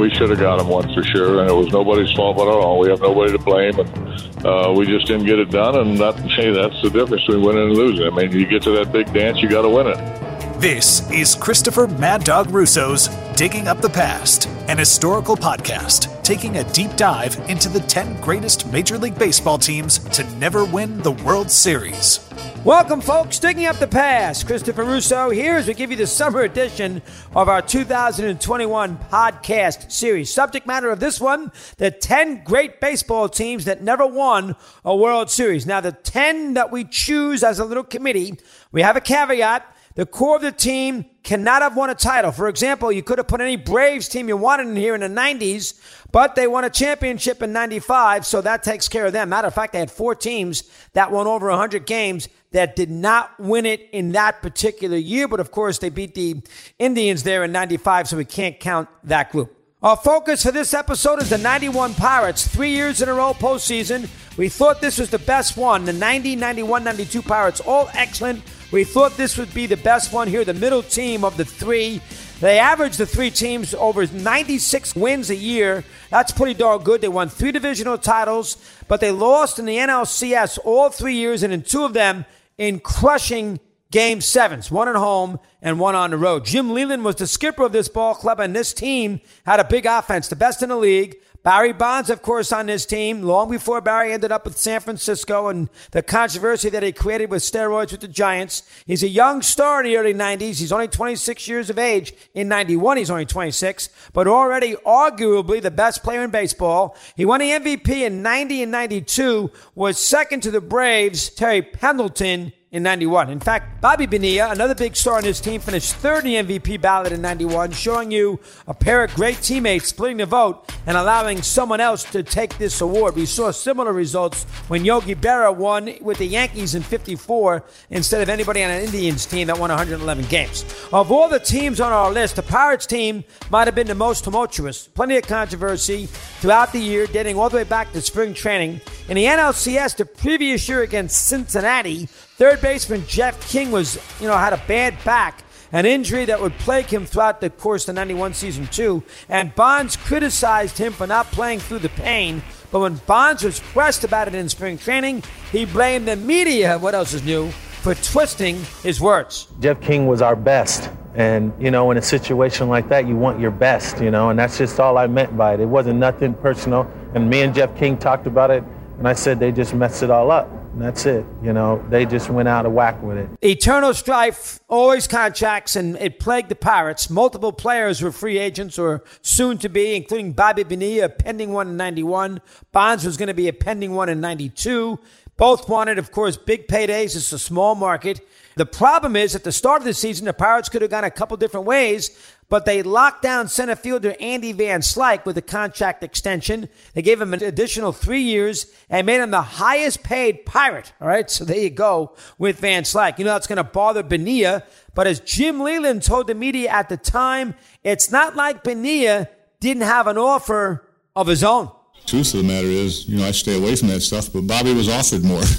We 0.00 0.08
should 0.08 0.30
have 0.30 0.38
got 0.38 0.58
him 0.58 0.68
once 0.68 0.94
for 0.94 1.02
sure, 1.02 1.40
and 1.40 1.50
it 1.50 1.52
was 1.52 1.68
nobody's 1.68 2.10
fault 2.12 2.38
but 2.38 2.48
our 2.48 2.58
own. 2.58 2.80
We 2.80 2.88
have 2.88 3.02
nobody 3.02 3.32
to 3.32 3.38
blame, 3.38 3.78
and 3.78 4.46
uh, 4.46 4.72
we 4.74 4.86
just 4.86 5.06
didn't 5.06 5.26
get 5.26 5.38
it 5.38 5.50
done. 5.50 5.76
And 5.76 5.98
that, 5.98 6.18
hey, 6.20 6.50
that's 6.52 6.80
the 6.80 6.88
difference 6.88 7.26
between 7.26 7.44
winning 7.44 7.64
and 7.64 7.76
losing. 7.76 8.06
I 8.06 8.10
mean, 8.10 8.32
you 8.32 8.46
get 8.46 8.62
to 8.62 8.70
that 8.70 8.92
big 8.92 9.12
dance, 9.12 9.42
you 9.42 9.50
got 9.50 9.62
to 9.62 9.68
win 9.68 9.88
it. 9.88 10.29
This 10.60 11.10
is 11.10 11.36
Christopher 11.36 11.86
Mad 11.86 12.22
Dog 12.22 12.50
Russo's 12.50 13.08
Digging 13.34 13.66
Up 13.66 13.80
the 13.80 13.88
Past, 13.88 14.46
an 14.68 14.76
historical 14.76 15.34
podcast 15.34 16.22
taking 16.22 16.58
a 16.58 16.72
deep 16.72 16.94
dive 16.96 17.34
into 17.48 17.70
the 17.70 17.80
10 17.80 18.20
greatest 18.20 18.70
Major 18.70 18.98
League 18.98 19.18
Baseball 19.18 19.56
teams 19.56 20.00
to 20.10 20.22
never 20.36 20.66
win 20.66 20.98
the 20.98 21.12
World 21.12 21.50
Series. 21.50 22.28
Welcome, 22.62 23.00
folks. 23.00 23.38
Digging 23.38 23.64
up 23.64 23.76
the 23.76 23.86
past. 23.86 24.46
Christopher 24.46 24.84
Russo 24.84 25.30
here 25.30 25.56
as 25.56 25.66
we 25.66 25.72
give 25.72 25.90
you 25.90 25.96
the 25.96 26.06
summer 26.06 26.42
edition 26.42 27.00
of 27.34 27.48
our 27.48 27.62
2021 27.62 28.98
podcast 29.10 29.90
series. 29.90 30.30
Subject 30.30 30.66
matter 30.66 30.90
of 30.90 31.00
this 31.00 31.18
one 31.18 31.52
the 31.78 31.90
10 31.90 32.44
great 32.44 32.82
baseball 32.82 33.30
teams 33.30 33.64
that 33.64 33.82
never 33.82 34.06
won 34.06 34.56
a 34.84 34.94
World 34.94 35.30
Series. 35.30 35.64
Now, 35.64 35.80
the 35.80 35.92
10 35.92 36.52
that 36.52 36.70
we 36.70 36.84
choose 36.84 37.42
as 37.42 37.60
a 37.60 37.64
little 37.64 37.82
committee, 37.82 38.38
we 38.72 38.82
have 38.82 38.96
a 38.96 39.00
caveat. 39.00 39.66
The 39.96 40.06
core 40.06 40.36
of 40.36 40.42
the 40.42 40.52
team 40.52 41.04
cannot 41.24 41.62
have 41.62 41.76
won 41.76 41.90
a 41.90 41.94
title. 41.96 42.30
For 42.30 42.48
example, 42.48 42.92
you 42.92 43.02
could 43.02 43.18
have 43.18 43.26
put 43.26 43.40
any 43.40 43.56
Braves 43.56 44.08
team 44.08 44.28
you 44.28 44.36
wanted 44.36 44.68
in 44.68 44.76
here 44.76 44.94
in 44.94 45.00
the 45.00 45.08
90s, 45.08 45.80
but 46.12 46.36
they 46.36 46.46
won 46.46 46.64
a 46.64 46.70
championship 46.70 47.42
in 47.42 47.52
95, 47.52 48.24
so 48.24 48.40
that 48.40 48.62
takes 48.62 48.88
care 48.88 49.06
of 49.06 49.12
them. 49.12 49.30
Matter 49.30 49.48
of 49.48 49.54
fact, 49.54 49.72
they 49.72 49.80
had 49.80 49.90
four 49.90 50.14
teams 50.14 50.62
that 50.92 51.10
won 51.10 51.26
over 51.26 51.48
100 51.48 51.86
games 51.86 52.28
that 52.52 52.76
did 52.76 52.90
not 52.90 53.38
win 53.40 53.66
it 53.66 53.88
in 53.92 54.12
that 54.12 54.42
particular 54.42 54.96
year, 54.96 55.26
but 55.26 55.40
of 55.40 55.50
course, 55.50 55.78
they 55.78 55.88
beat 55.88 56.14
the 56.14 56.40
Indians 56.78 57.24
there 57.24 57.42
in 57.42 57.50
95, 57.50 58.08
so 58.08 58.16
we 58.16 58.24
can't 58.24 58.60
count 58.60 58.88
that 59.04 59.32
group. 59.32 59.56
Our 59.82 59.96
focus 59.96 60.44
for 60.44 60.52
this 60.52 60.74
episode 60.74 61.22
is 61.22 61.30
the 61.30 61.38
91 61.38 61.94
Pirates. 61.94 62.46
Three 62.46 62.70
years 62.70 63.00
in 63.00 63.08
a 63.08 63.14
row 63.14 63.32
postseason. 63.32 64.08
We 64.36 64.50
thought 64.50 64.80
this 64.80 64.98
was 64.98 65.10
the 65.10 65.18
best 65.18 65.56
one. 65.56 65.84
The 65.86 65.92
90, 65.92 66.36
91, 66.36 66.84
92 66.84 67.22
Pirates, 67.22 67.60
all 67.60 67.88
excellent. 67.94 68.42
We 68.72 68.84
thought 68.84 69.16
this 69.16 69.36
would 69.36 69.52
be 69.52 69.66
the 69.66 69.76
best 69.76 70.12
one 70.12 70.28
here, 70.28 70.44
the 70.44 70.54
middle 70.54 70.82
team 70.82 71.24
of 71.24 71.36
the 71.36 71.44
three. 71.44 72.00
They 72.40 72.60
averaged 72.60 72.98
the 72.98 73.06
three 73.06 73.30
teams 73.30 73.74
over 73.74 74.06
96 74.06 74.94
wins 74.94 75.28
a 75.28 75.34
year. 75.34 75.82
That's 76.08 76.30
pretty 76.30 76.54
darn 76.54 76.82
good. 76.82 77.00
They 77.00 77.08
won 77.08 77.28
three 77.28 77.50
divisional 77.50 77.98
titles, 77.98 78.56
but 78.86 79.00
they 79.00 79.10
lost 79.10 79.58
in 79.58 79.64
the 79.64 79.76
NLCS 79.76 80.60
all 80.64 80.88
three 80.88 81.16
years, 81.16 81.42
and 81.42 81.52
in 81.52 81.62
two 81.62 81.84
of 81.84 81.94
them, 81.94 82.24
in 82.58 82.78
crushing 82.78 83.58
game 83.90 84.20
sevens, 84.20 84.70
one 84.70 84.88
at 84.88 84.94
home 84.94 85.40
and 85.60 85.80
one 85.80 85.96
on 85.96 86.10
the 86.10 86.16
road. 86.16 86.44
Jim 86.44 86.72
Leyland 86.72 87.04
was 87.04 87.16
the 87.16 87.26
skipper 87.26 87.64
of 87.64 87.72
this 87.72 87.88
ball 87.88 88.14
club, 88.14 88.38
and 88.38 88.54
this 88.54 88.72
team 88.72 89.20
had 89.44 89.58
a 89.58 89.64
big 89.64 89.84
offense, 89.84 90.28
the 90.28 90.36
best 90.36 90.62
in 90.62 90.68
the 90.68 90.76
league. 90.76 91.16
Barry 91.42 91.72
Bonds, 91.72 92.10
of 92.10 92.20
course, 92.20 92.52
on 92.52 92.66
this 92.66 92.84
team, 92.84 93.22
long 93.22 93.50
before 93.50 93.80
Barry 93.80 94.12
ended 94.12 94.30
up 94.30 94.44
with 94.44 94.58
San 94.58 94.80
Francisco 94.80 95.48
and 95.48 95.70
the 95.90 96.02
controversy 96.02 96.68
that 96.68 96.82
he 96.82 96.92
created 96.92 97.30
with 97.30 97.42
steroids 97.42 97.92
with 97.92 98.02
the 98.02 98.08
Giants. 98.08 98.62
He's 98.86 99.02
a 99.02 99.08
young 99.08 99.40
star 99.40 99.80
in 99.80 99.86
the 99.86 99.96
early 99.96 100.12
90s. 100.12 100.58
He's 100.58 100.70
only 100.70 100.88
26 100.88 101.48
years 101.48 101.70
of 101.70 101.78
age. 101.78 102.12
In 102.34 102.48
91, 102.48 102.98
he's 102.98 103.10
only 103.10 103.24
26, 103.24 103.88
but 104.12 104.28
already 104.28 104.74
arguably 104.86 105.62
the 105.62 105.70
best 105.70 106.02
player 106.02 106.22
in 106.22 106.30
baseball. 106.30 106.94
He 107.16 107.24
won 107.24 107.40
the 107.40 107.50
MVP 107.52 107.88
in 107.88 108.20
90 108.20 108.64
and 108.64 108.72
92, 108.72 109.50
was 109.74 109.98
second 109.98 110.42
to 110.42 110.50
the 110.50 110.60
Braves, 110.60 111.30
Terry 111.30 111.62
Pendleton, 111.62 112.52
in 112.72 112.84
91. 112.84 113.30
In 113.30 113.40
fact, 113.40 113.80
Bobby 113.80 114.06
Bonilla, 114.06 114.52
another 114.52 114.76
big 114.76 114.94
star 114.94 115.16
on 115.16 115.24
his 115.24 115.40
team, 115.40 115.60
finished 115.60 115.94
third 115.94 116.24
in 116.24 116.46
the 116.46 116.60
MVP 116.60 116.80
ballot 116.80 117.12
in 117.12 117.20
91, 117.20 117.72
showing 117.72 118.12
you 118.12 118.38
a 118.68 118.74
pair 118.74 119.02
of 119.02 119.12
great 119.14 119.42
teammates 119.42 119.88
splitting 119.88 120.18
the 120.18 120.26
vote 120.26 120.72
and 120.86 120.96
allowing 120.96 121.42
someone 121.42 121.80
else 121.80 122.04
to 122.04 122.22
take 122.22 122.56
this 122.58 122.80
award. 122.80 123.16
We 123.16 123.26
saw 123.26 123.50
similar 123.50 123.92
results 123.92 124.44
when 124.68 124.84
Yogi 124.84 125.16
Berra 125.16 125.54
won 125.54 125.92
with 126.00 126.18
the 126.18 126.26
Yankees 126.26 126.76
in 126.76 126.82
54 126.82 127.64
instead 127.90 128.22
of 128.22 128.28
anybody 128.28 128.62
on 128.62 128.70
an 128.70 128.84
Indians 128.84 129.26
team 129.26 129.48
that 129.48 129.58
won 129.58 129.70
111 129.70 130.26
games. 130.26 130.64
Of 130.92 131.10
all 131.10 131.28
the 131.28 131.40
teams 131.40 131.80
on 131.80 131.92
our 131.92 132.12
list, 132.12 132.36
the 132.36 132.42
Pirates 132.42 132.86
team 132.86 133.24
might 133.50 133.66
have 133.66 133.74
been 133.74 133.88
the 133.88 133.94
most 133.96 134.22
tumultuous. 134.22 134.86
Plenty 134.86 135.16
of 135.16 135.24
controversy 135.26 136.06
throughout 136.06 136.72
the 136.72 136.78
year, 136.78 137.08
dating 137.08 137.36
all 137.36 137.48
the 137.50 137.56
way 137.56 137.64
back 137.64 137.92
to 137.92 138.00
spring 138.00 138.32
training. 138.32 138.80
In 139.10 139.16
the 139.16 139.24
NLCS, 139.24 139.96
the 139.96 140.06
previous 140.06 140.68
year 140.68 140.82
against 140.82 141.26
Cincinnati, 141.26 142.06
Third 142.06 142.60
baseman 142.60 143.04
Jeff 143.08 143.50
King 143.50 143.72
was, 143.72 143.98
you 144.20 144.28
know, 144.28 144.36
had 144.36 144.52
a 144.52 144.62
bad 144.68 145.02
back, 145.02 145.42
an 145.72 145.84
injury 145.84 146.26
that 146.26 146.40
would 146.40 146.52
plague 146.58 146.86
him 146.86 147.06
throughout 147.06 147.40
the 147.40 147.50
course 147.50 147.82
of 147.82 147.86
the 147.96 148.00
91 148.00 148.34
season, 148.34 148.68
too. 148.68 149.02
And 149.28 149.52
Bonds 149.56 149.96
criticized 149.96 150.78
him 150.78 150.92
for 150.92 151.08
not 151.08 151.26
playing 151.32 151.58
through 151.58 151.80
the 151.80 151.88
pain. 151.88 152.40
But 152.70 152.78
when 152.78 153.00
Bonds 153.06 153.42
was 153.42 153.58
pressed 153.58 154.04
about 154.04 154.28
it 154.28 154.34
in 154.36 154.48
spring 154.48 154.78
training, 154.78 155.24
he 155.50 155.64
blamed 155.64 156.06
the 156.06 156.14
media, 156.14 156.78
what 156.78 156.94
else 156.94 157.12
is 157.12 157.24
new, 157.24 157.50
for 157.82 157.96
twisting 157.96 158.60
his 158.84 159.00
words. 159.00 159.48
Jeff 159.58 159.80
King 159.80 160.06
was 160.06 160.22
our 160.22 160.36
best. 160.36 160.88
And, 161.16 161.52
you 161.58 161.72
know, 161.72 161.90
in 161.90 161.96
a 161.96 162.02
situation 162.02 162.68
like 162.68 162.88
that, 162.90 163.08
you 163.08 163.16
want 163.16 163.40
your 163.40 163.50
best, 163.50 164.00
you 164.00 164.12
know, 164.12 164.30
and 164.30 164.38
that's 164.38 164.56
just 164.56 164.78
all 164.78 164.96
I 164.96 165.08
meant 165.08 165.36
by 165.36 165.54
it. 165.54 165.60
It 165.60 165.66
wasn't 165.66 165.98
nothing 165.98 166.32
personal. 166.32 166.88
And 167.16 167.28
me 167.28 167.42
and 167.42 167.52
Jeff 167.52 167.76
King 167.76 167.98
talked 167.98 168.28
about 168.28 168.52
it, 168.52 168.62
and 169.00 169.08
I 169.08 169.14
said 169.14 169.40
they 169.40 169.50
just 169.50 169.72
messed 169.72 170.02
it 170.02 170.10
all 170.10 170.30
up. 170.30 170.46
And 170.72 170.82
that's 170.82 171.06
it. 171.06 171.24
You 171.42 171.54
know, 171.54 171.82
they 171.88 172.04
just 172.04 172.28
went 172.28 172.48
out 172.48 172.66
of 172.66 172.72
whack 172.72 173.02
with 173.02 173.16
it. 173.16 173.30
Eternal 173.42 173.94
strife, 173.94 174.60
always 174.68 175.08
contracts, 175.08 175.74
and 175.74 175.96
it 175.96 176.20
plagued 176.20 176.50
the 176.50 176.54
Pirates. 176.54 177.08
Multiple 177.08 177.50
players 177.50 178.02
were 178.02 178.12
free 178.12 178.38
agents 178.38 178.78
or 178.78 179.02
soon 179.22 179.56
to 179.56 179.70
be, 179.70 179.96
including 179.96 180.34
Bobby 180.34 180.64
Bonilla, 180.64 181.06
a 181.06 181.08
pending 181.08 181.50
one 181.50 181.68
in 181.68 181.78
91. 181.78 182.42
Bonds 182.72 183.06
was 183.06 183.16
going 183.16 183.28
to 183.28 183.34
be 183.34 183.48
a 183.48 183.54
pending 183.54 183.94
one 183.94 184.10
in 184.10 184.20
92. 184.20 184.98
Both 185.38 185.66
wanted, 185.66 185.98
of 185.98 186.12
course, 186.12 186.36
big 186.36 186.68
paydays. 186.68 187.16
It's 187.16 187.32
a 187.32 187.38
small 187.38 187.74
market. 187.74 188.20
The 188.56 188.66
problem 188.66 189.16
is, 189.16 189.34
at 189.34 189.44
the 189.44 189.52
start 189.52 189.80
of 189.80 189.86
the 189.86 189.94
season, 189.94 190.26
the 190.26 190.34
Pirates 190.34 190.68
could 190.68 190.82
have 190.82 190.90
gone 190.90 191.04
a 191.04 191.10
couple 191.10 191.38
different 191.38 191.64
ways, 191.64 192.10
but 192.50 192.66
they 192.66 192.82
locked 192.82 193.22
down 193.22 193.48
center 193.48 193.76
fielder 193.76 194.14
Andy 194.20 194.52
Van 194.52 194.80
Slyke 194.80 195.24
with 195.24 195.38
a 195.38 195.42
contract 195.42 196.02
extension. 196.02 196.68
They 196.92 197.00
gave 197.00 197.20
him 197.20 197.32
an 197.32 197.42
additional 197.42 197.92
three 197.92 198.20
years 198.20 198.66
and 198.90 199.06
made 199.06 199.20
him 199.20 199.30
the 199.30 199.40
highest 199.40 200.02
paid 200.02 200.44
pirate. 200.44 200.92
All 201.00 201.08
right, 201.08 201.30
so 201.30 201.44
there 201.44 201.56
you 201.56 201.70
go 201.70 202.14
with 202.38 202.58
Van 202.58 202.82
Slyke. 202.82 203.18
You 203.18 203.24
know 203.24 203.32
that's 203.32 203.46
going 203.46 203.56
to 203.56 203.64
bother 203.64 204.02
Benia, 204.02 204.64
but 204.94 205.06
as 205.06 205.20
Jim 205.20 205.60
Leyland 205.60 206.02
told 206.02 206.26
the 206.26 206.34
media 206.34 206.68
at 206.70 206.88
the 206.88 206.96
time, 206.96 207.54
it's 207.84 208.10
not 208.10 208.34
like 208.34 208.64
Benia 208.64 209.28
didn't 209.60 209.84
have 209.84 210.08
an 210.08 210.18
offer 210.18 210.88
of 211.14 211.28
his 211.28 211.44
own. 211.44 211.70
Truth 212.04 212.34
of 212.34 212.40
the 212.40 212.46
matter 212.48 212.66
is, 212.66 213.08
you 213.08 213.18
know, 213.18 213.26
I 213.26 213.30
stay 213.30 213.56
away 213.56 213.76
from 213.76 213.88
that 213.88 214.00
stuff, 214.00 214.32
but 214.32 214.42
Bobby 214.42 214.74
was 214.74 214.88
offered 214.88 215.24
more. 215.24 215.42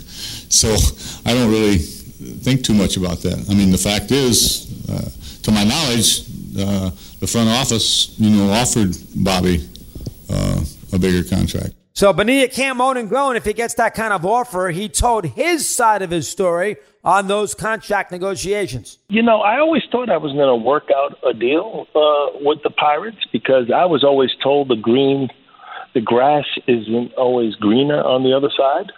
So 0.51 0.75
I 1.25 1.34
don't 1.34 1.50
really 1.50 1.78
think 1.78 2.66
too 2.66 2.74
much 2.74 2.97
about 2.97 3.19
that. 3.22 3.47
I 3.50 3.53
mean, 3.53 3.72
the 3.72 3.78
fact 3.78 4.12
is, 4.12 4.68
uh, 4.90 5.09
to 5.44 5.51
my 5.51 5.63
knowledge, 5.63 6.25
uh, 6.57 6.89
the 7.19 7.28
front 7.28 7.50
office, 7.50 8.16
you 8.19 8.29
know, 8.29 8.51
offered 8.51 8.95
Bobby 9.16 9.67
uh, 10.29 10.63
a 10.94 11.00
bigger 11.00 11.28
contract. 11.28 11.73
So 11.94 12.13
Bonilla 12.13 12.47
can't 12.47 12.78
moan 12.78 12.97
and 12.97 13.09
groan 13.09 13.35
if 13.35 13.44
he 13.44 13.53
gets 13.53 13.73
that 13.75 13.94
kind 13.94 14.13
of 14.13 14.25
offer. 14.25 14.69
He 14.69 14.88
told 14.88 15.25
his 15.25 15.67
side 15.67 16.01
of 16.01 16.09
his 16.09 16.28
story 16.28 16.78
on 17.03 17.28
those 17.28 17.53
contract 17.53 18.12
negotiations. 18.12 18.97
You 19.09 19.22
know, 19.22 19.41
I 19.41 19.59
always 19.59 19.84
thought 19.91 20.09
I 20.09 20.17
was 20.17 20.31
going 20.31 20.47
to 20.47 20.56
work 20.56 20.89
out 20.95 21.17
a 21.28 21.34
deal 21.34 21.88
uh, 21.94 22.39
with 22.41 22.59
the 22.63 22.69
Pirates 22.69 23.18
because 23.31 23.72
I 23.75 23.85
was 23.85 24.03
always 24.03 24.29
told 24.41 24.69
the 24.69 24.75
green, 24.75 25.29
the 25.94 26.01
grass 26.01 26.45
isn't 26.68 27.13
always 27.16 27.56
greener 27.56 28.01
on 28.01 28.23
the 28.23 28.33
other 28.35 28.50
side, 28.56 28.91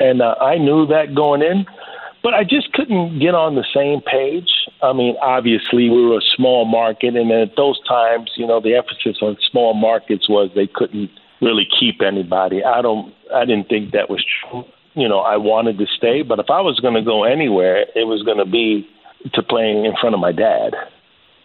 and 0.00 0.20
uh, 0.20 0.34
I 0.40 0.58
knew 0.58 0.86
that 0.86 1.14
going 1.14 1.42
in. 1.42 1.66
But 2.22 2.34
I 2.34 2.44
just 2.44 2.72
couldn't 2.72 3.18
get 3.18 3.34
on 3.34 3.54
the 3.54 3.64
same 3.74 4.02
page. 4.02 4.50
I 4.82 4.92
mean, 4.92 5.16
obviously, 5.22 5.88
we 5.88 6.04
were 6.04 6.18
a 6.18 6.34
small 6.36 6.66
market, 6.66 7.16
and 7.16 7.30
at 7.32 7.56
those 7.56 7.80
times, 7.88 8.30
you 8.36 8.46
know, 8.46 8.60
the 8.60 8.76
emphasis 8.76 9.22
on 9.22 9.38
small 9.50 9.72
markets 9.72 10.28
was 10.28 10.50
they 10.54 10.66
couldn't 10.66 11.10
really 11.40 11.66
keep 11.78 12.02
anybody. 12.02 12.62
I 12.62 12.82
don't, 12.82 13.14
I 13.34 13.46
didn't 13.46 13.68
think 13.68 13.92
that 13.92 14.10
was 14.10 14.24
true. 14.24 14.64
You 14.94 15.08
know, 15.08 15.20
I 15.20 15.36
wanted 15.36 15.78
to 15.78 15.86
stay, 15.96 16.22
but 16.22 16.38
if 16.38 16.50
I 16.50 16.60
was 16.60 16.78
going 16.80 16.94
to 16.94 17.02
go 17.02 17.24
anywhere, 17.24 17.86
it 17.94 18.06
was 18.06 18.22
going 18.22 18.38
to 18.38 18.44
be 18.44 18.86
to 19.32 19.42
playing 19.42 19.86
in 19.86 19.94
front 20.00 20.14
of 20.14 20.20
my 20.20 20.32
dad, 20.32 20.74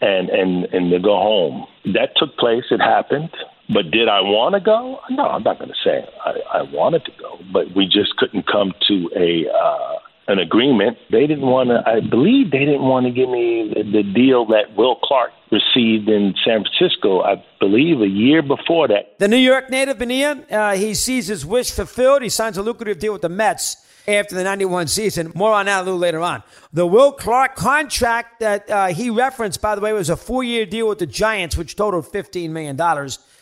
and 0.02 0.30
and 0.30 0.66
and 0.74 0.92
to 0.92 1.00
go 1.00 1.16
home. 1.16 1.68
That 1.94 2.18
took 2.18 2.36
place. 2.38 2.66
It 2.72 2.82
happened. 2.82 3.30
But 3.68 3.90
did 3.92 4.08
I 4.08 4.22
want 4.22 4.54
to 4.54 4.62
go? 4.62 5.00
No, 5.10 5.24
I'm 5.26 5.42
not 5.42 5.58
going 5.58 5.72
to 5.72 5.76
say 5.84 6.06
I, 6.24 6.60
I 6.60 6.62
wanted 6.62 7.04
to 7.06 7.12
go, 7.20 7.40
but 7.52 7.76
we 7.76 7.86
just 7.86 8.16
couldn't 8.18 8.46
come 8.46 8.74
to 8.88 9.10
a 9.16 9.50
uh, 9.50 9.98
an 10.28 10.40
agreement. 10.40 10.98
They 11.12 11.28
didn't 11.28 11.46
want 11.46 11.70
to. 11.70 11.84
I 11.86 12.00
believe 12.00 12.52
they 12.52 12.60
didn't 12.60 12.84
want 12.84 13.06
to 13.06 13.12
give 13.12 13.30
me 13.30 13.74
the, 13.76 14.04
deal 14.04 14.46
that 14.48 14.76
Will 14.76 14.96
Clark 14.96 15.32
received 15.52 16.10
in 16.10 16.34
San 16.44 16.64
Francisco. 16.64 17.22
I 17.22 17.44
believe 17.60 18.02
a 18.02 18.08
year 18.08 18.42
before 18.42 18.88
that. 18.88 19.20
The 19.20 19.28
New 19.28 19.38
York 19.38 19.70
native 19.70 20.00
Bonilla, 20.00 20.44
uh, 20.50 20.76
he 20.76 20.94
sees 20.94 21.28
his 21.28 21.46
wish 21.46 21.72
fulfilled. 21.72 22.22
He 22.22 22.30
signs 22.30 22.58
a 22.58 22.64
lucrative 22.64 23.00
deal 23.00 23.14
with 23.14 23.22
the 23.22 23.30
Mets. 23.30 23.78
after 24.08 24.36
the 24.36 24.44
91 24.44 24.88
season. 24.88 25.32
More 25.34 25.54
on 25.54 25.66
that 25.66 25.82
a 25.82 25.84
little 25.84 26.00
later 26.00 26.22
on. 26.22 26.44
The 26.72 26.86
Will 26.86 27.12
Clark 27.12 27.56
contract 27.56 28.40
that 28.40 28.70
uh, 28.70 28.88
he 28.88 29.10
referenced, 29.10 29.62
by 29.62 29.74
the 29.74 29.82
way, 29.82 29.94
was 29.94 30.10
a 30.10 30.16
four 30.16 30.44
year 30.44 30.66
deal 30.66 30.88
with 30.88 31.00
the 31.00 31.08
Giants, 31.08 31.58
which 31.58 31.76
totaled 31.76 32.06
$15 32.06 32.52
million. 32.52 32.80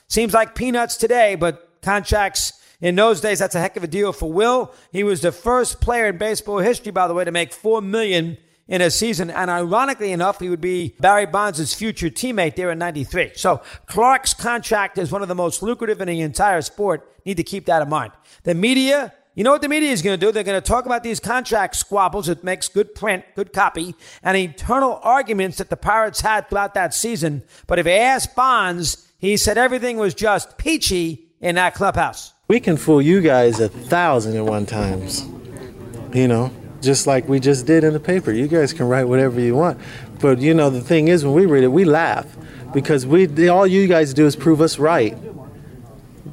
Seems 0.07 0.33
like 0.33 0.55
peanuts 0.55 0.95
today, 0.95 1.35
but 1.35 1.69
contracts 1.81 2.62
in 2.83 2.95
those 2.95 3.21
days, 3.21 3.39
that's 3.39 3.55
a 3.55 3.61
heck 3.61 3.77
of 3.77 3.83
a 3.85 3.87
deal 3.87 4.11
for 4.11 4.29
Will. 4.29 4.73
He 4.91 5.05
was 5.05 5.21
the 5.21 5.31
first 5.31 5.79
player 5.79 6.07
in 6.07 6.17
baseball 6.17 6.57
history, 6.57 6.91
by 6.91 7.07
the 7.07 7.13
way, 7.13 7.23
to 7.23 7.31
make 7.31 7.53
4 7.53 7.81
million 7.81 8.37
in 8.67 8.81
a 8.81 8.91
season. 8.91 9.29
And 9.29 9.49
ironically 9.49 10.11
enough, 10.11 10.41
he 10.41 10.49
would 10.49 10.59
be 10.59 10.93
Barry 10.99 11.25
Bonds' 11.25 11.73
future 11.73 12.09
teammate 12.09 12.57
there 12.57 12.71
in 12.71 12.79
93. 12.79 13.31
So 13.35 13.61
Clark's 13.85 14.33
contract 14.33 14.97
is 14.97 15.13
one 15.13 15.21
of 15.21 15.29
the 15.29 15.33
most 15.33 15.63
lucrative 15.63 16.01
in 16.01 16.09
the 16.09 16.19
entire 16.19 16.61
sport. 16.61 17.09
Need 17.25 17.37
to 17.37 17.43
keep 17.43 17.67
that 17.67 17.81
in 17.81 17.87
mind. 17.87 18.11
The 18.43 18.53
media, 18.53 19.13
you 19.33 19.45
know 19.45 19.51
what 19.51 19.61
the 19.61 19.69
media 19.69 19.91
is 19.91 20.01
going 20.01 20.19
to 20.19 20.25
do? 20.25 20.33
They're 20.33 20.43
going 20.43 20.61
to 20.61 20.67
talk 20.67 20.85
about 20.85 21.03
these 21.03 21.21
contract 21.21 21.77
squabbles. 21.77 22.27
It 22.27 22.43
makes 22.43 22.67
good 22.67 22.95
print, 22.95 23.23
good 23.33 23.53
copy, 23.53 23.95
and 24.21 24.35
internal 24.35 24.99
arguments 25.03 25.59
that 25.59 25.69
the 25.69 25.77
Pirates 25.77 26.19
had 26.19 26.49
throughout 26.49 26.73
that 26.73 26.93
season. 26.93 27.43
But 27.65 27.79
if 27.79 27.85
you 27.85 27.93
ask 27.93 28.35
Bonds, 28.35 29.07
he 29.19 29.37
said 29.37 29.57
everything 29.57 29.95
was 29.95 30.13
just 30.13 30.57
peachy 30.57 31.29
in 31.39 31.55
that 31.55 31.75
clubhouse. 31.75 32.32
We 32.49 32.59
can 32.59 32.75
fool 32.75 33.01
you 33.01 33.21
guys 33.21 33.61
a 33.61 33.69
thousand 33.69 34.35
and 34.35 34.45
one 34.45 34.65
times. 34.65 35.25
You 36.13 36.27
know, 36.27 36.51
just 36.81 37.07
like 37.07 37.25
we 37.29 37.39
just 37.39 37.65
did 37.65 37.85
in 37.85 37.93
the 37.93 38.01
paper. 38.01 38.33
You 38.33 38.49
guys 38.49 38.73
can 38.73 38.89
write 38.89 39.05
whatever 39.05 39.39
you 39.39 39.55
want. 39.55 39.79
But 40.19 40.39
you 40.39 40.53
know, 40.53 40.69
the 40.69 40.81
thing 40.81 41.07
is, 41.07 41.23
when 41.23 41.33
we 41.33 41.45
read 41.45 41.63
it, 41.63 41.69
we 41.69 41.85
laugh 41.85 42.27
because 42.73 43.05
we 43.05 43.47
all 43.47 43.65
you 43.65 43.87
guys 43.87 44.13
do 44.13 44.25
is 44.25 44.35
prove 44.35 44.59
us 44.59 44.77
right. 44.77 45.17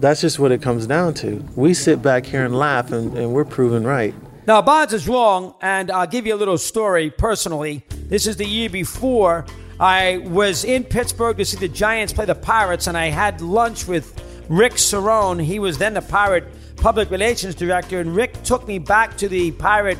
That's 0.00 0.20
just 0.20 0.40
what 0.40 0.50
it 0.50 0.60
comes 0.60 0.88
down 0.88 1.14
to. 1.14 1.44
We 1.54 1.74
sit 1.74 2.02
back 2.02 2.26
here 2.26 2.44
and 2.44 2.58
laugh, 2.58 2.90
and, 2.90 3.16
and 3.16 3.32
we're 3.32 3.44
proven 3.44 3.86
right. 3.86 4.12
Now, 4.48 4.60
Bonds 4.62 4.92
is 4.92 5.06
wrong, 5.06 5.54
and 5.60 5.92
I'll 5.92 6.08
give 6.08 6.26
you 6.26 6.34
a 6.34 6.40
little 6.40 6.58
story 6.58 7.10
personally. 7.10 7.86
This 8.08 8.26
is 8.26 8.36
the 8.36 8.46
year 8.46 8.68
before 8.68 9.46
I 9.78 10.18
was 10.18 10.64
in 10.64 10.82
Pittsburgh 10.82 11.36
to 11.36 11.44
see 11.44 11.58
the 11.58 11.68
Giants 11.68 12.12
play 12.12 12.24
the 12.24 12.34
Pirates, 12.34 12.88
and 12.88 12.96
I 12.96 13.10
had 13.10 13.40
lunch 13.40 13.86
with 13.86 14.20
Rick 14.50 14.72
Cerone. 14.74 15.42
He 15.42 15.60
was 15.60 15.78
then 15.78 15.94
the 15.94 16.02
Pirate 16.02 16.44
public 16.76 17.08
relations 17.10 17.54
director, 17.54 18.00
and 18.00 18.14
Rick 18.14 18.42
took 18.42 18.66
me 18.66 18.80
back 18.80 19.16
to 19.18 19.28
the 19.28 19.52
Pirate 19.52 19.98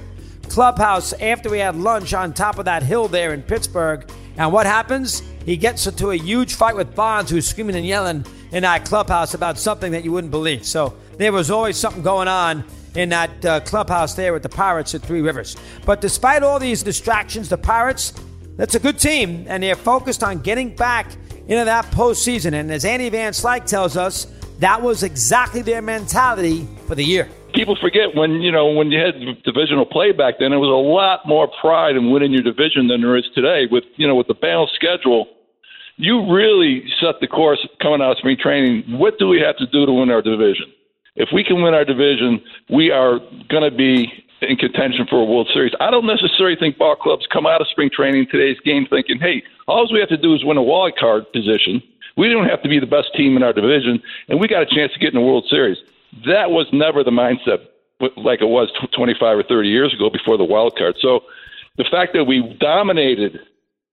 clubhouse 0.49 1.13
after 1.15 1.49
we 1.49 1.61
had 1.61 1.77
lunch 1.77 2.13
on 2.13 2.35
top 2.35 2.59
of 2.59 2.65
that 2.65 2.83
hill 2.83 3.07
there 3.07 3.33
in 3.33 3.43
Pittsburgh. 3.43 4.11
And 4.37 4.53
what 4.53 4.67
happens? 4.67 5.23
He 5.47 5.57
gets 5.57 5.87
into 5.87 6.11
a 6.11 6.17
huge 6.17 6.55
fight 6.55 6.75
with 6.75 6.97
Bonds, 6.97 7.31
who's 7.31 7.47
screaming 7.47 7.77
and 7.77 7.87
yelling 7.87 8.27
in 8.51 8.65
that 8.65 8.85
clubhouse 8.85 9.35
about 9.35 9.57
something 9.57 9.93
that 9.93 10.05
you 10.05 10.11
wouldn't 10.11 10.33
believe. 10.33 10.67
So 10.67 10.97
there 11.17 11.33
was 11.33 11.53
always 11.53 11.77
something 11.77 12.03
going 12.03 12.27
on 12.27 12.65
in 12.97 13.11
that 13.11 13.45
uh, 13.45 13.61
clubhouse 13.61 14.15
there 14.15 14.33
with 14.33 14.43
the 14.43 14.49
Pirates 14.49 14.97
at 14.97 15.03
Three 15.03 15.21
Rivers. 15.21 15.57
But 15.87 16.01
despite 16.01 16.43
all 16.43 16.59
these 16.59 16.83
distractions, 16.83 17.49
the 17.49 17.59
Pirates, 17.59 18.13
that's 18.57 18.75
a 18.75 18.81
good 18.81 18.99
team, 18.99 19.45
and 19.49 19.63
they're 19.63 19.77
focused 19.77 20.25
on 20.25 20.41
getting 20.41 20.75
back 20.75 21.07
into 21.47 21.65
that 21.65 21.85
postseason. 21.93 22.53
And 22.53 22.71
as 22.73 22.85
Andy 22.85 23.09
Van 23.11 23.33
Slyke 23.33 23.67
tells 23.67 23.97
us, 23.97 24.27
that 24.61 24.81
was 24.81 25.03
exactly 25.03 25.63
their 25.63 25.83
mentality 25.83 26.69
for 26.87 26.95
the 26.95 27.05
year 27.05 27.29
people 27.55 27.77
forget 27.81 28.15
when 28.15 28.41
you 28.41 28.53
know 28.53 28.71
when 28.71 28.91
you 28.91 28.99
had 28.99 29.15
divisional 29.45 29.85
play 29.85 30.13
back 30.13 30.35
then, 30.39 30.53
it 30.53 30.57
was 30.57 30.71
a 30.71 30.83
lot 30.83 31.27
more 31.27 31.49
pride 31.61 31.97
in 31.97 32.11
winning 32.11 32.33
your 32.33 32.43
division 32.43 32.89
than 32.89 33.01
there 33.01 33.17
is 33.17 33.25
today. 33.35 33.67
With 33.71 33.85
you 33.97 34.07
know 34.07 34.15
with 34.15 34.29
the 34.29 34.35
balanced 34.35 34.75
schedule, 34.75 35.27
you 35.97 36.31
really 36.33 36.85
set 37.01 37.21
the 37.21 37.27
course 37.27 37.67
coming 37.81 38.01
out 38.01 38.13
of 38.13 38.19
spring 38.19 38.37
training. 38.41 38.85
What 38.99 39.19
do 39.19 39.29
we 39.29 39.41
have 39.41 39.57
to 39.59 39.67
do 39.67 39.87
to 39.87 39.93
win 39.93 40.11
our 40.11 40.23
division? 40.23 40.67
If 41.17 41.31
we 41.33 41.45
can 41.45 41.63
win 41.63 41.75
our 41.75 41.85
division, 41.85 42.41
we 42.71 42.91
are 42.91 43.19
going 43.49 43.69
to 43.69 43.77
be 43.77 44.09
in 44.41 44.57
contention 44.57 45.07
for 45.11 45.21
a 45.21 45.25
World 45.25 45.51
Series. 45.53 45.73
I 45.81 45.91
don't 45.91 46.07
necessarily 46.07 46.57
think 46.57 46.79
ball 46.79 46.97
clubs 46.97 47.27
come 47.31 47.47
out 47.47 47.61
of 47.61 47.69
spring 47.69 47.91
training 47.93 48.27
today's 48.31 48.59
game 48.65 48.87
thinking, 48.89 49.19
"Hey, 49.19 49.43
all 49.67 49.89
we 49.93 50.01
have 50.01 50.09
to 50.09 50.17
do 50.17 50.35
is 50.35 50.45
win 50.45 50.57
a 50.57 50.63
wild 50.63 50.97
card 50.97 51.31
position." 51.33 51.83
We 52.21 52.29
don't 52.29 52.51
have 52.51 52.63
to 52.65 52.69
be 52.69 52.79
the 52.79 52.87
best 52.87 53.15
team 53.17 53.35
in 53.39 53.43
our 53.43 53.55
division, 53.55 54.03
and 54.29 54.39
we 54.39 54.47
got 54.47 54.61
a 54.61 54.67
chance 54.67 54.93
to 54.93 54.99
get 54.99 55.09
in 55.09 55.15
the 55.15 55.25
World 55.25 55.47
Series. 55.49 55.79
That 56.27 56.51
was 56.51 56.67
never 56.71 57.03
the 57.03 57.11
mindset 57.11 57.65
like 58.19 58.43
it 58.43 58.49
was 58.49 58.69
25 58.95 59.39
or 59.39 59.43
30 59.43 59.69
years 59.71 59.95
ago 59.95 60.11
before 60.11 60.37
the 60.37 60.45
wild 60.45 60.77
card. 60.77 60.97
So 61.01 61.21
the 61.79 61.87
fact 61.91 62.13
that 62.13 62.25
we 62.25 62.59
dominated 62.61 63.41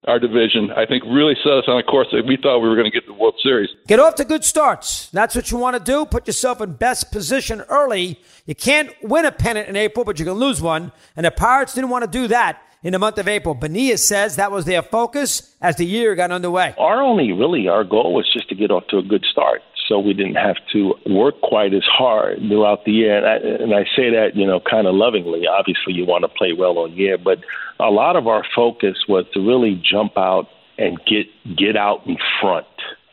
our 0.08 0.20
division, 0.20 0.72
I 0.76 0.86
think, 0.86 1.06
really 1.06 1.36
set 1.42 1.54
us 1.54 1.64
on 1.70 1.78
a 1.80 1.84
course 1.84 2.08
that 2.12 2.26
we 2.26 2.36
thought 2.36 2.60
we 2.60 2.68
were 2.68 2.76
going 2.76 2.92
to 2.92 2.92
get 2.92 3.08
the 3.08 3.14
World 3.14 3.36
Series. 3.42 3.70
Get 3.88 4.00
off 4.00 4.16
to 4.16 4.26
good 4.26 4.44
starts. 4.44 5.10
That's 5.12 5.34
what 5.34 5.50
you 5.50 5.58
want 5.58 5.78
to 5.78 5.82
do. 5.82 6.06
Put 6.06 6.28
yourself 6.28 6.60
in 6.60 6.74
best 6.74 7.14
position 7.14 7.62
early. 7.70 8.20
You 8.46 8.56
can't 8.56 8.94
win 9.02 9.26
a 9.26 9.32
pennant 9.32 9.70
in 9.70 9.78
April, 9.78 10.04
but 10.04 10.20
you 10.20 10.26
can 10.26 10.34
lose 10.34 10.62
one. 10.62 10.92
And 11.16 11.26
the 11.26 11.32
Pirates 11.32 11.74
didn't 11.74 11.92
want 11.92 12.04
to 12.04 12.12
do 12.12 12.28
that 12.28 12.62
in 12.88 12.94
the 12.94 13.00
month 13.00 13.18
of 13.18 13.28
April. 13.28 13.54
Bonilla 13.54 13.98
says 13.98 14.38
that 14.38 14.50
was 14.50 14.64
their 14.64 14.82
focus 14.82 15.54
as 15.60 15.76
the 15.76 15.86
year 15.86 16.16
got 16.16 16.32
underway. 16.32 16.74
Our 16.78 17.02
only, 17.02 17.34
really, 17.34 17.68
our 17.68 17.84
goal 17.84 18.14
was 18.14 18.32
just 18.32 18.48
to 18.48 18.56
get 18.56 18.72
off 18.72 18.88
to 18.92 18.98
a 18.98 19.04
good 19.04 19.26
start 19.30 19.62
so 19.90 20.00
we 20.00 20.14
didn't 20.14 20.36
have 20.36 20.56
to 20.72 20.94
work 21.06 21.36
quite 21.42 21.74
as 21.74 21.84
hard 21.84 22.40
throughout 22.48 22.86
the 22.86 22.94
year. 22.94 23.18
And 23.18 23.26
I, 23.26 23.64
and 23.64 23.76
I 23.76 23.84
say 23.94 24.10
that, 24.12 24.36
you 24.36 24.48
know, 24.48 24.62
kind 24.62 24.88
of 24.88 24.96
lovingly. 24.96 25.48
Obviously, 25.48 25.96
you 25.96 26.06
want 26.06 26.24
to 26.24 26.30
play 26.30 26.54
well 26.58 26.78
all 26.78 26.90
year, 26.90 27.18
but 27.18 27.40
a 27.78 27.92
lot 27.92 28.16
of 28.16 28.26
our 28.26 28.46
focus 28.56 28.96
was 29.10 29.26
to 29.34 29.46
really 29.46 29.82
jump 29.84 30.18
out 30.18 30.46
and 30.78 30.98
get 31.06 31.28
get 31.58 31.76
out 31.76 32.08
in 32.08 32.16
front 32.40 32.68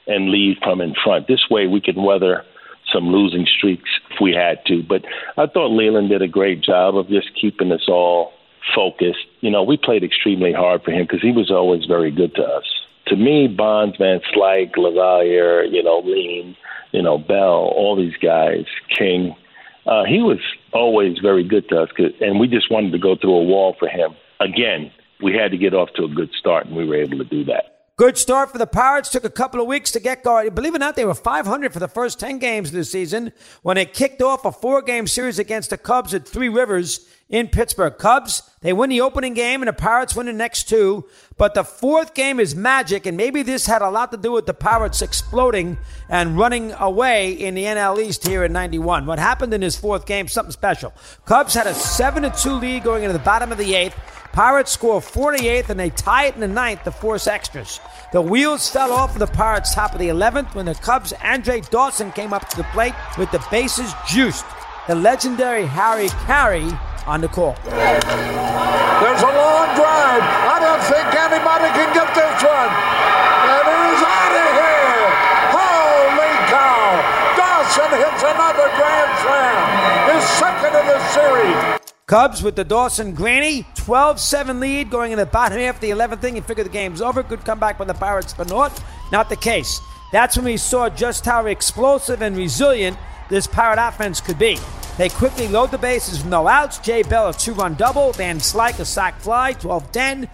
and 0.07 0.31
lead 0.31 0.59
from 0.63 0.81
in 0.81 0.95
front. 1.03 1.27
This 1.27 1.51
way, 1.51 1.67
we 1.67 1.81
could 1.81 1.97
weather 1.97 2.45
some 2.93 3.09
losing 3.09 3.47
streaks 3.59 3.91
if 4.13 4.21
we 4.21 4.33
had 4.33 4.59
to. 4.67 4.85
But 4.85 5.03
I 5.37 5.47
thought 5.47 5.71
Leyland 5.73 6.11
did 6.11 6.23
a 6.23 6.29
great 6.29 6.63
job 6.63 6.97
of 6.97 7.09
just 7.09 7.31
keeping 7.41 7.73
us 7.73 7.89
all 7.89 8.33
focused. 8.75 9.27
You 9.41 9.51
know, 9.51 9.63
we 9.63 9.77
played 9.77 10.05
extremely 10.05 10.53
hard 10.53 10.83
for 10.83 10.91
him 10.91 11.05
because 11.05 11.23
he 11.23 11.33
was 11.33 11.51
always 11.51 11.85
very 11.87 12.11
good 12.11 12.35
to 12.37 12.43
us. 12.43 12.65
To 13.09 13.17
me, 13.17 13.49
Bonds, 13.49 13.97
Van 13.99 14.21
Slyke, 14.35 14.77
LaValliere, 14.77 15.71
you 15.71 15.83
know, 15.83 16.01
Lean, 16.05 16.57
you 16.93 17.03
know, 17.03 17.19
Bell, 17.19 17.73
all 17.77 17.97
these 17.97 18.17
guys, 18.23 18.65
King. 18.97 19.37
Uh, 19.87 20.05
he 20.05 20.23
was 20.23 20.39
always 20.73 21.19
very 21.19 21.47
good 21.47 21.69
to 21.69 21.83
us, 21.83 21.91
and 22.21 22.41
we 22.41 22.49
just 22.49 22.71
wanted 22.71 22.93
to 22.93 22.99
go 22.99 23.17
through 23.21 23.35
a 23.35 23.45
wall 23.45 23.77
for 23.79 23.89
him. 23.89 24.15
Again, 24.41 24.91
we 25.23 25.35
had 25.35 25.51
to 25.51 25.59
get 25.59 25.75
off 25.75 25.91
to 25.97 26.05
a 26.05 26.09
good 26.09 26.31
start, 26.39 26.67
and 26.67 26.77
we 26.77 26.87
were 26.87 26.97
able 26.97 27.19
to 27.19 27.25
do 27.25 27.45
that. 27.45 27.75
Good 27.97 28.19
start 28.19 28.51
for 28.51 28.59
the 28.59 28.67
Pirates. 28.67 29.11
Took 29.11 29.25
a 29.25 29.31
couple 29.31 29.61
of 29.61 29.69
weeks 29.69 29.93
to 29.93 30.01
get 30.01 30.25
going. 30.25 30.53
Believe 30.53 30.75
it 30.75 30.79
or 30.79 30.81
not, 30.81 30.97
they 30.97 31.05
were 31.05 31.15
500 31.15 31.73
for 31.73 31.79
the 31.79 31.87
first 31.87 32.19
10 32.19 32.39
games 32.39 32.71
of 32.71 32.75
the 32.75 32.85
season 32.85 33.33
when 33.63 33.77
they 33.77 33.85
kicked 33.85 34.21
off 34.21 34.45
a 34.45 34.51
four 34.51 34.83
game 34.83 35.07
series 35.07 35.39
against 35.39 35.71
the 35.71 35.79
Cubs 35.79 36.13
at 36.13 36.27
Three 36.27 36.49
Rivers 36.49 37.09
in 37.29 37.49
Pittsburgh. 37.49 37.97
Cubs, 37.97 38.43
they 38.61 38.73
win 38.73 38.91
the 38.91 39.01
opening 39.01 39.35
game 39.35 39.63
and 39.63 39.69
the 39.69 39.73
Pirates 39.73 40.15
win 40.15 40.27
the 40.27 40.33
next 40.33 40.69
two. 40.69 41.07
But 41.37 41.55
the 41.55 41.65
fourth 41.65 42.15
game 42.15 42.39
is 42.39 42.55
magic, 42.55 43.07
and 43.07 43.17
maybe 43.17 43.43
this 43.43 43.67
had 43.67 43.83
a 43.83 43.91
lot 43.91 44.13
to 44.13 44.17
do 44.17 44.33
with 44.33 44.47
the 44.47 44.55
Pirates 44.55 45.03
exploding 45.03 45.79
and 46.09 46.39
running 46.39 46.73
away 46.73 47.33
in 47.33 47.55
the 47.55 47.65
NL 47.65 48.01
East 48.01 48.27
here 48.27 48.45
in 48.45 48.53
91. 48.53 49.07
What 49.07 49.19
happened 49.19 49.53
in 49.53 49.63
this 49.63 49.77
fourth 49.77 50.07
game, 50.07 50.29
something 50.29 50.53
special. 50.53 50.93
Cubs 51.25 51.55
had 51.55 51.67
a 51.67 51.75
7 51.75 52.31
2 52.31 52.51
lead 52.53 52.85
going 52.85 53.03
into 53.03 53.15
the 53.15 53.25
bottom 53.25 53.51
of 53.51 53.59
the 53.59 53.75
eighth. 53.75 53.97
Pirates 54.33 54.73
score 54.73 55.01
48th 55.01 55.69
and 55.69 55.79
they 55.79 55.91
tie 55.91 56.27
it 56.27 56.35
in 56.35 56.41
the 56.41 56.49
ninth 56.49 56.83
to 56.83 56.91
force 56.91 57.29
extras. 57.29 57.79
The 58.13 58.21
wheels 58.21 58.69
fell 58.69 58.93
off 58.93 59.13
of 59.13 59.21
the 59.21 59.29
Pirates' 59.29 59.73
top 59.73 59.93
of 59.93 60.01
the 60.01 60.09
11th 60.09 60.57
when 60.57 60.67
the 60.67 60.75
Cubs' 60.75 61.13
Andre 61.23 61.61
Dawson 61.61 62.11
came 62.11 62.33
up 62.33 62.49
to 62.49 62.57
the 62.57 62.65
plate 62.65 62.95
with 63.17 63.31
the 63.31 63.45
bases 63.51 63.93
juiced. 64.09 64.45
The 64.87 64.95
legendary 64.95 65.65
Harry 65.65 66.09
Caray 66.29 66.69
on 67.07 67.23
the 67.23 67.29
call. 67.29 67.57
There's 67.65 69.23
a 69.25 69.33
long 69.33 69.69
drive. 69.73 70.21
I 70.21 70.61
don't 70.61 70.85
think 70.85 71.09
anybody 71.09 71.73
can 71.73 71.89
get 71.97 72.13
this 72.13 72.45
one. 72.45 72.69
And 72.69 73.65
it 73.65 73.81
is 73.81 74.03
out 74.05 74.35
of 74.45 74.51
here. 74.61 75.09
Holy 75.57 76.37
cow. 76.53 77.01
Dawson 77.33 77.97
hits 77.97 78.23
another 78.29 78.69
grand 78.77 79.13
slam. 79.25 79.57
His 80.13 80.25
second 80.37 80.77
of 80.77 80.85
the 80.85 81.01
series. 81.17 81.81
Cubs 82.05 82.43
with 82.43 82.55
the 82.55 82.65
Dawson 82.65 83.15
Granny, 83.15 83.67
12 83.77 84.21
7 84.21 84.61
lead 84.61 84.91
going 84.91 85.13
in 85.13 85.19
the 85.19 85.25
bottom 85.25 85.59
half 85.61 85.77
of 85.77 85.81
the 85.81 85.91
11th 85.93 86.23
inning. 86.25 86.37
You 86.37 86.43
figure 86.43 86.63
the 86.63 86.69
game's 86.69 87.01
over. 87.01 87.23
Good 87.23 87.43
comeback 87.47 87.79
by 87.79 87.87
the 87.87 87.95
Pirates 87.95 88.35
for 88.35 88.45
North. 88.45 88.85
Not 89.11 89.31
the 89.31 89.37
case. 89.37 89.81
That's 90.15 90.37
when 90.37 90.45
we 90.45 90.59
saw 90.59 90.89
just 90.89 91.25
how 91.25 91.47
explosive 91.47 92.23
and 92.23 92.37
resilient 92.37 92.97
this 93.29 93.49
Pirate 93.49 93.85
offense 93.85 94.21
could 94.21 94.39
be. 94.39 94.61
They 94.97 95.09
quickly 95.09 95.49
load 95.49 95.73
the 95.73 95.79
bases 95.79 96.19
with 96.19 96.31
no 96.31 96.47
outs. 96.47 96.79
Jay 96.79 97.03
Bell 97.03 97.31
a 97.31 97.35
two 97.35 97.53
run 97.53 97.75
double. 97.75 98.13
Van 98.13 98.39
Slyke 98.39 98.79
a 98.79 98.85
sac 98.85 99.19
fly, 99.19 99.55
12 99.55 99.91
10. 99.91 100.29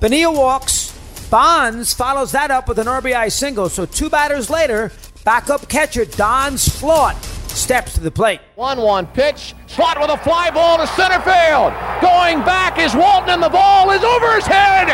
Bonilla 0.00 0.38
walks. 0.38 0.92
Bonds 1.30 1.94
follows 1.94 2.32
that 2.32 2.50
up 2.50 2.68
with 2.68 2.78
an 2.78 2.86
RBI 2.86 3.32
single. 3.32 3.70
So 3.70 3.86
two 3.86 4.10
batters 4.10 4.50
later, 4.50 4.92
backup 5.24 5.66
catcher 5.66 6.04
Don 6.04 6.58
Slaught 6.58 7.16
steps 7.54 7.94
to 7.94 8.00
the 8.00 8.10
plate. 8.10 8.40
1 8.56 8.80
1 8.80 9.06
pitch. 9.08 9.54
Slaught 9.66 10.00
with 10.00 10.10
a 10.10 10.18
fly 10.18 10.50
ball 10.50 10.78
to 10.78 10.86
center 10.88 11.20
field. 11.20 11.72
Going 12.00 12.44
back 12.44 12.78
is 12.78 12.94
Walton, 12.94 13.30
and 13.30 13.42
the 13.42 13.48
ball 13.48 13.90
is 13.90 14.02
over 14.02 14.34
his 14.34 14.46
head. 14.46 14.88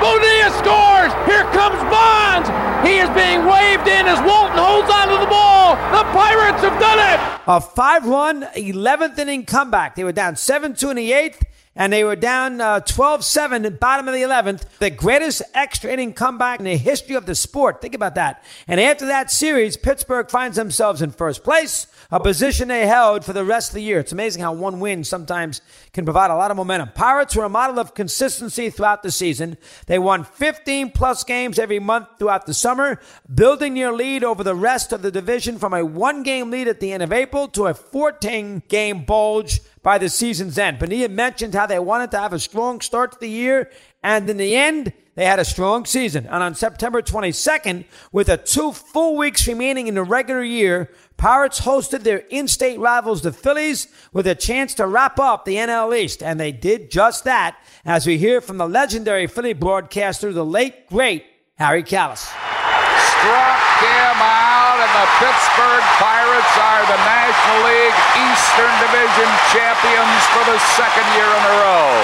Bonilla 0.00 0.50
scores. 0.58 1.12
Here 1.26 1.44
comes 1.52 1.80
Bonds. 1.90 2.48
He 2.86 2.98
is 2.98 3.08
being 3.10 3.46
waved 3.46 3.88
in 3.88 4.06
as 4.06 4.20
Walton 4.20 4.58
holds 4.58 4.90
onto 4.90 5.18
the 5.18 5.30
ball. 5.30 5.76
The 5.96 6.04
Pirates 6.12 6.62
have 6.62 6.78
done 6.80 6.98
it! 6.98 7.40
A 7.46 7.60
5 7.60 8.06
1 8.06 8.42
11th 8.42 9.18
inning 9.18 9.46
comeback. 9.46 9.94
They 9.94 10.04
were 10.04 10.12
down 10.12 10.36
7 10.36 10.74
2 10.74 10.90
in 10.90 10.96
the 10.96 11.12
eighth 11.12 11.42
and 11.76 11.92
they 11.92 12.04
were 12.04 12.16
down 12.16 12.58
12 12.58 13.00
uh, 13.00 13.22
7 13.22 13.76
bottom 13.80 14.06
of 14.06 14.14
the 14.14 14.22
11th. 14.22 14.64
The 14.78 14.90
greatest 14.90 15.42
extra 15.54 15.90
inning 15.90 16.12
comeback 16.12 16.60
in 16.60 16.64
the 16.64 16.76
history 16.76 17.16
of 17.16 17.26
the 17.26 17.34
sport. 17.34 17.80
Think 17.80 17.94
about 17.94 18.14
that. 18.14 18.44
And 18.68 18.80
after 18.80 19.06
that 19.06 19.30
series, 19.30 19.76
Pittsburgh 19.76 20.30
finds 20.30 20.56
themselves 20.56 21.02
in 21.02 21.10
first 21.10 21.42
place, 21.42 21.86
a 22.10 22.20
position 22.20 22.68
they 22.68 22.86
held 22.86 23.24
for 23.24 23.32
the 23.32 23.44
rest 23.44 23.70
of 23.70 23.74
the 23.74 23.82
year. 23.82 24.00
It's 24.00 24.12
amazing 24.12 24.42
how 24.42 24.52
one 24.52 24.80
win 24.80 25.04
sometimes 25.04 25.60
can 25.92 26.04
provide 26.04 26.30
a 26.30 26.36
lot 26.36 26.50
of 26.50 26.56
momentum. 26.56 26.90
Pirates 26.94 27.36
were 27.36 27.44
a 27.44 27.48
model 27.48 27.78
of 27.78 27.94
consistency 27.94 28.70
throughout 28.70 29.02
the 29.02 29.10
season. 29.10 29.56
They 29.86 29.98
won 29.98 30.24
15 30.24 30.90
plus 30.90 31.24
games 31.24 31.58
every 31.58 31.78
month 31.78 32.08
throughout 32.18 32.46
the 32.46 32.54
summer, 32.54 33.00
building 33.32 33.74
their 33.74 33.92
lead 33.92 34.24
over 34.24 34.44
the 34.44 34.54
rest 34.54 34.92
of 34.92 35.02
the 35.02 35.10
division 35.10 35.58
from 35.58 35.74
a 35.74 35.84
one 35.84 36.22
game 36.22 36.50
lead 36.50 36.68
at 36.68 36.80
the 36.80 36.92
end 36.92 37.02
of 37.02 37.12
April 37.12 37.48
to 37.48 37.66
a 37.66 37.74
14 37.74 38.62
game 38.68 39.04
bulge 39.04 39.60
by 39.82 39.98
the 39.98 40.08
season's 40.08 40.58
end. 40.58 40.78
Bonilla 40.78 41.08
mentioned 41.08 41.54
how 41.54 41.66
they 41.66 41.78
wanted 41.78 42.10
to 42.10 42.18
have 42.18 42.32
a 42.32 42.38
strong 42.38 42.80
start 42.80 43.12
to 43.12 43.18
the 43.20 43.28
year, 43.28 43.70
and 44.02 44.28
in 44.28 44.36
the 44.36 44.56
end, 44.56 44.92
they 45.14 45.24
had 45.24 45.38
a 45.38 45.44
strong 45.44 45.84
season. 45.84 46.26
And 46.26 46.42
on 46.42 46.54
September 46.54 47.00
22nd, 47.00 47.84
with 48.10 48.28
a 48.28 48.36
two 48.36 48.72
full 48.72 49.16
weeks 49.16 49.46
remaining 49.46 49.86
in 49.86 49.94
the 49.94 50.02
regular 50.02 50.42
year, 50.42 50.90
Pirates 51.16 51.60
hosted 51.60 52.02
their 52.02 52.18
in-state 52.28 52.78
rivals, 52.78 53.22
the 53.22 53.32
Phillies, 53.32 53.88
with 54.12 54.26
a 54.26 54.34
chance 54.34 54.74
to 54.74 54.86
wrap 54.86 55.18
up 55.18 55.44
the 55.44 55.56
NL 55.56 55.96
East. 55.96 56.22
And 56.22 56.38
they 56.38 56.52
did 56.52 56.90
just 56.90 57.24
that, 57.24 57.56
as 57.84 58.06
we 58.06 58.18
hear 58.18 58.40
from 58.40 58.58
the 58.58 58.68
legendary 58.68 59.26
Philly 59.26 59.54
broadcaster, 59.54 60.32
the 60.32 60.44
late, 60.44 60.86
great 60.88 61.24
Harry 61.56 61.82
Kalas. 61.82 62.26
Struck 62.26 63.62
him 63.80 64.18
out, 64.20 64.78
and 64.82 64.92
the 65.00 65.08
Pittsburgh 65.22 65.86
Pirates 66.02 66.54
are 66.60 66.84
the 66.84 67.00
National 67.08 67.58
League 67.72 67.98
Eastern 68.28 68.74
Division 68.84 69.30
champions 69.54 70.22
for 70.34 70.44
the 70.50 70.58
second 70.76 71.06
year 71.14 71.30
in 71.30 71.42
a 71.46 71.54
row. 71.62 71.94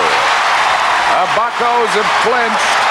The 1.10 1.26
Buckos 1.34 1.92
have 1.98 2.12
clinched 2.22 2.89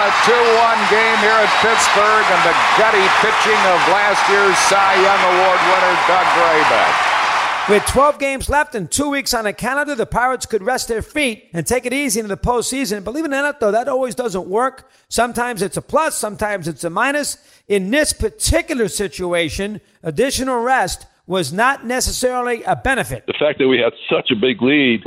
on 0.00 0.08
a 0.08 0.12
2-1 0.24 0.90
game 0.90 1.18
here 1.18 1.36
at 1.36 1.52
Pittsburgh 1.60 2.24
and 2.32 2.42
the 2.48 2.56
gutty 2.80 3.04
pitching 3.20 3.60
of 3.68 3.78
last 3.92 4.26
year's 4.30 4.56
Cy 4.56 4.94
Young 4.94 5.22
Award 5.28 5.60
winner 5.68 5.94
Doug 6.08 6.26
Drabek. 6.40 7.68
With 7.68 7.84
12 7.86 8.18
games 8.18 8.48
left 8.48 8.74
and 8.74 8.90
two 8.90 9.10
weeks 9.10 9.34
on 9.34 9.44
a 9.44 9.52
calendar, 9.52 9.94
the 9.94 10.06
Pirates 10.06 10.46
could 10.46 10.62
rest 10.62 10.88
their 10.88 11.02
feet 11.02 11.50
and 11.52 11.66
take 11.66 11.84
it 11.84 11.92
easy 11.92 12.18
in 12.18 12.28
the 12.28 12.38
postseason. 12.38 13.04
Believe 13.04 13.26
it 13.26 13.28
or 13.28 13.42
not, 13.42 13.60
though, 13.60 13.72
that 13.72 13.88
always 13.88 14.14
doesn't 14.14 14.46
work. 14.46 14.90
Sometimes 15.10 15.60
it's 15.60 15.76
a 15.76 15.82
plus, 15.82 16.16
sometimes 16.16 16.66
it's 16.66 16.82
a 16.82 16.88
minus. 16.88 17.36
In 17.68 17.90
this 17.90 18.14
particular 18.14 18.88
situation, 18.88 19.82
additional 20.02 20.62
rest 20.62 21.04
was 21.26 21.52
not 21.52 21.84
necessarily 21.84 22.62
a 22.62 22.74
benefit. 22.74 23.26
The 23.26 23.34
fact 23.38 23.58
that 23.58 23.68
we 23.68 23.78
had 23.78 23.92
such 24.08 24.30
a 24.30 24.36
big 24.36 24.62
lead, 24.62 25.02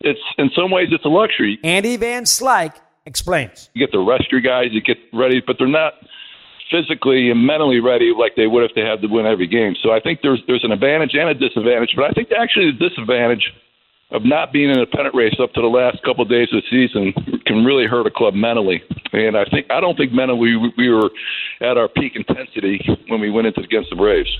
it's 0.00 0.20
in 0.38 0.50
some 0.56 0.70
ways 0.70 0.88
it's 0.90 1.04
a 1.04 1.08
luxury. 1.08 1.60
Andy 1.62 1.98
Van 1.98 2.24
Slyke 2.24 2.76
explains. 3.06 3.70
You 3.74 3.86
get 3.86 3.92
to 3.92 4.06
rest 4.06 4.30
your 4.30 4.40
guys, 4.40 4.68
you 4.72 4.80
get 4.80 4.98
ready, 5.12 5.42
but 5.44 5.56
they're 5.58 5.66
not 5.66 5.94
physically 6.70 7.30
and 7.30 7.46
mentally 7.46 7.80
ready 7.80 8.12
like 8.16 8.34
they 8.36 8.46
would 8.46 8.64
if 8.64 8.74
they 8.74 8.80
had 8.80 9.02
to 9.02 9.08
win 9.08 9.26
every 9.26 9.46
game. 9.46 9.74
So 9.82 9.92
I 9.92 10.00
think 10.00 10.20
there's 10.22 10.42
there's 10.46 10.64
an 10.64 10.72
advantage 10.72 11.14
and 11.14 11.28
a 11.28 11.34
disadvantage, 11.34 11.92
but 11.94 12.04
I 12.04 12.10
think 12.10 12.30
actually 12.32 12.72
the 12.72 12.88
disadvantage 12.88 13.52
of 14.10 14.24
not 14.24 14.52
being 14.52 14.70
in 14.70 14.78
a 14.78 14.86
pennant 14.86 15.14
race 15.14 15.34
up 15.42 15.52
to 15.54 15.60
the 15.60 15.68
last 15.68 16.02
couple 16.02 16.22
of 16.22 16.28
days 16.28 16.48
of 16.52 16.62
the 16.62 16.68
season 16.70 17.12
can 17.46 17.64
really 17.64 17.86
hurt 17.86 18.06
a 18.06 18.10
club 18.10 18.34
mentally. 18.34 18.82
And 19.12 19.36
I 19.36 19.44
think 19.44 19.70
I 19.70 19.80
don't 19.80 19.96
think 19.96 20.12
mentally 20.12 20.56
we, 20.56 20.72
we 20.76 20.88
were 20.88 21.10
at 21.60 21.76
our 21.76 21.88
peak 21.88 22.16
intensity 22.16 22.80
when 23.08 23.20
we 23.20 23.30
went 23.30 23.46
into 23.46 23.60
against 23.60 23.90
the 23.90 23.96
Braves. 23.96 24.30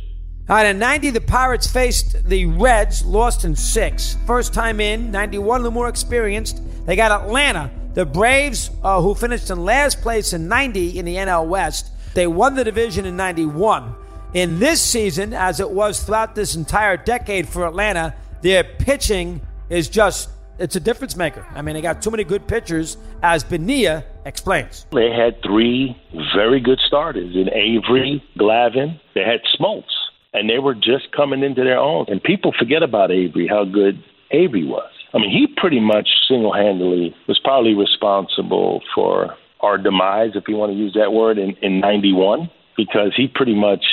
All 0.49 0.57
right, 0.57 0.67
in 0.67 0.79
90, 0.81 1.11
the 1.11 1.21
Pirates 1.21 1.71
faced 1.71 2.29
the 2.29 2.47
Reds, 2.47 3.05
lost 3.07 3.45
in 3.45 3.55
six. 3.55 4.17
First 4.27 4.53
time 4.53 4.81
in, 4.81 5.13
91, 5.13 5.61
a 5.61 5.63
little 5.63 5.73
more 5.73 5.89
experienced. 5.89 6.61
They 6.85 6.97
got 6.97 7.23
Atlanta. 7.23 7.71
The 7.95 8.07
Braves, 8.07 8.71
uh, 8.83 9.03
who 9.03 9.15
finished 9.15 9.51
in 9.51 9.65
last 9.65 10.01
place 10.01 10.33
in 10.33 10.49
90 10.49 10.99
in 10.99 11.05
the 11.05 11.17
NL 11.17 11.47
West, 11.47 11.91
they 12.15 12.27
won 12.27 12.55
the 12.55 12.65
division 12.65 13.05
in 13.05 13.17
91. 13.17 13.95
In 14.33 14.59
this 14.59 14.81
season, 14.81 15.35
as 15.35 15.61
it 15.61 15.71
was 15.71 16.03
throughout 16.03 16.35
this 16.35 16.55
entire 16.55 16.97
decade 16.97 17.47
for 17.47 17.67
Atlanta, 17.67 18.15
their 18.41 18.65
pitching 18.65 19.43
is 19.69 19.91
just 19.91 20.31
it's 20.59 20.77
a 20.77 20.81
difference 20.81 21.17
maker. 21.17 21.47
I 21.55 21.61
mean, 21.61 21.75
they 21.75 21.83
got 21.83 22.01
too 22.03 22.11
many 22.11 22.25
good 22.25 22.47
pitchers, 22.47 22.97
as 23.23 23.43
Benia 23.45 24.05
explains. 24.25 24.87
They 24.93 25.11
had 25.11 25.43
three 25.43 26.01
very 26.35 26.61
good 26.61 26.79
starters 26.87 27.35
in 27.35 27.49
Avery, 27.53 28.23
Glavine. 28.39 29.01
They 29.15 29.23
had 29.23 29.41
Smoltz, 29.59 29.85
and 30.33 30.49
they 30.49 30.59
were 30.59 30.75
just 30.75 31.11
coming 31.15 31.43
into 31.43 31.65
their 31.65 31.79
own. 31.79 32.07
And 32.09 32.23
people 32.23 32.55
forget 32.59 32.83
about 32.83 33.11
Avery, 33.11 33.49
how 33.49 33.65
good 33.65 34.03
Avery 34.31 34.65
was. 34.65 34.92
I 35.15 35.19
mean, 35.19 35.31
he 35.31 35.47
pretty 35.57 35.81
much 35.81 36.09
single 36.29 36.53
handedly 36.53 37.15
was 37.29 37.39
probably 37.39 37.75
responsible 37.75 38.83
for 38.95 39.37
our 39.61 39.79
demise, 39.79 40.33
if 40.35 40.45
you 40.49 40.57
want 40.57 40.73
to 40.73 40.77
use 40.79 40.95
that 40.95 41.13
word, 41.13 41.39
in, 41.39 41.55
in 41.63 41.81
91 41.81 42.51
because 42.77 43.13
he 43.17 43.29
pretty 43.29 43.55
much, 43.55 43.85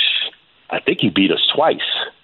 I 0.70 0.80
think 0.80 0.98
he 1.00 1.10
beat 1.10 1.30
us 1.30 1.46
twice. 1.54 1.78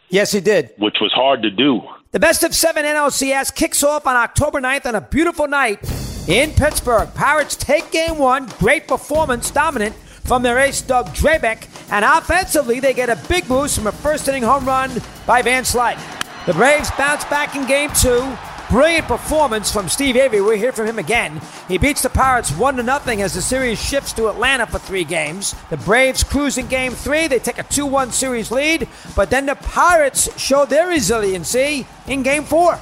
Yes, 0.09 0.33
he 0.33 0.41
did. 0.41 0.71
Which 0.79 0.97
was 1.01 1.13
hard 1.13 1.43
to 1.43 1.51
do. 1.51 1.81
The 2.13 2.21
best 2.21 2.45
of 2.45 2.55
seven 2.55 2.85
NLCS 2.85 3.55
kicks 3.55 3.83
off 3.83 4.07
on 4.07 4.17
October 4.17 4.61
9th 4.61 4.87
on 4.87 4.95
a 4.95 5.01
beautiful 5.01 5.49
night 5.49 5.81
in 6.29 6.53
Pittsburgh. 6.53 7.13
Pirates 7.15 7.57
take 7.57 7.91
game 7.91 8.19
one. 8.19 8.47
Great 8.59 8.89
performance, 8.89 9.51
dominant 9.51 9.95
from 10.25 10.43
their 10.43 10.59
ace, 10.59 10.81
Doug 10.81 11.07
Drabek. 11.09 11.69
And 11.91 12.05
offensively, 12.05 12.81
they 12.81 12.95
get 12.95 13.11
a 13.11 13.29
big 13.29 13.47
boost 13.47 13.77
from 13.77 13.87
a 13.87 13.93
first 13.93 14.27
inning 14.29 14.43
home 14.43 14.65
run 14.65 14.91
by 15.27 15.43
Van 15.43 15.65
Slyke. 15.65 16.01
The 16.47 16.55
Braves 16.55 16.91
bounce 16.93 17.25
back 17.25 17.55
in 17.57 17.67
game 17.67 17.91
two. 17.91 18.37
Brilliant 18.77 19.07
performance 19.07 19.73
from 19.73 19.89
Steve 19.89 20.17
Avery. 20.17 20.43
We'll 20.43 20.59
hear 20.59 20.71
from 20.71 20.85
him 20.85 20.99
again. 20.99 21.41
He 21.67 21.79
beats 21.79 22.03
the 22.03 22.11
Pirates 22.11 22.51
1 22.53 22.77
0 22.77 22.89
as 23.23 23.33
the 23.33 23.41
series 23.41 23.83
shifts 23.83 24.13
to 24.13 24.29
Atlanta 24.29 24.67
for 24.67 24.79
three 24.79 25.05
games. 25.05 25.55
The 25.71 25.79
Braves 25.79 26.23
cruise 26.23 26.59
in 26.59 26.67
game 26.67 26.93
three. 26.93 27.27
They 27.27 27.39
take 27.39 27.59
a 27.59 27.63
2 27.63 27.87
1 27.87 28.13
series 28.13 28.51
lead, 28.51 28.87
but 29.17 29.31
then 29.31 29.47
the 29.47 29.55
Pirates 29.55 30.39
show 30.39 30.67
their 30.67 30.89
resiliency 30.89 31.87
in 32.07 32.23
game 32.23 32.45
four. 32.45 32.75
All 32.75 32.81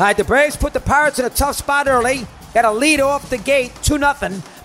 right, 0.00 0.16
the 0.16 0.24
Braves 0.24 0.56
put 0.56 0.72
the 0.72 0.80
Pirates 0.80 1.18
in 1.18 1.26
a 1.26 1.30
tough 1.30 1.56
spot 1.56 1.88
early. 1.88 2.26
Got 2.54 2.64
a 2.64 2.72
lead 2.72 3.00
off 3.00 3.28
the 3.28 3.36
gate, 3.36 3.74
2 3.82 3.98
0. 3.98 4.14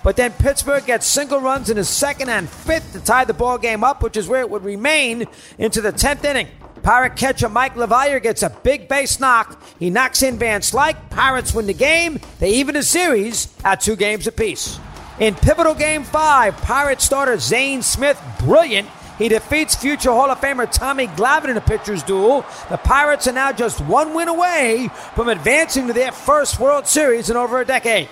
But 0.02 0.16
then 0.16 0.32
Pittsburgh 0.32 0.86
gets 0.86 1.06
single 1.06 1.42
runs 1.42 1.68
in 1.68 1.76
the 1.76 1.84
second 1.84 2.30
and 2.30 2.48
fifth 2.48 2.94
to 2.94 3.00
tie 3.00 3.26
the 3.26 3.34
ball 3.34 3.58
game 3.58 3.84
up, 3.84 4.02
which 4.02 4.16
is 4.16 4.28
where 4.28 4.40
it 4.40 4.48
would 4.48 4.64
remain 4.64 5.26
into 5.58 5.82
the 5.82 5.92
10th 5.92 6.24
inning. 6.24 6.48
Pirate 6.84 7.16
catcher 7.16 7.48
Mike 7.48 7.76
LaValliere 7.76 8.22
gets 8.22 8.42
a 8.42 8.50
big 8.50 8.88
base 8.88 9.18
knock. 9.18 9.58
He 9.78 9.88
knocks 9.88 10.22
in 10.22 10.36
Van 10.36 10.60
Slyke. 10.60 11.08
Pirates 11.08 11.54
win 11.54 11.66
the 11.66 11.72
game. 11.72 12.20
They 12.40 12.50
even 12.56 12.74
the 12.74 12.82
series 12.82 13.48
at 13.64 13.80
two 13.80 13.96
games 13.96 14.26
apiece. 14.26 14.78
In 15.18 15.34
pivotal 15.34 15.74
game 15.74 16.04
five, 16.04 16.54
Pirate 16.58 17.00
starter 17.00 17.38
Zane 17.38 17.80
Smith, 17.80 18.20
brilliant. 18.38 18.86
He 19.16 19.28
defeats 19.30 19.74
future 19.74 20.10
Hall 20.10 20.30
of 20.30 20.38
Famer 20.42 20.70
Tommy 20.70 21.06
Glavine 21.06 21.48
in 21.48 21.56
a 21.56 21.62
pitcher's 21.62 22.02
duel. 22.02 22.44
The 22.68 22.76
Pirates 22.76 23.26
are 23.28 23.32
now 23.32 23.50
just 23.50 23.80
one 23.80 24.12
win 24.12 24.28
away 24.28 24.90
from 25.14 25.30
advancing 25.30 25.86
to 25.86 25.94
their 25.94 26.12
first 26.12 26.60
World 26.60 26.86
Series 26.86 27.30
in 27.30 27.36
over 27.36 27.62
a 27.62 27.64
decade. 27.64 28.10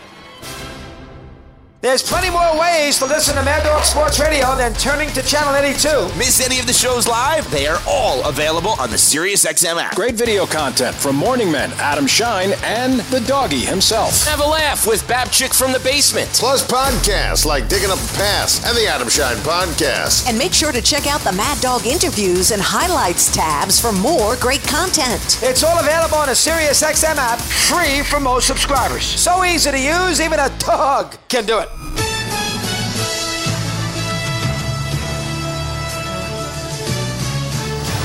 There's 1.82 2.00
plenty 2.00 2.30
more 2.30 2.56
ways 2.60 2.96
to 3.00 3.06
listen 3.06 3.34
to 3.34 3.42
Mad 3.42 3.64
Dog 3.64 3.82
Sports 3.82 4.20
Radio 4.20 4.54
than 4.54 4.72
turning 4.74 5.08
to 5.14 5.20
Channel 5.20 5.56
82. 5.56 6.16
Miss 6.16 6.40
any 6.40 6.60
of 6.60 6.68
the 6.68 6.72
shows 6.72 7.08
live? 7.08 7.50
They 7.50 7.66
are 7.66 7.80
all 7.88 8.24
available 8.24 8.76
on 8.78 8.90
the 8.90 8.96
SiriusXM 8.96 9.82
app. 9.82 9.96
Great 9.96 10.14
video 10.14 10.46
content 10.46 10.94
from 10.94 11.16
Morning 11.16 11.50
Men, 11.50 11.72
Adam 11.78 12.06
Schein, 12.06 12.52
and 12.62 13.00
the 13.10 13.18
doggy 13.22 13.58
himself. 13.58 14.24
Have 14.28 14.38
a 14.38 14.46
laugh 14.46 14.86
with 14.86 15.02
Babchick 15.08 15.52
from 15.52 15.72
the 15.72 15.80
basement. 15.80 16.28
Plus 16.34 16.64
podcasts 16.64 17.44
like 17.44 17.68
Digging 17.68 17.90
Up 17.90 17.98
the 17.98 18.14
Past 18.16 18.64
and 18.64 18.76
the 18.76 18.86
Adam 18.86 19.08
Schein 19.08 19.36
Podcast. 19.38 20.28
And 20.28 20.38
make 20.38 20.54
sure 20.54 20.70
to 20.70 20.82
check 20.82 21.08
out 21.08 21.22
the 21.22 21.32
Mad 21.32 21.60
Dog 21.60 21.84
interviews 21.84 22.52
and 22.52 22.62
highlights 22.62 23.34
tabs 23.34 23.80
for 23.80 23.90
more 23.90 24.36
great 24.36 24.62
content. 24.62 25.40
It's 25.42 25.64
all 25.64 25.80
available 25.80 26.18
on 26.18 26.28
the 26.28 26.34
SiriusXM 26.34 27.16
app, 27.16 27.40
free 27.40 28.04
for 28.04 28.20
most 28.20 28.46
subscribers. 28.46 29.02
So 29.02 29.44
easy 29.44 29.72
to 29.72 29.80
use, 29.80 30.20
even 30.20 30.38
a 30.38 30.48
dog 30.60 31.16
can 31.28 31.44
do 31.44 31.58
it. 31.58 31.70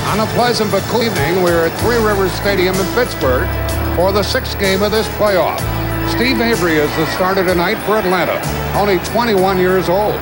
On 0.08 0.20
a 0.20 0.26
pleasant 0.32 0.70
but 0.70 0.82
cool 0.84 1.02
evening, 1.02 1.42
we're 1.42 1.66
at 1.66 1.80
Three 1.80 1.96
Rivers 1.96 2.32
Stadium 2.32 2.74
in 2.74 2.94
Pittsburgh 2.94 3.46
for 3.94 4.10
the 4.10 4.22
sixth 4.22 4.58
game 4.58 4.82
of 4.82 4.90
this 4.90 5.06
playoff. 5.18 5.60
Steve 6.10 6.40
Avery 6.40 6.76
is 6.76 6.90
the 6.96 7.06
starter 7.12 7.44
tonight 7.44 7.76
for 7.84 7.98
Atlanta, 7.98 8.40
only 8.74 8.98
21 9.10 9.58
years 9.58 9.88
old. 9.88 10.14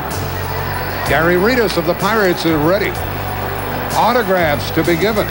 Gary 1.09 1.37
Redus 1.37 1.79
of 1.79 1.87
the 1.87 1.95
Pirates 1.95 2.45
is 2.45 2.57
ready. 2.63 2.91
Autographs 3.97 4.71
to 4.73 4.83
be 4.83 4.97
given. 4.97 5.27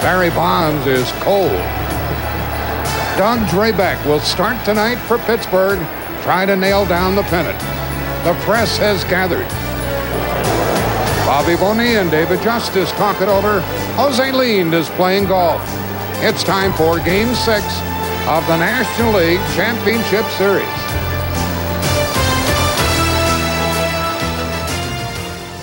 Barry 0.00 0.30
Bonds 0.30 0.86
is 0.86 1.12
cold. 1.20 1.52
Doug 3.18 3.38
Drabek 3.50 4.04
will 4.06 4.20
start 4.20 4.64
tonight 4.64 4.96
for 4.96 5.18
Pittsburgh, 5.18 5.78
try 6.22 6.46
to 6.46 6.56
nail 6.56 6.86
down 6.86 7.14
the 7.16 7.22
pennant. 7.24 7.58
The 8.24 8.34
press 8.44 8.78
has 8.78 9.04
gathered. 9.04 9.48
Bobby 11.26 11.56
Bonilla 11.56 12.00
and 12.00 12.10
David 12.10 12.40
Justice 12.42 12.90
talk 12.92 13.20
it 13.20 13.28
over. 13.28 13.60
Jose 13.96 14.32
Lind 14.32 14.72
is 14.74 14.88
playing 14.90 15.26
golf. 15.26 15.60
It's 16.24 16.44
time 16.44 16.72
for 16.74 16.98
Game 17.00 17.34
6 17.34 17.64
of 18.28 18.46
the 18.46 18.56
National 18.56 19.14
League 19.14 19.40
Championship 19.56 20.24
Series. 20.38 20.68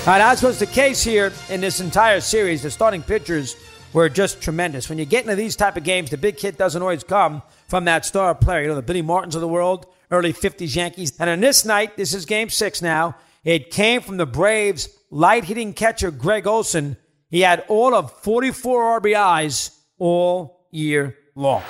All 0.06 0.16
right, 0.16 0.22
as 0.22 0.42
was 0.42 0.60
the 0.60 0.66
case 0.66 1.04
here 1.04 1.32
in 1.50 1.62
this 1.62 1.80
entire 1.80 2.20
series, 2.20 2.63
the 2.63 2.72
starting 2.72 3.04
pitchers 3.04 3.56
were 3.94 4.10
just 4.10 4.42
tremendous. 4.42 4.89
When 4.89 4.98
you 4.98 5.06
get 5.06 5.24
into 5.24 5.36
these 5.36 5.56
type 5.56 5.78
of 5.78 5.84
games, 5.84 6.10
the 6.10 6.18
big 6.18 6.39
hit 6.39 6.58
doesn't 6.58 6.82
always 6.82 7.04
come 7.04 7.42
from 7.68 7.86
that 7.86 8.06
star 8.06 8.34
player. 8.36 8.63
You 8.63 8.68
know, 8.70 8.75
the 8.75 8.82
Billy 8.82 9.01
Martins 9.01 9.36
of 9.36 9.42
the 9.42 9.48
world, 9.48 9.86
early 10.12 10.34
50s 10.34 10.75
Yankees. 10.75 11.13
And 11.20 11.30
on 11.30 11.39
this 11.39 11.66
night, 11.66 11.98
this 11.98 12.13
is 12.13 12.25
game 12.25 12.50
six 12.50 12.82
now, 12.82 13.16
it 13.44 13.72
came 13.72 14.01
from 14.01 14.18
the 14.18 14.25
Braves 14.25 14.89
light 15.10 15.46
hitting 15.46 15.74
catcher 15.74 16.12
Greg 16.12 16.48
Olson. 16.48 16.98
He 17.30 17.42
had 17.42 17.63
all 17.68 17.94
of 17.94 18.12
44 18.22 19.01
RBIs 19.01 19.75
all 19.98 20.68
year 20.72 21.18
long. 21.36 21.63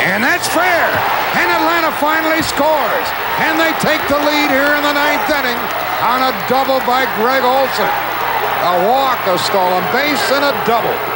And 0.00 0.22
that's 0.22 0.48
fair. 0.48 0.86
And 1.36 1.50
Atlanta 1.50 1.92
finally 1.98 2.42
scores. 2.42 3.08
And 3.42 3.58
they 3.60 3.72
take 3.84 4.00
the 4.08 4.16
lead 4.16 4.48
here 4.48 4.72
in 4.78 4.82
the 4.82 4.94
ninth 4.94 5.28
inning 5.28 5.60
on 6.00 6.22
a 6.22 6.32
double 6.48 6.80
by 6.86 7.04
Greg 7.18 7.42
Olson. 7.42 7.90
A 8.66 8.88
walk, 8.88 9.20
a 9.26 9.38
stolen 9.38 9.84
base, 9.92 10.30
and 10.32 10.44
a 10.44 10.54
double. 10.66 11.15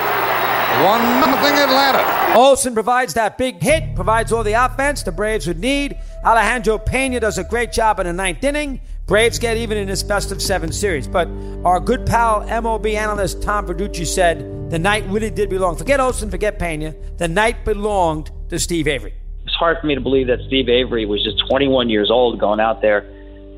One 0.85 1.03
nothing 1.21 1.55
Atlanta. 1.55 2.39
Olson 2.39 2.75
provides 2.75 3.15
that 3.15 3.37
big 3.37 3.61
hit, 3.61 3.95
provides 3.97 4.33
all 4.33 4.45
the 4.45 4.53
offense 4.53 5.03
the 5.03 5.12
Braves 5.12 5.47
would 5.47 5.59
need. 5.59 5.99
Alejandro 6.25 6.79
Pena 6.79 7.19
does 7.19 7.39
a 7.39 7.45
great 7.45 7.73
job 7.73 7.99
in 7.99 8.07
the 8.07 8.12
ninth 8.12 8.45
inning. 8.45 8.81
Braves 9.07 9.39
get 9.41 9.57
even 9.57 9.77
in 9.77 9.89
this 9.89 10.05
best 10.05 10.31
of 10.31 10.41
seven 10.41 10.71
series. 10.71 11.09
But 11.09 11.29
our 11.65 11.81
good 11.81 12.07
pal, 12.07 12.43
MLB 12.43 12.95
analyst 12.95 13.43
Tom 13.43 13.67
Verducci 13.67 14.07
said 14.07 14.71
the 14.71 14.79
night 14.79 15.05
really 15.09 15.31
did 15.31 15.50
belong. 15.50 15.77
Forget 15.77 15.99
Olson, 15.99 16.31
forget 16.31 16.59
Pena. 16.59 16.95
The 17.17 17.27
night 17.27 17.65
belonged 17.65 18.31
to 18.49 18.59
Steve 18.59 18.87
Avery. 18.87 19.12
It's 19.45 19.55
hard 19.57 19.79
for 19.81 19.89
me 19.89 19.97
to 19.97 20.00
believe 20.00 20.29
that 20.29 20.39
Steve 20.47 20.69
Avery 20.69 21.05
was 21.05 21.25
just 21.25 21.43
21 21.49 21.91
years 21.91 22.11
old 22.11 22.39
going 22.39 22.61
out 22.61 22.81
there 22.81 23.03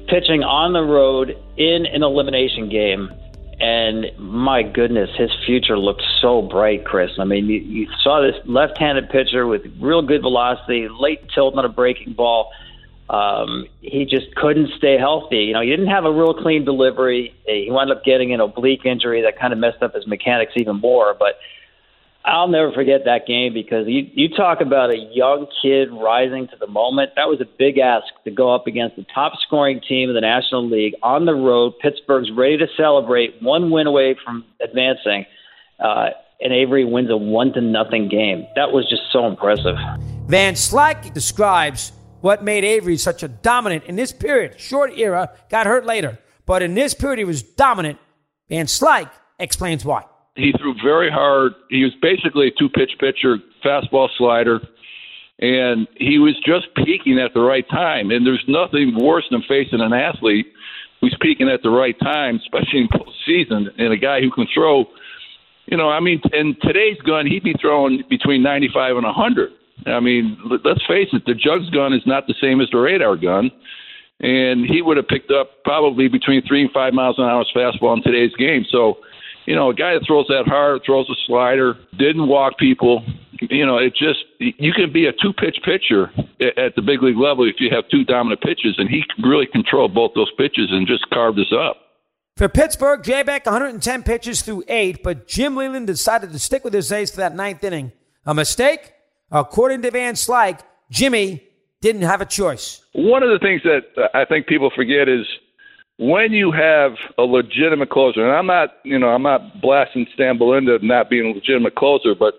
pitching 0.08 0.42
on 0.42 0.72
the 0.72 0.82
road 0.82 1.30
in 1.56 1.86
an 1.86 2.02
elimination 2.02 2.68
game. 2.68 3.10
And 3.62 4.06
my 4.18 4.64
goodness, 4.64 5.08
his 5.16 5.30
future 5.46 5.78
looked 5.78 6.02
so 6.20 6.42
bright, 6.42 6.84
Chris. 6.84 7.12
I 7.20 7.24
mean, 7.24 7.46
you, 7.46 7.60
you 7.60 7.86
saw 8.02 8.20
this 8.20 8.34
left 8.44 8.76
handed 8.76 9.08
pitcher 9.08 9.46
with 9.46 9.62
real 9.80 10.02
good 10.02 10.20
velocity, 10.20 10.88
late 10.90 11.20
tilt 11.32 11.56
on 11.56 11.64
a 11.64 11.68
breaking 11.68 12.14
ball. 12.14 12.50
Um, 13.08 13.66
he 13.80 14.04
just 14.04 14.34
couldn't 14.34 14.70
stay 14.76 14.98
healthy. 14.98 15.44
You 15.44 15.52
know, 15.52 15.60
he 15.60 15.70
didn't 15.70 15.86
have 15.86 16.04
a 16.04 16.10
real 16.12 16.34
clean 16.34 16.64
delivery. 16.64 17.36
He 17.46 17.68
wound 17.70 17.92
up 17.92 18.02
getting 18.02 18.34
an 18.34 18.40
oblique 18.40 18.84
injury 18.84 19.22
that 19.22 19.38
kind 19.38 19.52
of 19.52 19.60
messed 19.60 19.80
up 19.80 19.94
his 19.94 20.08
mechanics 20.08 20.54
even 20.56 20.80
more. 20.80 21.14
But 21.16 21.38
I'll 22.24 22.48
never 22.48 22.70
forget 22.72 23.00
that 23.06 23.26
game 23.26 23.52
because 23.52 23.86
you 23.88 24.06
you 24.12 24.28
talk 24.28 24.60
about 24.60 24.90
a 24.90 24.96
young 24.96 25.48
kid 25.60 25.88
rising 25.90 26.46
to 26.48 26.56
the 26.56 26.68
moment. 26.68 27.10
That 27.16 27.28
was 27.28 27.40
a 27.40 27.44
big 27.58 27.78
ask 27.78 28.06
to 28.24 28.30
go 28.30 28.54
up 28.54 28.68
against 28.68 28.96
the 28.96 29.04
top 29.12 29.32
scoring 29.44 29.80
team 29.88 30.08
in 30.08 30.14
the 30.14 30.20
National 30.20 30.68
League 30.68 30.94
on 31.02 31.26
the 31.26 31.34
road. 31.34 31.74
Pittsburgh's 31.82 32.30
ready 32.36 32.58
to 32.58 32.66
celebrate, 32.76 33.42
one 33.42 33.72
win 33.72 33.88
away 33.88 34.16
from 34.24 34.44
advancing, 34.62 35.26
uh, 35.80 36.10
and 36.40 36.52
Avery 36.52 36.84
wins 36.84 37.10
a 37.10 37.16
one 37.16 37.52
to 37.54 37.60
nothing 37.60 38.08
game. 38.08 38.46
That 38.54 38.70
was 38.70 38.88
just 38.88 39.02
so 39.12 39.26
impressive. 39.26 39.76
Van 40.26 40.54
Slyke 40.54 41.12
describes 41.12 41.90
what 42.20 42.44
made 42.44 42.62
Avery 42.62 42.98
such 42.98 43.24
a 43.24 43.28
dominant 43.28 43.84
in 43.84 43.96
this 43.96 44.12
period. 44.12 44.60
Short 44.60 44.96
era, 44.96 45.32
got 45.50 45.66
hurt 45.66 45.86
later, 45.86 46.20
but 46.46 46.62
in 46.62 46.74
this 46.74 46.94
period 46.94 47.18
he 47.18 47.24
was 47.24 47.42
dominant. 47.42 47.98
Van 48.48 48.66
Slyke 48.66 49.10
explains 49.40 49.84
why. 49.84 50.04
He 50.34 50.52
threw 50.58 50.74
very 50.82 51.10
hard. 51.10 51.52
He 51.68 51.84
was 51.84 51.92
basically 52.00 52.48
a 52.48 52.50
two 52.58 52.68
pitch 52.68 52.92
pitcher, 52.98 53.38
fastball 53.64 54.08
slider, 54.16 54.60
and 55.38 55.86
he 55.96 56.18
was 56.18 56.34
just 56.44 56.66
peaking 56.76 57.18
at 57.18 57.34
the 57.34 57.40
right 57.40 57.68
time. 57.68 58.10
And 58.10 58.26
there's 58.26 58.44
nothing 58.48 58.96
worse 58.98 59.24
than 59.30 59.42
facing 59.48 59.80
an 59.80 59.92
athlete 59.92 60.46
who's 61.00 61.16
peaking 61.20 61.48
at 61.48 61.62
the 61.62 61.70
right 61.70 61.98
time, 62.00 62.36
especially 62.36 62.80
in 62.80 62.88
postseason, 62.88 63.68
and 63.76 63.92
a 63.92 63.96
guy 63.96 64.20
who 64.20 64.30
can 64.30 64.46
throw. 64.54 64.86
You 65.66 65.76
know, 65.76 65.90
I 65.90 66.00
mean, 66.00 66.20
in 66.32 66.56
today's 66.62 66.98
gun, 67.04 67.26
he'd 67.26 67.44
be 67.44 67.54
throwing 67.60 68.02
between 68.08 68.42
95 68.42 68.96
and 68.96 69.04
100. 69.04 69.50
I 69.86 70.00
mean, 70.00 70.38
let's 70.64 70.84
face 70.86 71.08
it, 71.12 71.24
the 71.26 71.34
Jugs 71.34 71.70
gun 71.70 71.92
is 71.92 72.02
not 72.06 72.26
the 72.26 72.34
same 72.40 72.60
as 72.60 72.68
the 72.70 72.78
radar 72.78 73.16
gun. 73.16 73.50
And 74.20 74.64
he 74.64 74.82
would 74.82 74.96
have 74.96 75.08
picked 75.08 75.32
up 75.32 75.64
probably 75.64 76.06
between 76.08 76.46
three 76.46 76.62
and 76.62 76.70
five 76.70 76.94
miles 76.94 77.16
an 77.18 77.24
hour 77.24 77.44
fastball 77.54 77.96
in 77.96 78.02
today's 78.02 78.34
game. 78.36 78.64
So, 78.70 78.98
you 79.46 79.54
know, 79.54 79.70
a 79.70 79.74
guy 79.74 79.94
that 79.94 80.02
throws 80.06 80.26
that 80.28 80.44
hard, 80.46 80.82
throws 80.84 81.08
a 81.10 81.14
slider, 81.26 81.74
didn't 81.98 82.28
walk 82.28 82.58
people. 82.58 83.04
You 83.40 83.66
know, 83.66 83.78
it 83.78 83.94
just 83.94 84.20
you 84.38 84.72
can 84.72 84.92
be 84.92 85.06
a 85.06 85.12
two 85.12 85.32
pitch 85.32 85.58
pitcher 85.64 86.12
at 86.40 86.76
the 86.76 86.82
big 86.82 87.02
league 87.02 87.16
level 87.16 87.48
if 87.48 87.56
you 87.58 87.70
have 87.74 87.88
two 87.90 88.04
dominant 88.04 88.40
pitches, 88.40 88.76
and 88.78 88.88
he 88.88 89.02
really 89.22 89.46
controlled 89.46 89.94
both 89.94 90.12
those 90.14 90.30
pitches 90.38 90.68
and 90.70 90.86
just 90.86 91.08
carved 91.10 91.38
us 91.38 91.52
up. 91.52 91.76
For 92.36 92.48
Pittsburgh, 92.48 93.02
Drabek 93.02 93.44
110 93.44 94.04
pitches 94.04 94.42
through 94.42 94.64
eight, 94.68 95.02
but 95.02 95.26
Jim 95.26 95.54
Leyland 95.54 95.86
decided 95.86 96.32
to 96.32 96.38
stick 96.38 96.64
with 96.64 96.72
his 96.72 96.90
ace 96.90 97.10
for 97.10 97.18
that 97.18 97.34
ninth 97.34 97.62
inning. 97.62 97.92
A 98.24 98.32
mistake? 98.32 98.92
According 99.30 99.82
to 99.82 99.90
Van 99.90 100.14
Slyke, 100.14 100.60
Jimmy 100.90 101.42
didn't 101.80 102.02
have 102.02 102.20
a 102.20 102.26
choice. 102.26 102.82
One 102.94 103.22
of 103.22 103.30
the 103.30 103.38
things 103.38 103.62
that 103.64 104.08
I 104.14 104.24
think 104.24 104.46
people 104.46 104.70
forget 104.74 105.08
is 105.08 105.26
when 106.02 106.32
you 106.32 106.50
have 106.50 106.92
a 107.16 107.22
legitimate 107.22 107.90
closer, 107.90 108.26
and 108.26 108.34
I'm 108.34 108.46
not, 108.46 108.74
you 108.82 108.98
know, 108.98 109.08
I'm 109.08 109.22
not 109.22 109.60
blasting 109.60 110.06
Stan 110.14 110.36
Belinda 110.36 110.78
not 110.82 111.08
being 111.08 111.26
a 111.26 111.34
legitimate 111.34 111.76
closer, 111.76 112.14
but 112.14 112.34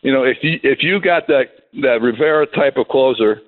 you 0.00 0.12
know, 0.12 0.24
if 0.24 0.38
you 0.42 0.58
if 0.62 0.82
you 0.82 1.00
got 1.00 1.26
that 1.26 1.68
that 1.82 2.00
Rivera 2.00 2.46
type 2.46 2.76
of 2.76 2.88
closer 2.88 3.40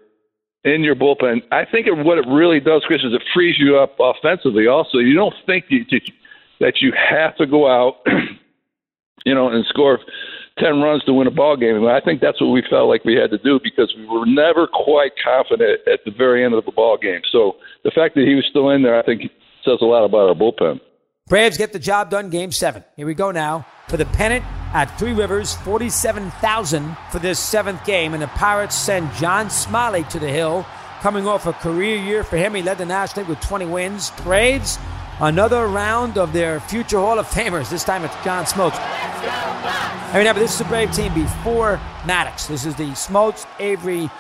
in 0.65 0.83
your 0.83 0.95
bullpen, 0.95 1.43
I 1.51 1.65
think 1.65 1.87
it, 1.87 1.93
what 1.93 2.19
it 2.19 2.27
really 2.29 2.61
does, 2.61 2.83
Chris, 2.87 3.03
is 3.03 3.13
it 3.13 3.23
frees 3.33 3.57
you 3.59 3.79
up 3.79 3.97
offensively. 3.99 4.67
Also, 4.67 4.99
you 4.99 5.15
don't 5.15 5.35
think 5.47 5.65
you, 5.69 5.85
that 6.61 6.81
you 6.81 6.93
have 6.93 7.37
to 7.37 7.47
go 7.47 7.67
out, 7.67 7.97
you 9.25 9.35
know, 9.35 9.49
and 9.49 9.65
score 9.67 9.99
ten 10.59 10.81
runs 10.81 11.03
to 11.05 11.13
win 11.15 11.27
a 11.27 11.31
ball 11.31 11.57
game. 11.57 11.75
And 11.75 11.89
I 11.89 12.01
think 12.01 12.21
that's 12.21 12.41
what 12.41 12.49
we 12.49 12.63
felt 12.69 12.89
like 12.89 13.05
we 13.05 13.15
had 13.15 13.31
to 13.31 13.39
do 13.39 13.59
because 13.63 13.93
we 13.97 14.07
were 14.07 14.27
never 14.27 14.67
quite 14.67 15.13
confident 15.23 15.81
at 15.91 16.01
the 16.05 16.13
very 16.13 16.45
end 16.45 16.53
of 16.53 16.65
the 16.67 16.73
ball 16.73 16.99
game. 16.99 17.21
So 17.33 17.57
the 17.83 17.91
fact 17.91 18.15
that 18.15 18.27
he 18.27 18.35
was 18.35 18.45
still 18.49 18.71
in 18.71 18.83
there, 18.83 18.99
I 18.99 19.03
think, 19.03 19.23
says 19.65 19.79
a 19.81 19.85
lot 19.85 20.05
about 20.05 20.29
our 20.29 20.35
bullpen. 20.35 20.81
Braves 21.27 21.57
get 21.57 21.73
the 21.73 21.79
job 21.79 22.11
done. 22.11 22.29
Game 22.29 22.53
seven. 22.53 22.85
Here 22.97 23.07
we 23.07 23.15
go 23.15 23.31
now 23.31 23.67
for 23.89 23.97
the 23.97 24.05
pennant 24.05 24.45
at 24.75 24.87
Three 24.99 25.15
Rivers. 25.15 25.55
Forty-seven 25.57 26.31
thousand 26.33 26.97
for 27.11 27.19
this 27.19 27.39
seventh 27.39 27.85
game, 27.87 28.13
and 28.13 28.23
the 28.23 28.29
Pirates 28.29 28.75
send 28.75 29.11
John 29.15 29.49
Smiley 29.49 30.05
to 30.05 30.19
the 30.19 30.29
hill, 30.29 30.67
coming 31.01 31.27
off 31.27 31.47
a 31.47 31.55
career 31.55 31.97
year 31.97 32.25
for 32.25 32.37
him. 32.37 32.55
He 32.55 32.63
led 32.63 32.77
the 32.77 32.85
National 32.85 33.25
League 33.25 33.31
with 33.31 33.41
20 33.41 33.67
wins. 33.67 34.11
Braves 34.23 34.79
another 35.21 35.67
round 35.67 36.19
of 36.19 36.35
their 36.35 36.61
future 36.61 36.99
Hall 36.99 37.19
of 37.19 37.27
Famers. 37.27 37.71
This 37.71 37.85
time 37.85 38.05
it's 38.05 38.15
John 38.23 38.45
Smoltz. 38.45 38.75
I 38.77 40.13
mean, 40.17 40.27
but 40.27 40.39
this 40.39 40.55
is 40.55 40.61
a 40.61 40.65
Brave 40.65 40.93
team 40.93 41.15
before 41.15 41.81
Maddux. 42.03 42.47
This 42.47 42.67
is 42.67 42.75
the 42.77 42.89
Smoltz, 42.91 43.47
Avery, 43.59 44.11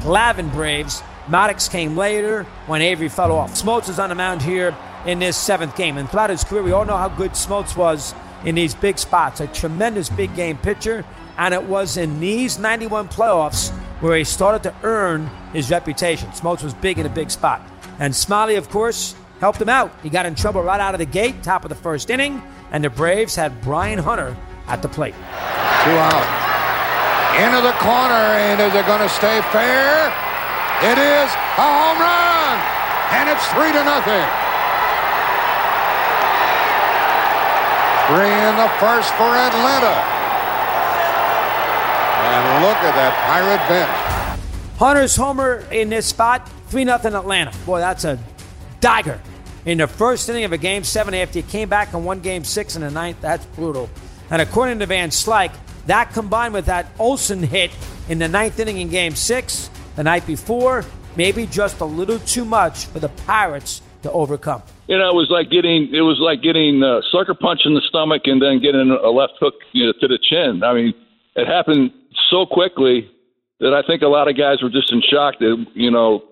Glavine 0.00 0.52
Braves. 0.52 1.02
Maddux 1.26 1.70
came 1.70 1.96
later 1.96 2.44
when 2.66 2.82
Avery 2.82 3.08
fell 3.08 3.32
off. 3.32 3.52
Smoltz 3.54 3.88
is 3.88 3.98
on 3.98 4.10
the 4.10 4.14
mound 4.14 4.42
here 4.42 4.76
in 5.06 5.18
this 5.18 5.36
seventh 5.36 5.76
game. 5.76 5.96
And 5.96 6.08
throughout 6.08 6.30
his 6.30 6.44
career, 6.44 6.62
we 6.62 6.72
all 6.72 6.84
know 6.84 6.96
how 6.96 7.08
good 7.08 7.32
Smoltz 7.32 7.76
was 7.76 8.14
in 8.44 8.54
these 8.54 8.74
big 8.74 8.98
spots. 8.98 9.40
A 9.40 9.46
tremendous 9.46 10.08
big 10.08 10.34
game 10.34 10.58
pitcher. 10.58 11.04
And 11.38 11.54
it 11.54 11.62
was 11.62 11.96
in 11.96 12.20
these 12.20 12.58
91 12.58 13.08
playoffs 13.08 13.70
where 14.00 14.16
he 14.16 14.24
started 14.24 14.62
to 14.64 14.74
earn 14.82 15.30
his 15.52 15.70
reputation. 15.70 16.28
Smoltz 16.30 16.62
was 16.62 16.74
big 16.74 16.98
in 16.98 17.06
a 17.06 17.10
big 17.10 17.30
spot. 17.30 17.62
And 17.98 18.14
Smiley, 18.14 18.56
of 18.56 18.68
course, 18.68 19.14
helped 19.40 19.60
him 19.60 19.68
out. 19.68 19.92
He 20.02 20.10
got 20.10 20.26
in 20.26 20.34
trouble 20.34 20.62
right 20.62 20.80
out 20.80 20.94
of 20.94 20.98
the 20.98 21.06
gate, 21.06 21.42
top 21.42 21.64
of 21.64 21.68
the 21.68 21.74
first 21.74 22.10
inning, 22.10 22.42
and 22.70 22.84
the 22.84 22.90
Braves 22.90 23.34
had 23.34 23.60
Brian 23.62 23.98
Hunter 23.98 24.36
at 24.68 24.82
the 24.82 24.88
plate. 24.88 25.14
Two 25.14 25.96
out. 25.96 26.28
Into 27.40 27.62
the 27.62 27.72
corner, 27.80 28.24
and 28.36 28.60
is 28.60 28.74
it 28.74 28.86
going 28.86 29.00
to 29.00 29.08
stay 29.08 29.40
fair? 29.52 30.08
It 30.82 30.98
is 30.98 31.30
a 31.56 31.68
home 31.68 32.00
run, 32.00 32.56
and 33.12 33.28
it's 33.28 33.46
three 33.52 33.72
to 33.72 33.84
nothing. 33.84 34.49
Three 38.10 38.26
in 38.26 38.56
the 38.56 38.68
first 38.80 39.14
for 39.14 39.22
Atlanta. 39.22 39.94
And 42.26 42.64
look 42.64 42.76
at 42.78 42.94
that 42.96 43.14
Pirate 43.28 43.68
bench. 43.68 44.40
Hunter's 44.78 45.14
homer 45.14 45.64
in 45.70 45.90
this 45.90 46.06
spot, 46.06 46.48
3 46.70 46.86
0 46.86 46.96
Atlanta. 46.96 47.52
Boy, 47.64 47.78
that's 47.78 48.04
a 48.04 48.18
dagger 48.80 49.20
in 49.64 49.78
the 49.78 49.86
first 49.86 50.28
inning 50.28 50.42
of 50.42 50.52
a 50.52 50.58
game 50.58 50.82
seven 50.82 51.14
after 51.14 51.38
he 51.38 51.42
came 51.44 51.68
back 51.68 51.92
and 51.92 52.04
won 52.04 52.18
game 52.18 52.42
six 52.42 52.74
in 52.74 52.82
the 52.82 52.90
ninth. 52.90 53.20
That's 53.20 53.46
brutal. 53.46 53.88
And 54.28 54.42
according 54.42 54.80
to 54.80 54.86
Van 54.86 55.10
Slyke, 55.10 55.54
that 55.86 56.12
combined 56.12 56.52
with 56.52 56.66
that 56.66 56.86
Olson 56.98 57.44
hit 57.44 57.70
in 58.08 58.18
the 58.18 58.26
ninth 58.26 58.58
inning 58.58 58.78
in 58.78 58.88
game 58.88 59.14
six 59.14 59.70
the 59.94 60.02
night 60.02 60.26
before, 60.26 60.84
maybe 61.14 61.46
just 61.46 61.78
a 61.78 61.84
little 61.84 62.18
too 62.18 62.44
much 62.44 62.86
for 62.86 62.98
the 62.98 63.08
Pirates 63.08 63.82
to 64.02 64.10
overcome. 64.10 64.62
You 64.90 64.98
know, 64.98 65.08
it 65.08 65.14
was 65.14 65.30
like 65.30 65.50
getting 65.50 65.94
it 65.94 66.02
was 66.02 66.18
like 66.18 66.42
getting 66.42 66.82
a 66.82 66.98
sucker 67.14 67.32
punch 67.32 67.62
in 67.64 67.74
the 67.74 67.80
stomach 67.88 68.22
and 68.24 68.42
then 68.42 68.58
getting 68.58 68.90
a 68.90 69.10
left 69.10 69.34
hook 69.38 69.54
you 69.70 69.86
know, 69.86 69.92
to 70.00 70.08
the 70.08 70.18
chin. 70.18 70.64
I 70.64 70.74
mean, 70.74 70.92
it 71.36 71.46
happened 71.46 71.92
so 72.28 72.44
quickly 72.44 73.08
that 73.60 73.72
I 73.72 73.86
think 73.86 74.02
a 74.02 74.10
lot 74.10 74.26
of 74.26 74.36
guys 74.36 74.60
were 74.62 74.68
just 74.68 74.90
in 74.90 75.00
shock 75.00 75.38
that 75.38 75.64
you 75.74 75.92
know 75.92 76.24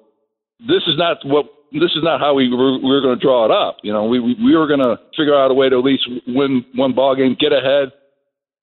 this 0.59 0.83
is 0.89 0.99
not 0.99 1.19
what 1.25 1.47
this 1.71 1.95
is 1.95 2.03
not 2.03 2.19
how 2.19 2.35
we 2.35 2.51
were, 2.51 2.79
we 2.79 2.91
were 2.91 3.01
going 3.01 3.17
to 3.17 3.23
draw 3.23 3.45
it 3.45 3.53
up. 3.53 3.79
You 3.85 3.93
know, 3.93 4.07
we 4.07 4.19
we 4.19 4.57
were 4.57 4.67
going 4.67 4.83
to 4.83 4.99
figure 5.17 5.39
out 5.39 5.53
a 5.53 5.55
way 5.55 5.69
to 5.69 5.79
at 5.79 5.85
least 5.85 6.11
win 6.27 6.67
one 6.75 6.95
ball 6.95 7.15
game, 7.15 7.37
get 7.39 7.53
ahead, 7.53 7.93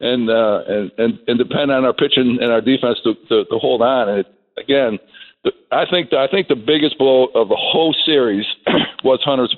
and 0.01 0.29
uh, 0.29 0.59
and, 0.67 0.91
and 0.97 1.19
and 1.27 1.37
depend 1.39 1.71
on 1.71 1.85
our 1.85 1.93
pitching 1.93 2.39
and 2.41 2.51
our 2.51 2.59
defense 2.59 2.99
to 3.05 3.15
to, 3.29 3.45
to 3.45 3.57
hold 3.59 3.81
on. 3.81 4.09
And 4.09 4.19
it, 4.19 4.27
again, 4.57 4.99
I 5.71 5.85
think 5.89 6.11
I 6.11 6.27
think 6.27 6.49
the 6.49 6.59
biggest 6.59 6.97
blow 6.97 7.27
of 7.31 7.47
the 7.47 7.55
whole 7.55 7.95
series 8.05 8.45
was 9.05 9.21
Hunter's 9.23 9.55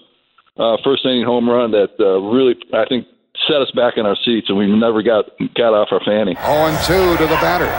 uh, 0.59 0.77
first 0.83 1.05
inning 1.05 1.23
home 1.23 1.49
run 1.49 1.71
that 1.71 1.93
uh, 1.99 2.19
really 2.19 2.55
I 2.73 2.85
think 2.85 3.07
set 3.47 3.61
us 3.61 3.71
back 3.71 3.97
in 3.97 4.05
our 4.05 4.17
seats, 4.25 4.49
and 4.49 4.57
we 4.57 4.67
never 4.67 5.01
got 5.01 5.29
got 5.55 5.73
off 5.73 5.89
our 5.91 6.01
fanny. 6.03 6.35
0 6.35 6.69
and 6.69 6.77
2 6.85 7.17
to 7.23 7.25
the 7.29 7.39
batter. 7.39 7.69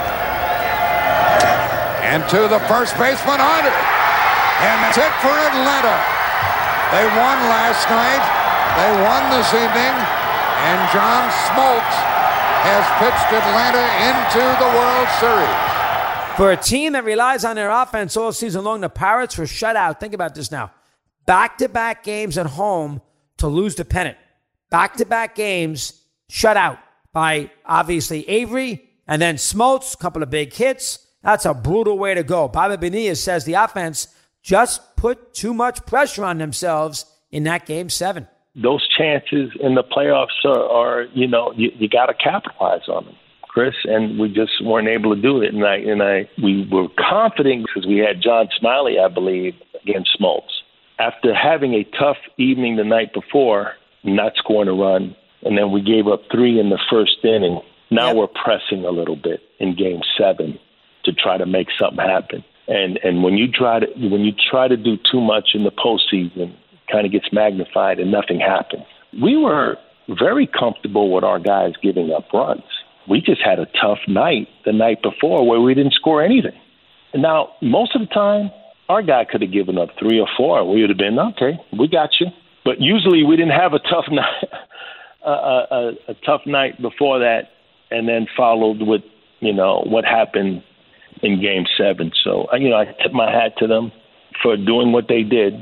And 2.09 2.25
to 2.31 2.49
the 2.49 2.61
first 2.71 2.97
baseman, 2.97 3.37
on 3.37 3.63
it. 3.69 3.77
And 4.65 4.77
that's 4.81 4.97
it 4.97 5.13
for 5.21 5.31
Atlanta. 5.31 5.97
They 6.91 7.05
won 7.05 7.37
last 7.53 7.85
night. 7.93 8.25
They 8.81 8.91
won 9.05 9.23
this 9.37 9.53
evening. 9.53 9.95
And 10.65 10.81
John 10.91 11.29
Smoltz 11.47 11.95
has 12.65 12.85
pitched 12.99 13.29
Atlanta 13.31 13.85
into 14.09 14.43
the 14.59 14.71
World 14.73 15.09
Series. 15.21 15.79
For 16.37 16.51
a 16.51 16.57
team 16.57 16.95
that 16.95 17.05
relies 17.05 17.45
on 17.45 17.57
their 17.57 17.71
offense 17.71 18.17
all 18.17 18.33
season 18.33 18.65
long, 18.65 18.81
the 18.81 18.89
Pirates 18.89 19.37
were 19.37 19.47
shut 19.47 19.77
out. 19.77 20.01
Think 20.01 20.15
about 20.15 20.35
this 20.35 20.51
now. 20.51 20.73
Back 21.29 21.59
to 21.59 21.69
back 21.69 22.05
games 22.05 22.39
at 22.39 22.47
home 22.47 23.03
to 23.37 23.49
lose 23.49 23.75
the 23.75 23.85
pennant. 23.85 24.17
Back 24.71 24.97
to 24.97 25.05
back 25.05 25.35
games 25.35 26.03
shut 26.31 26.57
out 26.57 26.79
by 27.13 27.51
obviously 27.67 28.27
Avery 28.31 28.89
and 29.07 29.21
then 29.21 29.35
Smoltz, 29.37 29.93
a 29.93 29.99
couple 29.99 30.23
of 30.23 30.31
big 30.31 30.55
hits. 30.55 31.07
That's 31.23 31.45
a 31.45 31.53
brutal 31.53 31.99
way 31.99 32.15
to 32.15 32.23
go. 32.23 32.49
Bobby 32.49 32.79
Bonilla 32.79 33.15
says 33.15 33.45
the 33.45 33.53
offense 33.53 34.09
just 34.43 34.97
put 34.97 35.35
too 35.35 35.53
much 35.53 35.85
pressure 35.85 36.25
on 36.25 36.39
themselves 36.39 37.05
in 37.31 37.45
that 37.45 37.67
game 37.67 37.91
seven. 37.91 38.27
Those 38.57 38.89
chances 38.97 39.51
in 39.61 39.75
the 39.75 39.85
playoffs 39.85 40.47
are, 40.47 40.65
are 40.65 41.03
you 41.13 41.29
know, 41.29 41.53
you, 41.55 41.69
you 41.75 41.91
got 41.91 42.07
to 42.07 42.15
capitalize 42.15 42.89
on 42.89 43.05
them. 43.05 43.17
Chris, 43.49 43.75
and 43.85 44.19
we 44.19 44.29
just 44.29 44.65
weren't 44.65 44.89
able 44.89 45.15
to 45.15 45.21
do 45.21 45.43
it. 45.43 45.53
And 45.53 45.63
I 45.67 45.77
and 45.77 46.03
I 46.03 46.31
we 46.43 46.67
were 46.73 46.89
confident 46.99 47.67
because 47.67 47.87
we 47.87 47.99
had 47.99 48.23
John 48.23 48.49
Smiley, 48.59 48.99
I 48.99 49.09
believe, 49.09 49.53
against 49.83 50.17
Smoltz. 50.19 50.58
After 50.99 51.35
having 51.35 51.75
a 51.75 51.85
tough 51.85 52.17
evening 52.39 52.77
the 52.77 52.85
night 52.85 53.13
before, 53.13 53.73
not 54.05 54.33
scoring 54.37 54.69
a 54.69 54.73
run, 54.73 55.15
and 55.43 55.57
then 55.57 55.71
we 55.71 55.81
gave 55.81 56.09
up 56.09 56.23
three 56.31 56.59
in 56.59 56.71
the 56.71 56.79
first 56.91 57.25
inning. 57.25 57.61
Now 57.91 58.09
yep. 58.09 58.17
we're 58.17 58.27
pressing 58.27 58.85
a 58.85 58.91
little 58.91 59.17
bit 59.17 59.41
in 59.59 59.77
Game 59.77 60.01
Seven 60.19 60.59
to 61.05 61.13
try 61.13 61.39
to 61.39 61.47
make 61.47 61.69
something 61.79 61.99
happen. 61.99 62.45
And 62.67 62.99
and 63.03 63.23
when 63.23 63.35
you 63.35 63.51
try 63.51 63.81
to 63.81 63.87
when 63.87 64.23
you 64.23 64.33
try 64.51 64.69
to 64.69 64.77
do 64.77 64.97
too 65.11 65.21
much 65.21 65.51
in 65.55 65.65
the 65.65 65.71
postseason, 65.71 66.55
kind 66.91 67.07
of 67.07 67.13
gets 67.13 67.33
magnified 67.33 67.99
and 67.99 68.11
nothing 68.11 68.41
happens. 68.41 68.85
We 69.23 69.37
were 69.37 69.77
very 70.09 70.47
comfortable 70.47 71.13
with 71.13 71.25
our 71.25 71.39
guys 71.39 71.73
giving 71.83 72.13
up 72.13 72.33
runs. 72.33 72.63
We 73.09 73.21
just 73.21 73.41
had 73.43 73.59
a 73.59 73.67
tough 73.81 74.01
night 74.07 74.49
the 74.67 74.73
night 74.73 75.03
before 75.03 75.47
where 75.47 75.61
we 75.61 75.75
didn't 75.75 75.95
score 75.95 76.23
anything. 76.23 76.59
And 77.15 77.23
now 77.23 77.53
most 77.63 77.95
of 77.95 78.03
the 78.03 78.07
time, 78.09 78.51
our 78.89 79.03
guy 79.03 79.25
could 79.31 79.43
have 79.43 79.53
given 79.53 79.79
up 79.79 79.91
three 79.99 80.19
or 80.19 80.29
four. 80.37 80.65
We 80.71 80.81
would 80.81 80.91
have 80.91 80.99
been 80.99 81.19
okay. 81.19 81.59
We 81.79 81.89
got 81.89 82.11
you. 82.21 82.29
But 82.65 82.81
usually 82.81 83.23
we 83.25 83.37
didn't 83.37 83.59
have 83.59 83.73
a 83.73 83.79
tough 83.79 84.07
night, 84.11 84.45
a, 85.25 85.31
a, 85.31 85.93
a 86.09 86.15
tough 86.25 86.43
night 86.47 86.81
before 86.81 87.19
that, 87.21 87.51
and 87.91 88.09
then 88.09 88.27
followed 88.37 88.83
with 88.83 89.03
you 89.41 89.53
know 89.53 89.85
what 89.87 90.05
happened 90.05 90.63
in 91.23 91.41
Game 91.41 91.65
Seven. 91.77 92.13
So 92.25 92.47
uh, 92.53 92.57
you 92.57 92.71
know, 92.71 92.77
I 92.77 92.85
tip 92.85 93.13
my 93.13 93.31
hat 93.31 93.53
to 93.59 93.67
them 93.67 93.93
for 94.43 94.57
doing 94.57 94.93
what 94.93 95.09
they 95.09 95.23
did. 95.23 95.55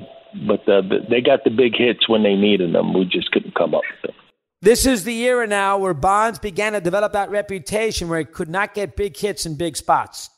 But 0.46 0.68
uh, 0.68 0.82
they 1.08 1.22
got 1.22 1.44
the 1.44 1.50
big 1.50 1.74
hits 1.76 2.08
when 2.08 2.22
they 2.22 2.34
needed 2.34 2.74
them. 2.74 2.92
We 2.92 3.06
just 3.06 3.30
couldn't 3.30 3.54
come 3.54 3.74
up 3.74 3.82
with 3.90 4.10
them. 4.10 4.20
This 4.60 4.84
is 4.84 5.04
the 5.04 5.18
era 5.22 5.46
now 5.46 5.78
where 5.78 5.94
Bonds 5.94 6.38
began 6.38 6.72
to 6.72 6.80
develop 6.80 7.12
that 7.12 7.30
reputation 7.30 8.08
where 8.08 8.18
he 8.18 8.24
could 8.24 8.48
not 8.48 8.74
get 8.74 8.96
big 8.96 9.16
hits 9.16 9.46
in 9.46 9.56
big 9.56 9.76
spots. 9.76 10.28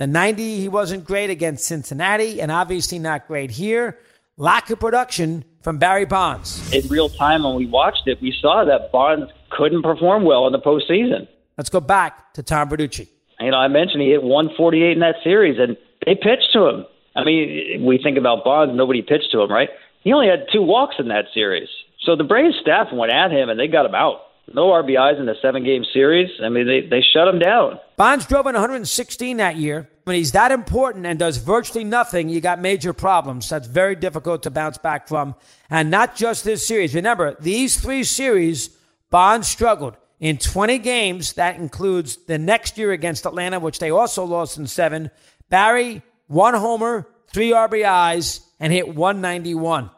The 0.00 0.08
90, 0.08 0.60
he 0.60 0.68
wasn't 0.68 1.04
great 1.04 1.30
against 1.30 1.66
Cincinnati, 1.66 2.40
and 2.40 2.50
obviously 2.50 2.98
not 2.98 3.28
great 3.28 3.52
here. 3.52 3.98
Lack 4.36 4.70
of 4.70 4.80
production 4.80 5.44
from 5.62 5.78
Barry 5.78 6.06
Bonds. 6.06 6.72
In 6.72 6.88
real 6.88 7.10
time, 7.10 7.44
when 7.44 7.54
we 7.54 7.66
watched 7.66 8.06
it, 8.06 8.18
we 8.20 8.34
saw 8.40 8.64
that 8.64 8.90
Bonds 8.90 9.30
couldn't 9.50 9.82
perform 9.82 10.24
well 10.24 10.46
in 10.46 10.52
the 10.52 10.58
postseason. 10.58 11.28
Let's 11.56 11.70
go 11.70 11.80
back 11.80 12.32
to 12.32 12.42
Tom 12.42 12.70
Verducci 12.70 13.08
you 13.40 13.50
know, 13.50 13.56
I 13.56 13.68
mentioned 13.68 14.02
he 14.02 14.10
hit 14.10 14.22
148 14.22 14.92
in 14.92 15.00
that 15.00 15.16
series, 15.24 15.58
and 15.58 15.76
they 16.04 16.14
pitched 16.14 16.52
to 16.52 16.66
him. 16.66 16.84
I 17.16 17.24
mean, 17.24 17.84
we 17.84 17.98
think 18.02 18.18
about 18.18 18.44
Bonds, 18.44 18.74
nobody 18.76 19.02
pitched 19.02 19.32
to 19.32 19.40
him, 19.40 19.50
right? 19.50 19.68
He 20.02 20.12
only 20.12 20.28
had 20.28 20.46
two 20.52 20.62
walks 20.62 20.96
in 20.98 21.08
that 21.08 21.26
series. 21.34 21.68
So 22.00 22.16
the 22.16 22.24
Braves 22.24 22.56
staff 22.60 22.88
went 22.92 23.12
at 23.12 23.30
him, 23.30 23.48
and 23.48 23.58
they 23.58 23.66
got 23.66 23.86
him 23.86 23.94
out. 23.94 24.20
No 24.52 24.68
RBIs 24.68 25.20
in 25.20 25.26
the 25.26 25.36
seven 25.40 25.64
game 25.64 25.84
series. 25.92 26.28
I 26.42 26.48
mean, 26.48 26.66
they, 26.66 26.80
they 26.80 27.02
shut 27.02 27.28
him 27.28 27.38
down. 27.38 27.78
Bonds 27.96 28.26
drove 28.26 28.46
in 28.46 28.54
116 28.54 29.36
that 29.36 29.56
year. 29.56 29.88
When 30.04 30.16
he's 30.16 30.32
that 30.32 30.50
important 30.50 31.06
and 31.06 31.18
does 31.18 31.36
virtually 31.36 31.84
nothing, 31.84 32.28
you 32.28 32.40
got 32.40 32.60
major 32.60 32.92
problems. 32.92 33.48
That's 33.48 33.68
very 33.68 33.94
difficult 33.94 34.42
to 34.42 34.50
bounce 34.50 34.78
back 34.78 35.06
from. 35.06 35.36
And 35.68 35.90
not 35.90 36.16
just 36.16 36.42
this 36.44 36.66
series. 36.66 36.94
Remember, 36.94 37.36
these 37.40 37.78
three 37.80 38.02
series, 38.02 38.70
Bonds 39.10 39.48
struggled 39.48 39.96
in 40.20 40.38
20 40.38 40.78
games. 40.78 41.32
That 41.34 41.56
includes 41.56 42.16
the 42.16 42.38
next 42.38 42.78
year 42.78 42.92
against 42.92 43.26
Atlanta, 43.26 43.58
which 43.58 43.80
they 43.80 43.90
also 43.90 44.24
lost 44.24 44.56
in 44.56 44.66
seven. 44.66 45.10
Barry, 45.48 46.02
one 46.28 46.54
homer, 46.54 47.08
three 47.26 47.50
RBIs, 47.50 48.40
and 48.60 48.72
hit 48.72 48.94
191. 48.94 49.90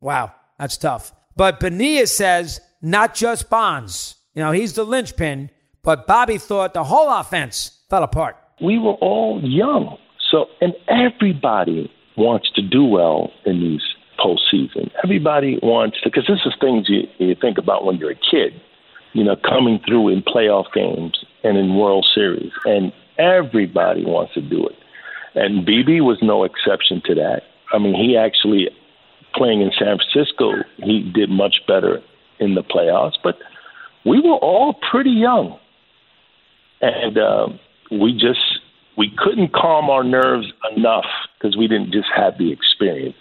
Wow, 0.00 0.34
that's 0.58 0.76
tough. 0.76 1.12
But 1.36 1.58
Benia 1.58 2.06
says 2.06 2.60
not 2.82 3.14
just 3.14 3.50
Bonds. 3.50 4.16
You 4.34 4.42
know, 4.42 4.52
he's 4.52 4.74
the 4.74 4.84
linchpin, 4.84 5.50
but 5.82 6.06
Bobby 6.06 6.38
thought 6.38 6.74
the 6.74 6.84
whole 6.84 7.10
offense 7.10 7.80
fell 7.88 8.02
apart. 8.02 8.36
We 8.62 8.78
were 8.78 8.94
all 8.94 9.40
young. 9.42 9.96
So, 10.30 10.46
and 10.60 10.74
everybody 10.88 11.90
wants 12.16 12.50
to 12.54 12.62
do 12.62 12.84
well 12.84 13.30
in 13.44 13.60
these 13.60 13.82
postseason. 14.18 14.90
Everybody 15.02 15.58
wants 15.62 16.00
to, 16.02 16.10
because 16.10 16.26
this 16.28 16.40
is 16.44 16.54
things 16.60 16.88
you, 16.88 17.02
you 17.18 17.34
think 17.40 17.58
about 17.58 17.84
when 17.84 17.96
you're 17.96 18.12
a 18.12 18.14
kid 18.14 18.52
you 19.12 19.24
know, 19.24 19.36
coming 19.36 19.80
through 19.86 20.08
in 20.08 20.22
playoff 20.22 20.66
games 20.72 21.24
and 21.42 21.56
in 21.56 21.76
World 21.76 22.06
Series. 22.14 22.52
And 22.64 22.92
everybody 23.18 24.04
wants 24.04 24.34
to 24.34 24.40
do 24.40 24.66
it. 24.66 24.76
And 25.34 25.66
BB 25.66 26.02
was 26.02 26.18
no 26.22 26.44
exception 26.44 27.02
to 27.06 27.14
that. 27.16 27.42
I 27.72 27.78
mean, 27.78 27.94
he 27.94 28.16
actually, 28.16 28.68
playing 29.34 29.62
in 29.62 29.70
San 29.78 29.98
Francisco, 29.98 30.52
he 30.78 31.10
did 31.14 31.30
much 31.30 31.56
better 31.66 32.00
in 32.40 32.54
the 32.54 32.62
playoffs. 32.62 33.16
But 33.22 33.36
we 34.04 34.20
were 34.20 34.36
all 34.36 34.74
pretty 34.90 35.10
young. 35.10 35.58
And 36.80 37.18
uh, 37.18 37.48
we 37.90 38.12
just, 38.12 38.40
we 38.96 39.12
couldn't 39.18 39.52
calm 39.52 39.90
our 39.90 40.02
nerves 40.02 40.46
enough 40.74 41.04
because 41.38 41.56
we 41.56 41.68
didn't 41.68 41.92
just 41.92 42.08
have 42.16 42.38
the 42.38 42.50
experience. 42.50 43.16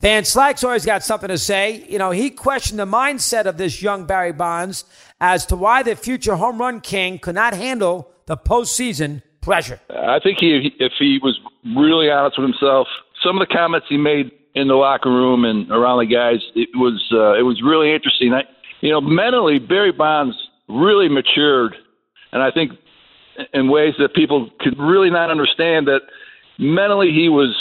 Van 0.00 0.24
Slyke's 0.24 0.64
always 0.64 0.86
got 0.86 1.02
something 1.02 1.28
to 1.28 1.36
say. 1.36 1.84
You 1.88 1.98
know, 1.98 2.10
he 2.10 2.30
questioned 2.30 2.78
the 2.78 2.86
mindset 2.86 3.44
of 3.44 3.58
this 3.58 3.82
young 3.82 4.06
Barry 4.06 4.32
Bonds 4.32 4.84
as 5.20 5.44
to 5.46 5.56
why 5.56 5.82
the 5.82 5.94
future 5.94 6.36
home 6.36 6.58
run 6.58 6.80
king 6.80 7.18
could 7.18 7.34
not 7.34 7.52
handle 7.52 8.10
the 8.24 8.36
postseason 8.36 9.22
pressure. 9.42 9.78
I 9.90 10.18
think 10.22 10.38
he, 10.38 10.72
if 10.78 10.92
he 10.98 11.18
was 11.22 11.38
really 11.76 12.10
honest 12.10 12.38
with 12.38 12.48
himself, 12.48 12.88
some 13.22 13.40
of 13.40 13.46
the 13.46 13.54
comments 13.54 13.88
he 13.90 13.98
made 13.98 14.30
in 14.54 14.68
the 14.68 14.74
locker 14.74 15.10
room 15.10 15.44
and 15.44 15.70
around 15.70 15.98
the 15.98 16.06
guys, 16.06 16.40
it 16.54 16.70
was 16.74 17.02
uh, 17.12 17.38
it 17.38 17.42
was 17.42 17.60
really 17.62 17.92
interesting. 17.92 18.32
I, 18.32 18.44
you 18.80 18.90
know, 18.90 19.00
mentally, 19.00 19.58
Barry 19.58 19.92
Bonds 19.92 20.36
really 20.68 21.08
matured, 21.08 21.74
and 22.32 22.42
I 22.42 22.50
think 22.50 22.72
in 23.54 23.68
ways 23.70 23.94
that 23.98 24.14
people 24.14 24.50
could 24.60 24.78
really 24.78 25.10
not 25.10 25.30
understand 25.30 25.86
that 25.88 26.00
mentally 26.58 27.10
he 27.12 27.28
was 27.28 27.56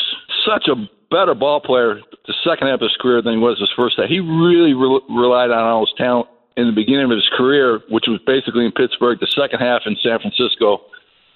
such 0.45 0.67
a 0.67 0.75
better 1.09 1.33
ball 1.33 1.59
player 1.59 2.01
the 2.27 2.33
second 2.43 2.67
half 2.67 2.75
of 2.75 2.81
his 2.81 2.97
career 3.01 3.21
than 3.21 3.33
he 3.33 3.39
was 3.39 3.59
his 3.59 3.71
first 3.75 3.97
half. 3.97 4.07
He 4.07 4.19
really 4.19 4.73
re- 4.73 5.01
relied 5.09 5.49
on 5.49 5.63
all 5.63 5.85
his 5.85 5.93
talent 5.97 6.27
in 6.57 6.67
the 6.67 6.71
beginning 6.71 7.05
of 7.05 7.11
his 7.11 7.29
career, 7.35 7.81
which 7.89 8.05
was 8.07 8.19
basically 8.25 8.65
in 8.65 8.71
Pittsburgh, 8.71 9.19
the 9.19 9.31
second 9.33 9.59
half 9.59 9.81
in 9.85 9.97
San 10.03 10.19
Francisco. 10.19 10.85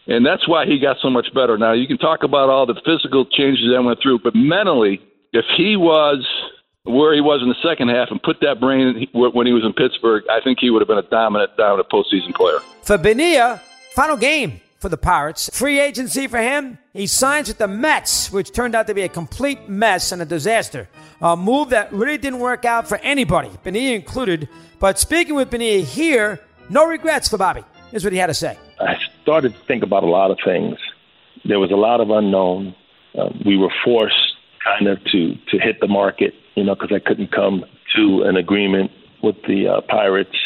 And 0.06 0.26
that's 0.26 0.48
why 0.48 0.66
he 0.66 0.78
got 0.78 0.98
so 1.02 1.10
much 1.10 1.34
better. 1.34 1.58
Now, 1.58 1.74
you 1.74 1.88
can 1.88 1.98
talk 1.98 2.24
about 2.24 2.50
all 2.50 2.66
the 2.66 2.80
physical 2.86 3.26
changes 3.26 3.72
that 3.74 3.82
went 3.82 4.00
through, 4.04 4.20
but 4.20 4.36
mentally, 4.36 5.02
if 5.32 5.46
he 5.58 5.78
was 5.78 6.28
where 6.86 7.14
he 7.14 7.22
was 7.22 7.42
in 7.42 7.50
the 7.50 7.56
second 7.64 7.90
half 7.90 8.10
and 8.12 8.22
put 8.22 8.40
that 8.42 8.60
brain 8.60 9.08
when 9.14 9.48
he 9.48 9.54
was 9.54 9.64
in 9.64 9.74
Pittsburgh, 9.74 10.24
I 10.30 10.42
think 10.42 10.60
he 10.60 10.70
would 10.70 10.82
have 10.82 10.88
been 10.88 10.98
a 10.98 11.10
dominant, 11.10 11.56
dominant 11.58 11.90
postseason 11.90 12.34
player. 12.36 12.60
For 12.82 12.98
Benia, 12.98 13.62
final 13.94 14.18
game 14.18 14.60
for 14.80 14.90
the 14.90 14.98
Pirates. 14.98 15.50
Free 15.54 15.80
agency 15.80 16.28
for 16.28 16.40
him. 16.40 16.78
He 16.92 17.08
signs 17.08 17.48
with 17.48 17.58
the 17.58 17.70
Mets, 17.70 18.32
which 18.34 18.52
turned 18.52 18.76
out 18.76 18.88
to 18.88 18.94
be 18.94 19.04
a 19.04 19.10
complete 19.10 19.70
mess 19.70 20.12
and 20.12 20.22
a 20.22 20.26
disaster. 20.26 20.90
A 21.22 21.38
move 21.38 21.70
that 21.70 21.94
really 21.94 22.18
didn't 22.18 22.40
work 22.40 22.66
out 22.66 22.90
for 22.90 22.98
anybody, 22.98 23.50
Benia 23.64 23.96
included. 23.96 24.50
But 24.80 25.00
speaking 25.00 25.36
with 25.36 25.50
Benia 25.50 25.86
here, 25.86 26.42
no 26.70 26.86
regrets 26.86 27.30
for 27.30 27.38
Bobby. 27.38 27.64
Here's 27.92 28.04
what 28.04 28.12
he 28.12 28.20
had 28.20 28.28
to 28.28 28.34
say. 28.34 28.58
I 28.82 28.96
started 29.22 29.54
to 29.54 29.60
think 29.68 29.84
about 29.84 30.04
a 30.04 30.08
lot 30.08 30.32
of 30.32 30.38
things. 30.44 30.78
There 31.46 31.60
was 31.60 31.72
a 31.72 31.76
lot 31.76 32.02
of 32.02 32.10
unknown. 32.10 32.76
Uh, 33.18 33.30
we 33.46 33.56
were 33.56 33.72
forced 33.86 34.33
kind 34.64 34.88
of 34.88 35.04
to 35.12 35.36
to 35.50 35.60
hit 35.60 35.80
the 35.82 35.88
market, 35.88 36.34
you 36.56 36.64
know, 36.64 36.76
because 36.76 36.92
I 36.96 37.00
couldn't 37.00 37.32
come 37.32 37.66
to 37.96 38.24
an 38.24 38.38
agreement 38.38 38.92
with 39.22 39.36
the 39.48 39.68
uh, 39.68 39.82
Pirates, 39.88 40.38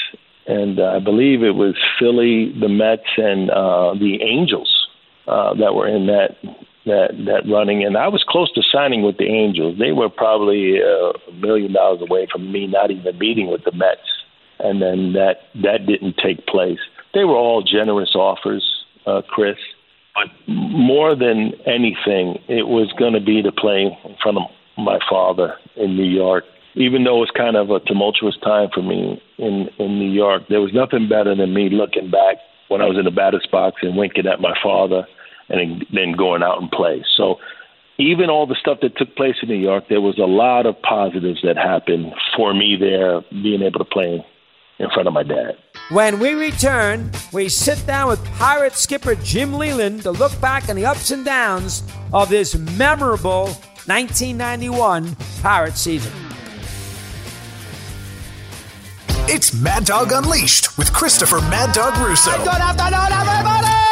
and 0.46 0.80
uh, 0.80 0.96
I 0.96 1.00
believe 1.00 1.44
it 1.44 1.56
was 1.56 1.76
Philly, 2.00 2.54
the 2.60 2.70
Mets, 2.70 3.18
and 3.18 3.50
uh, 3.50 3.94
the 3.94 4.20
Angels 4.22 4.88
uh, 5.28 5.54
that 5.56 5.74
were 5.76 5.88
in 5.88 6.08
that 6.08 6.38
that 6.86 7.10
that 7.26 7.52
running. 7.52 7.84
And 7.84 7.98
I 7.98 8.08
was 8.08 8.24
close 8.28 8.52
to 8.54 8.62
signing 8.72 9.04
with 9.04 9.18
the 9.18 9.26
Angels. 9.26 9.78
They 9.78 9.92
were 9.92 10.10
probably 10.10 10.80
uh, 10.82 11.14
a 11.30 11.34
million 11.34 11.74
dollars 11.74 12.02
away 12.02 12.28
from 12.32 12.52
me 12.52 12.68
not 12.68 12.92
even 12.92 13.18
meeting 13.18 13.48
with 13.48 13.64
the 13.64 13.72
Mets, 13.72 14.08
and 14.60 14.82
then 14.82 15.14
that 15.14 15.50
that 15.64 15.86
didn't 15.86 16.18
take 16.18 16.46
place. 16.48 16.80
They 17.14 17.24
were 17.24 17.36
all 17.36 17.64
generous 17.64 18.16
offers, 18.16 18.64
uh, 19.06 19.22
Chris. 19.28 19.58
But 20.18 20.34
more 20.52 21.16
than 21.16 21.54
anything, 21.68 22.42
it 22.50 22.68
was 22.68 22.92
going 22.98 23.14
to 23.14 23.22
be 23.22 23.44
to 23.44 23.52
play 23.52 23.86
in 23.86 24.16
front 24.22 24.38
of 24.38 24.44
my 24.76 24.98
father 25.08 25.56
in 25.76 25.96
New 25.96 26.10
York. 26.10 26.44
Even 26.74 27.04
though 27.04 27.18
it 27.18 27.30
was 27.30 27.38
kind 27.38 27.56
of 27.56 27.70
a 27.70 27.80
tumultuous 27.82 28.38
time 28.44 28.70
for 28.74 28.82
me 28.82 29.22
in 29.38 29.70
in 29.78 30.00
New 30.00 30.12
York, 30.12 30.44
there 30.50 30.62
was 30.62 30.74
nothing 30.74 31.08
better 31.08 31.36
than 31.36 31.54
me 31.54 31.70
looking 31.70 32.10
back 32.10 32.38
when 32.68 32.82
I 32.82 32.86
was 32.86 32.98
in 32.98 33.06
the 33.06 33.12
batter's 33.12 33.48
box 33.52 33.78
and 33.82 33.96
winking 33.96 34.28
at 34.28 34.42
my 34.42 34.54
father, 34.62 35.08
and 35.50 35.86
then 35.94 36.14
going 36.18 36.44
out 36.44 36.62
and 36.62 36.70
play. 36.70 37.04
So, 37.16 37.38
even 37.98 38.30
all 38.30 38.46
the 38.46 38.58
stuff 38.60 38.80
that 38.82 38.98
took 38.98 39.16
place 39.16 39.36
in 39.42 39.50
New 39.50 39.56
York, 39.56 39.86
there 39.90 40.02
was 40.02 40.18
a 40.18 40.30
lot 40.30 40.66
of 40.66 40.82
positives 40.82 41.42
that 41.44 41.58
happened 41.58 42.14
for 42.36 42.54
me 42.54 42.76
there, 42.80 43.22
being 43.32 43.62
able 43.62 43.80
to 43.80 43.86
play 43.86 44.24
in 44.80 44.90
front 44.94 45.08
of 45.08 45.14
my 45.14 45.24
dad. 45.24 45.58
When 45.90 46.20
we 46.20 46.34
return, 46.34 47.10
we 47.32 47.48
sit 47.48 47.88
down 47.88 48.10
with 48.10 48.24
Pirate 48.34 48.74
skipper 48.74 49.16
Jim 49.16 49.54
Leyland 49.54 50.02
to 50.04 50.12
look 50.12 50.38
back 50.42 50.68
on 50.68 50.76
the 50.76 50.86
ups 50.86 51.12
and 51.12 51.24
downs 51.24 51.82
of 52.12 52.28
this 52.28 52.56
memorable 52.56 53.46
1991 53.86 55.16
Pirate 55.42 55.78
season. 55.78 56.12
It's 59.30 59.54
Mad 59.54 59.86
Dog 59.86 60.12
Unleashed 60.12 60.78
with 60.78 60.92
Christopher 60.92 61.40
Mad 61.40 61.74
Dog 61.74 61.98
Russo. 62.06 62.32
Good 62.32 62.48
afternoon, 62.48 63.12
everybody! 63.14 63.87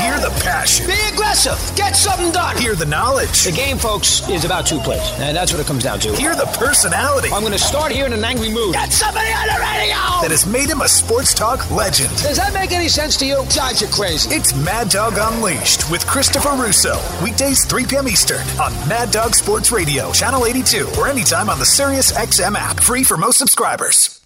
Hear 0.00 0.20
the 0.20 0.30
passion. 0.42 0.86
Be 0.86 0.98
aggressive. 1.12 1.58
Get 1.76 1.96
something 1.96 2.30
done. 2.30 2.56
Hear 2.58 2.74
the 2.74 2.84
knowledge. 2.86 3.44
The 3.44 3.52
game, 3.52 3.78
folks, 3.78 4.28
is 4.28 4.44
about 4.44 4.66
two 4.66 4.78
plays. 4.80 5.00
And 5.18 5.36
that's 5.36 5.52
what 5.52 5.60
it 5.60 5.66
comes 5.66 5.84
down 5.84 6.00
to. 6.00 6.14
Hear 6.14 6.34
the 6.34 6.46
personality. 6.58 7.30
I'm 7.32 7.40
going 7.40 7.52
to 7.52 7.58
start 7.58 7.92
here 7.92 8.06
in 8.06 8.12
an 8.12 8.24
angry 8.24 8.50
mood. 8.50 8.74
Get 8.74 8.92
somebody 8.92 9.28
on 9.32 9.46
the 9.46 9.60
radio! 9.60 9.96
That 10.20 10.28
has 10.30 10.46
made 10.46 10.68
him 10.68 10.82
a 10.82 10.88
sports 10.88 11.32
talk 11.32 11.70
legend. 11.70 12.10
Does 12.18 12.36
that 12.36 12.52
make 12.52 12.72
any 12.72 12.88
sense 12.88 13.16
to 13.18 13.26
you? 13.26 13.44
Guys, 13.54 13.80
you're 13.80 13.90
crazy. 13.90 14.34
It's 14.34 14.54
Mad 14.54 14.90
Dog 14.90 15.14
Unleashed 15.18 15.90
with 15.90 16.06
Christopher 16.06 16.50
Russo. 16.50 17.00
Weekdays, 17.22 17.64
3 17.64 17.86
p.m. 17.86 18.08
Eastern 18.08 18.46
on 18.60 18.72
Mad 18.88 19.10
Dog 19.10 19.34
Sports 19.34 19.72
Radio, 19.72 20.12
Channel 20.12 20.46
82, 20.46 20.88
or 20.98 21.08
anytime 21.08 21.48
on 21.48 21.58
the 21.58 21.66
Sirius 21.66 22.12
XM 22.12 22.54
app. 22.56 22.80
Free 22.80 23.02
for 23.02 23.16
most 23.16 23.38
subscribers. 23.38 24.20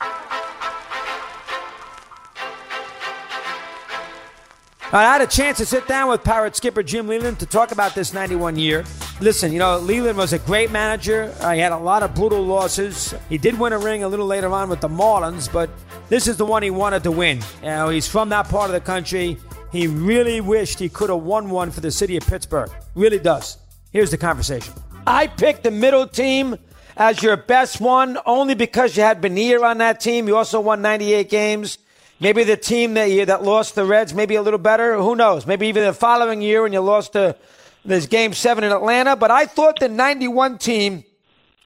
I 4.92 5.04
had 5.04 5.20
a 5.20 5.26
chance 5.28 5.58
to 5.58 5.66
sit 5.66 5.86
down 5.86 6.08
with 6.08 6.24
Pirate 6.24 6.56
skipper 6.56 6.82
Jim 6.82 7.06
Leyland 7.06 7.38
to 7.38 7.46
talk 7.46 7.70
about 7.70 7.94
this 7.94 8.12
91 8.12 8.56
year. 8.56 8.84
Listen, 9.20 9.52
you 9.52 9.60
know, 9.60 9.78
Leyland 9.78 10.18
was 10.18 10.32
a 10.32 10.40
great 10.40 10.72
manager. 10.72 11.32
Uh, 11.38 11.52
he 11.52 11.60
had 11.60 11.70
a 11.70 11.78
lot 11.78 12.02
of 12.02 12.12
brutal 12.12 12.42
losses. 12.42 13.14
He 13.28 13.38
did 13.38 13.56
win 13.56 13.72
a 13.72 13.78
ring 13.78 14.02
a 14.02 14.08
little 14.08 14.26
later 14.26 14.48
on 14.48 14.68
with 14.68 14.80
the 14.80 14.88
Marlins, 14.88 15.50
but 15.52 15.70
this 16.08 16.26
is 16.26 16.38
the 16.38 16.44
one 16.44 16.64
he 16.64 16.70
wanted 16.70 17.04
to 17.04 17.12
win. 17.12 17.38
You 17.62 17.68
know, 17.68 17.88
he's 17.88 18.08
from 18.08 18.30
that 18.30 18.48
part 18.48 18.68
of 18.68 18.72
the 18.72 18.80
country. 18.80 19.38
He 19.70 19.86
really 19.86 20.40
wished 20.40 20.80
he 20.80 20.88
could 20.88 21.08
have 21.08 21.20
won 21.20 21.50
one 21.50 21.70
for 21.70 21.78
the 21.78 21.92
city 21.92 22.16
of 22.16 22.26
Pittsburgh. 22.26 22.70
Really 22.96 23.20
does. 23.20 23.58
Here's 23.92 24.10
the 24.10 24.18
conversation. 24.18 24.74
I 25.06 25.28
picked 25.28 25.62
the 25.62 25.70
middle 25.70 26.08
team 26.08 26.56
as 26.96 27.22
your 27.22 27.36
best 27.36 27.80
one 27.80 28.18
only 28.26 28.56
because 28.56 28.96
you 28.96 29.04
had 29.04 29.20
Bonilla 29.20 29.68
on 29.68 29.78
that 29.78 30.00
team. 30.00 30.26
You 30.26 30.36
also 30.36 30.58
won 30.58 30.82
98 30.82 31.30
games. 31.30 31.78
Maybe 32.20 32.44
the 32.44 32.56
team 32.56 32.94
that 32.94 33.10
you, 33.10 33.24
that 33.24 33.42
lost 33.42 33.74
the 33.74 33.84
Reds 33.84 34.12
maybe 34.12 34.34
a 34.34 34.42
little 34.42 34.58
better. 34.58 34.96
Who 34.96 35.16
knows? 35.16 35.46
Maybe 35.46 35.68
even 35.68 35.84
the 35.84 35.94
following 35.94 36.42
year 36.42 36.62
when 36.62 36.72
you 36.72 36.80
lost 36.80 37.14
to 37.14 37.34
this 37.82 38.06
game 38.06 38.34
seven 38.34 38.62
in 38.62 38.72
Atlanta. 38.72 39.16
But 39.16 39.30
I 39.30 39.46
thought 39.46 39.80
the 39.80 39.88
91 39.88 40.58
team 40.58 41.04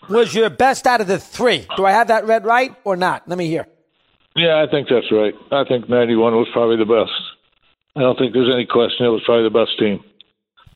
was 0.09 0.33
your 0.33 0.51
best 0.51 0.87
out 0.87 1.01
of 1.01 1.09
the 1.09 1.19
three. 1.19 1.67
Do 1.77 1.85
I 1.85 1.91
have 1.91 2.09
that 2.09 2.27
read 2.27 2.45
right 2.45 2.75
or 2.85 2.95
not? 2.95 3.29
Let 3.29 3.37
me 3.37 3.49
hear. 3.49 3.67
Yeah, 4.37 4.63
I 4.63 4.71
think 4.71 4.89
that's 4.89 5.11
right. 5.11 5.35
I 5.51 5.65
think 5.65 5.89
91 5.89 6.35
was 6.35 6.49
probably 6.53 6.77
the 6.77 6.85
best. 6.85 7.13
I 7.97 8.01
don't 8.01 8.19
think 8.19 8.33
there's 8.33 8.53
any 8.53 8.67
question 8.67 9.07
it 9.07 9.11
was 9.11 9.23
probably 9.25 9.45
the 9.45 9.51
best 9.51 9.79
team. 9.79 10.05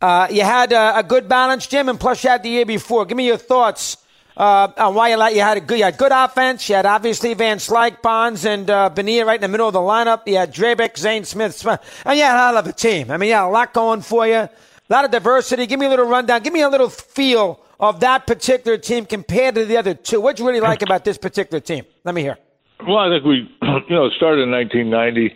Uh, 0.00 0.28
you 0.30 0.42
had 0.42 0.72
uh, 0.72 0.94
a 0.96 1.02
good 1.02 1.28
balance, 1.28 1.66
Jim, 1.66 1.88
and 1.88 1.98
plus 1.98 2.22
you 2.22 2.30
had 2.30 2.42
the 2.42 2.48
year 2.48 2.66
before. 2.66 3.04
Give 3.04 3.16
me 3.16 3.26
your 3.26 3.36
thoughts 3.36 3.96
uh, 4.38 4.72
on 4.76 4.94
why 4.94 5.08
you, 5.10 5.16
like, 5.16 5.34
you 5.34 5.40
had 5.40 5.56
a 5.56 5.60
good, 5.60 5.78
you 5.78 5.84
had 5.84 5.98
good 5.98 6.12
offense. 6.12 6.68
You 6.68 6.76
had 6.76 6.86
obviously 6.86 7.34
Van 7.34 7.58
Slyke, 7.58 8.00
Bonds, 8.00 8.44
and 8.44 8.70
uh, 8.70 8.88
Bonilla 8.88 9.26
right 9.26 9.34
in 9.34 9.42
the 9.42 9.48
middle 9.48 9.66
of 9.66 9.72
the 9.72 9.80
lineup. 9.80 10.22
You 10.26 10.36
had 10.36 10.54
Drabek, 10.54 10.96
Zane 10.96 11.24
Smith, 11.24 11.66
and 11.66 11.78
you 12.16 12.22
had 12.24 12.36
a 12.36 12.38
hell 12.38 12.56
of 12.56 12.66
a 12.68 12.72
team. 12.72 13.10
I 13.10 13.16
mean, 13.16 13.30
you 13.30 13.34
had 13.34 13.46
a 13.46 13.50
lot 13.50 13.74
going 13.74 14.00
for 14.00 14.28
you, 14.28 14.34
a 14.36 14.50
lot 14.88 15.04
of 15.04 15.10
diversity. 15.10 15.66
Give 15.66 15.80
me 15.80 15.86
a 15.86 15.90
little 15.90 16.06
rundown. 16.06 16.40
Give 16.42 16.52
me 16.52 16.62
a 16.62 16.68
little 16.68 16.88
feel 16.88 17.60
of 17.80 17.98
that 18.00 18.28
particular 18.28 18.78
team 18.78 19.06
compared 19.06 19.56
to 19.56 19.64
the 19.64 19.76
other 19.76 19.94
two. 19.94 20.20
What'd 20.20 20.38
you 20.38 20.46
really 20.46 20.60
like 20.60 20.82
about 20.82 21.04
this 21.04 21.18
particular 21.18 21.58
team? 21.58 21.84
Let 22.04 22.14
me 22.14 22.22
hear. 22.22 22.38
Well, 22.86 22.98
I 22.98 23.08
think 23.08 23.24
we, 23.24 23.50
you 23.62 23.96
know, 23.96 24.08
started 24.10 24.42
in 24.42 24.52
1990. 24.52 25.34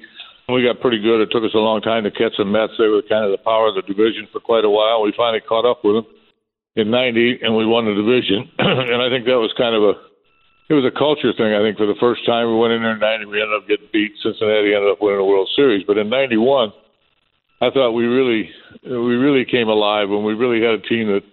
We 0.48 0.62
got 0.62 0.80
pretty 0.80 1.02
good. 1.02 1.20
It 1.20 1.30
took 1.32 1.42
us 1.42 1.54
a 1.54 1.58
long 1.58 1.80
time 1.80 2.04
to 2.04 2.10
catch 2.12 2.34
the 2.38 2.44
Mets. 2.44 2.74
They 2.78 2.86
were 2.86 3.02
kind 3.02 3.24
of 3.24 3.32
the 3.32 3.42
power 3.42 3.66
of 3.68 3.74
the 3.74 3.82
division 3.82 4.28
for 4.30 4.38
quite 4.38 4.64
a 4.64 4.70
while. 4.70 5.02
We 5.02 5.12
finally 5.16 5.40
caught 5.40 5.64
up 5.64 5.84
with 5.84 5.96
them 5.96 6.06
in 6.76 6.90
90 6.90 7.40
and 7.42 7.56
we 7.56 7.66
won 7.66 7.84
the 7.84 7.94
division. 7.94 8.50
and 8.58 9.02
I 9.02 9.08
think 9.08 9.26
that 9.26 9.38
was 9.38 9.52
kind 9.56 9.74
of 9.74 9.82
a, 9.82 9.94
it 10.70 10.74
was 10.74 10.84
a 10.84 10.96
culture 10.96 11.32
thing. 11.36 11.52
I 11.52 11.60
think 11.60 11.76
for 11.76 11.86
the 11.86 11.98
first 12.00 12.24
time 12.24 12.48
we 12.48 12.56
went 12.56 12.72
in 12.72 12.82
there 12.82 12.94
in 12.94 13.00
90, 13.00 13.26
we 13.26 13.42
ended 13.42 13.56
up 13.56 13.68
getting 13.68 13.88
beat. 13.92 14.12
Cincinnati 14.22 14.72
ended 14.72 14.90
up 14.90 15.02
winning 15.02 15.18
the 15.20 15.24
World 15.24 15.50
Series. 15.54 15.84
But 15.84 15.98
in 15.98 16.08
91, 16.08 16.72
I 17.60 17.70
thought 17.70 17.92
we 17.92 18.06
really, 18.06 18.50
we 18.84 19.14
really 19.20 19.44
came 19.44 19.68
alive 19.68 20.08
when 20.08 20.24
we 20.24 20.32
really 20.32 20.64
had 20.64 20.80
a 20.80 20.88
team 20.88 21.08
that 21.12 21.24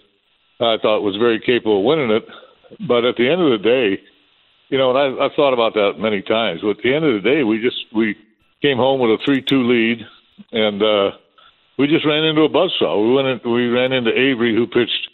I 0.60 0.78
thought 0.82 1.02
was 1.02 1.16
very 1.16 1.40
capable 1.40 1.80
of 1.80 1.86
winning 1.86 2.12
it. 2.12 2.28
But 2.86 3.06
at 3.06 3.16
the 3.16 3.30
end 3.30 3.42
of 3.42 3.50
the 3.50 3.64
day, 3.64 4.02
you 4.68 4.78
know, 4.78 4.92
and 4.92 5.00
I, 5.00 5.26
I've 5.26 5.34
thought 5.34 5.54
about 5.54 5.74
that 5.74 5.98
many 5.98 6.22
times. 6.22 6.62
But 6.62 6.78
at 6.78 6.84
the 6.84 6.94
end 6.94 7.06
of 7.06 7.14
the 7.16 7.28
day, 7.28 7.44
we 7.44 7.62
just 7.62 7.80
we 7.96 8.16
came 8.62 8.78
home 8.78 9.00
with 9.00 9.12
a 9.12 9.18
three-two 9.26 9.64
lead, 9.64 10.06
and 10.52 10.84
uh, 10.84 11.18
we 11.80 11.88
just 11.88 12.06
ran 12.06 12.24
into 12.24 12.44
a 12.44 12.50
buzzsaw. 12.50 13.02
We 13.02 13.14
went 13.16 13.28
in, 13.28 13.52
we 13.52 13.68
ran 13.68 13.92
into 13.92 14.12
Avery, 14.12 14.54
who 14.54 14.68
pitched 14.68 15.10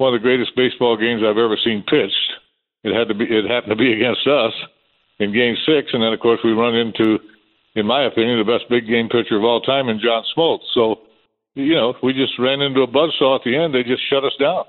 one 0.00 0.14
of 0.14 0.20
the 0.20 0.24
greatest 0.24 0.56
baseball 0.56 0.96
games 0.96 1.20
I've 1.20 1.36
ever 1.36 1.58
seen 1.62 1.84
pitched. 1.84 2.32
It 2.82 2.96
had 2.96 3.08
to 3.08 3.14
be 3.14 3.28
it 3.28 3.44
happened 3.44 3.76
to 3.76 3.76
be 3.76 3.92
against 4.00 4.26
us 4.26 4.52
in 5.18 5.32
Game 5.32 5.54
Six, 5.66 5.92
and 5.92 6.02
then 6.02 6.12
of 6.14 6.20
course 6.20 6.40
we 6.42 6.52
run 6.52 6.74
into, 6.74 7.18
in 7.76 7.84
my 7.84 8.04
opinion, 8.04 8.38
the 8.38 8.50
best 8.50 8.64
big 8.70 8.88
game 8.88 9.10
pitcher 9.10 9.36
of 9.36 9.44
all 9.44 9.60
time 9.60 9.90
in 9.90 10.00
John 10.00 10.24
Smoltz. 10.34 10.64
So, 10.72 11.00
you 11.54 11.74
know, 11.74 11.94
we 12.02 12.14
just 12.14 12.38
ran 12.38 12.62
into 12.62 12.80
a 12.80 12.86
buzzsaw 12.86 13.36
at 13.36 13.44
the 13.44 13.54
end. 13.54 13.74
They 13.74 13.82
just 13.82 14.02
shut 14.08 14.24
us 14.24 14.32
down. 14.40 14.64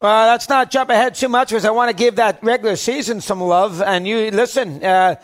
Well, 0.00 0.26
let's 0.26 0.48
not 0.48 0.70
jump 0.70 0.88
ahead 0.88 1.14
too 1.14 1.28
much 1.28 1.50
because 1.50 1.66
I 1.66 1.70
want 1.70 1.90
to 1.90 1.96
give 1.96 2.16
that 2.16 2.42
regular 2.42 2.76
season 2.76 3.20
some 3.20 3.40
love. 3.40 3.82
And 3.82 4.08
you 4.08 4.30
listen, 4.30 4.82
uh, 4.82 5.16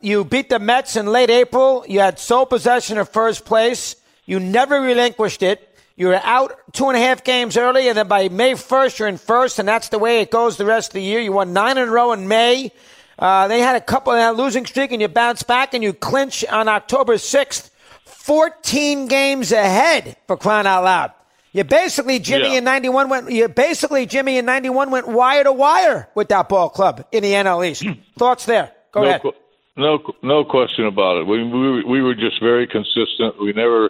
you 0.00 0.24
beat 0.24 0.48
the 0.48 0.58
Mets 0.58 0.96
in 0.96 1.06
late 1.06 1.30
April. 1.30 1.84
You 1.88 2.00
had 2.00 2.18
sole 2.18 2.44
possession 2.44 2.98
of 2.98 3.08
first 3.08 3.44
place. 3.44 3.94
You 4.26 4.40
never 4.40 4.80
relinquished 4.80 5.42
it. 5.42 5.65
You 5.96 6.08
were 6.08 6.20
out 6.22 6.52
two 6.72 6.88
and 6.88 6.96
a 6.96 7.00
half 7.00 7.24
games 7.24 7.56
early, 7.56 7.88
and 7.88 7.96
then 7.96 8.06
by 8.06 8.28
May 8.28 8.52
1st, 8.52 8.98
you're 8.98 9.08
in 9.08 9.16
first, 9.16 9.58
and 9.58 9.66
that's 9.66 9.88
the 9.88 9.98
way 9.98 10.20
it 10.20 10.30
goes 10.30 10.56
the 10.58 10.66
rest 10.66 10.90
of 10.90 10.94
the 10.94 11.02
year. 11.02 11.20
You 11.20 11.32
won 11.32 11.52
nine 11.54 11.78
in 11.78 11.88
a 11.88 11.90
row 11.90 12.12
in 12.12 12.28
May. 12.28 12.70
Uh, 13.18 13.48
they 13.48 13.60
had 13.60 13.76
a 13.76 13.80
couple 13.80 14.12
of 14.12 14.18
that 14.18 14.36
losing 14.36 14.66
streak, 14.66 14.92
and 14.92 15.00
you 15.00 15.08
bounce 15.08 15.42
back, 15.42 15.72
and 15.72 15.82
you 15.82 15.94
clinch 15.94 16.44
on 16.44 16.68
October 16.68 17.14
6th, 17.14 17.70
14 18.04 19.08
games 19.08 19.52
ahead 19.52 20.16
for 20.26 20.36
crying 20.36 20.66
out 20.66 20.84
loud. 20.84 21.12
You 21.52 21.64
basically 21.64 22.18
Jimmy 22.18 22.52
Yeah. 22.52 22.58
in 22.58 22.64
'91 22.64 23.08
went. 23.08 23.30
You 23.30 23.48
basically 23.48 24.04
Jimmy 24.04 24.36
in 24.36 24.44
'91 24.44 24.90
went 24.90 25.08
wire 25.08 25.42
to 25.44 25.52
wire 25.52 26.06
with 26.14 26.28
that 26.28 26.50
ball 26.50 26.68
club 26.68 27.06
in 27.12 27.22
the 27.22 27.32
NL 27.32 27.64
East. 27.66 27.82
Thoughts 28.18 28.44
there? 28.44 28.72
Go 28.92 29.00
no, 29.02 29.08
ahead. 29.08 29.22
qu- 29.22 29.32
no, 29.76 29.98
no 30.22 30.44
question 30.44 30.84
about 30.86 31.16
it. 31.22 31.26
We, 31.26 31.42
we 31.44 31.82
we 31.84 32.02
were 32.02 32.14
just 32.14 32.42
very 32.42 32.66
consistent. 32.66 33.40
We 33.40 33.54
never 33.54 33.88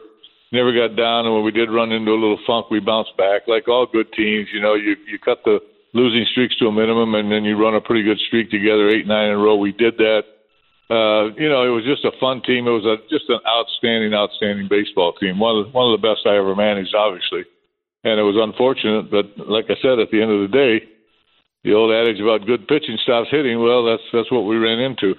never 0.52 0.72
got 0.72 0.96
down, 0.96 1.26
and 1.26 1.35
when 1.35 1.44
we 1.44 1.50
did 1.50 1.70
run 1.70 1.92
into 1.92 2.11
a 2.11 2.20
little 2.20 2.38
funk, 2.46 2.70
we 2.70 2.80
bounced 2.80 3.16
back. 3.16 3.42
Like 3.46 3.68
all 3.68 3.87
good 3.87 4.12
teams, 4.12 4.48
you 4.52 4.61
know, 4.61 4.74
you 4.74 4.96
you 5.06 5.18
cut 5.18 5.38
the 5.44 5.61
losing 5.92 6.26
streaks 6.30 6.56
to 6.59 6.66
a 6.66 6.72
minimum, 6.72 7.14
and 7.14 7.30
then 7.30 7.44
you 7.44 7.56
run 7.56 7.74
a 7.74 7.80
pretty 7.80 8.02
good 8.02 8.18
streak 8.26 8.50
together, 8.50 8.88
eight 8.88 9.06
nine 9.06 9.28
in 9.28 9.35
a 9.35 9.38
row. 9.38 9.56
We 9.56 9.72
did 9.72 9.96
that, 9.98 10.22
uh, 10.90 11.35
you 11.35 11.48
know, 11.48 11.64
it 11.64 11.74
was 11.74 11.85
just 11.85 12.04
a 12.04 12.12
fun 12.20 12.42
team. 12.42 12.66
It 12.66 12.70
was 12.70 12.85
a, 12.85 12.96
just 13.09 13.28
an 13.28 13.40
outstanding, 13.48 14.14
outstanding 14.14 14.68
baseball 14.68 15.14
team. 15.14 15.38
One 15.38 15.56
of 15.56 15.66
the, 15.66 15.70
one 15.72 15.90
of 15.90 16.00
the 16.00 16.06
best 16.06 16.26
I 16.26 16.37
ever 16.37 16.54
managed, 16.54 16.94
obviously. 16.94 17.44
And 18.04 18.20
it 18.20 18.22
was 18.22 18.38
unfortunate, 18.38 19.11
but 19.11 19.35
like 19.50 19.66
I 19.66 19.74
said, 19.82 19.98
at 19.98 20.12
the 20.12 20.22
end 20.22 20.30
of 20.30 20.46
the 20.46 20.54
day, 20.54 20.87
the 21.64 21.74
old 21.74 21.90
adage 21.90 22.20
about 22.20 22.46
good 22.46 22.68
pitching 22.68 22.98
stops 23.02 23.26
hitting. 23.32 23.59
Well, 23.59 23.82
that's 23.85 24.06
that's 24.12 24.30
what 24.30 24.46
we 24.46 24.54
ran 24.56 24.78
into. 24.78 25.16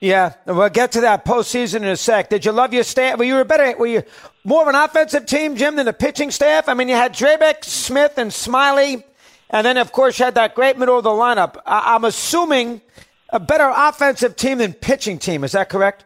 Yeah, 0.00 0.34
we'll 0.46 0.68
get 0.68 0.92
to 0.92 1.00
that 1.02 1.24
postseason 1.24 1.76
in 1.76 1.84
a 1.84 1.96
sec. 1.96 2.28
Did 2.28 2.44
you 2.44 2.52
love 2.52 2.74
your 2.74 2.84
staff? 2.84 3.18
Were 3.18 3.24
you 3.24 3.38
a 3.38 3.44
better? 3.44 3.76
Were 3.78 3.86
you 3.86 4.02
more 4.44 4.62
of 4.62 4.68
an 4.68 4.74
offensive 4.74 5.24
team, 5.26 5.56
Jim, 5.56 5.76
than 5.76 5.86
the 5.86 5.92
pitching 5.92 6.30
staff? 6.30 6.68
I 6.68 6.74
mean, 6.74 6.88
you 6.88 6.94
had 6.94 7.14
Drabek, 7.14 7.64
Smith, 7.64 8.18
and 8.18 8.32
Smiley, 8.32 9.04
and 9.48 9.66
then 9.66 9.78
of 9.78 9.92
course 9.92 10.18
you 10.18 10.26
had 10.26 10.34
that 10.34 10.54
great 10.54 10.76
middle 10.78 10.98
of 10.98 11.04
the 11.04 11.10
lineup. 11.10 11.56
I- 11.64 11.94
I'm 11.94 12.04
assuming 12.04 12.82
a 13.30 13.40
better 13.40 13.72
offensive 13.74 14.36
team 14.36 14.58
than 14.58 14.74
pitching 14.74 15.18
team. 15.18 15.44
Is 15.44 15.52
that 15.52 15.70
correct? 15.70 16.04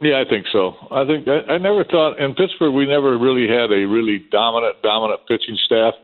Yeah, 0.00 0.20
I 0.20 0.28
think 0.28 0.46
so. 0.52 0.74
I 0.90 1.06
think 1.06 1.26
I, 1.28 1.54
I 1.54 1.58
never 1.58 1.84
thought 1.84 2.18
in 2.18 2.34
Pittsburgh 2.34 2.74
we 2.74 2.86
never 2.86 3.16
really 3.16 3.48
had 3.48 3.70
a 3.72 3.86
really 3.86 4.18
dominant, 4.30 4.82
dominant 4.82 5.20
pitching 5.28 5.56
staff. 5.64 5.94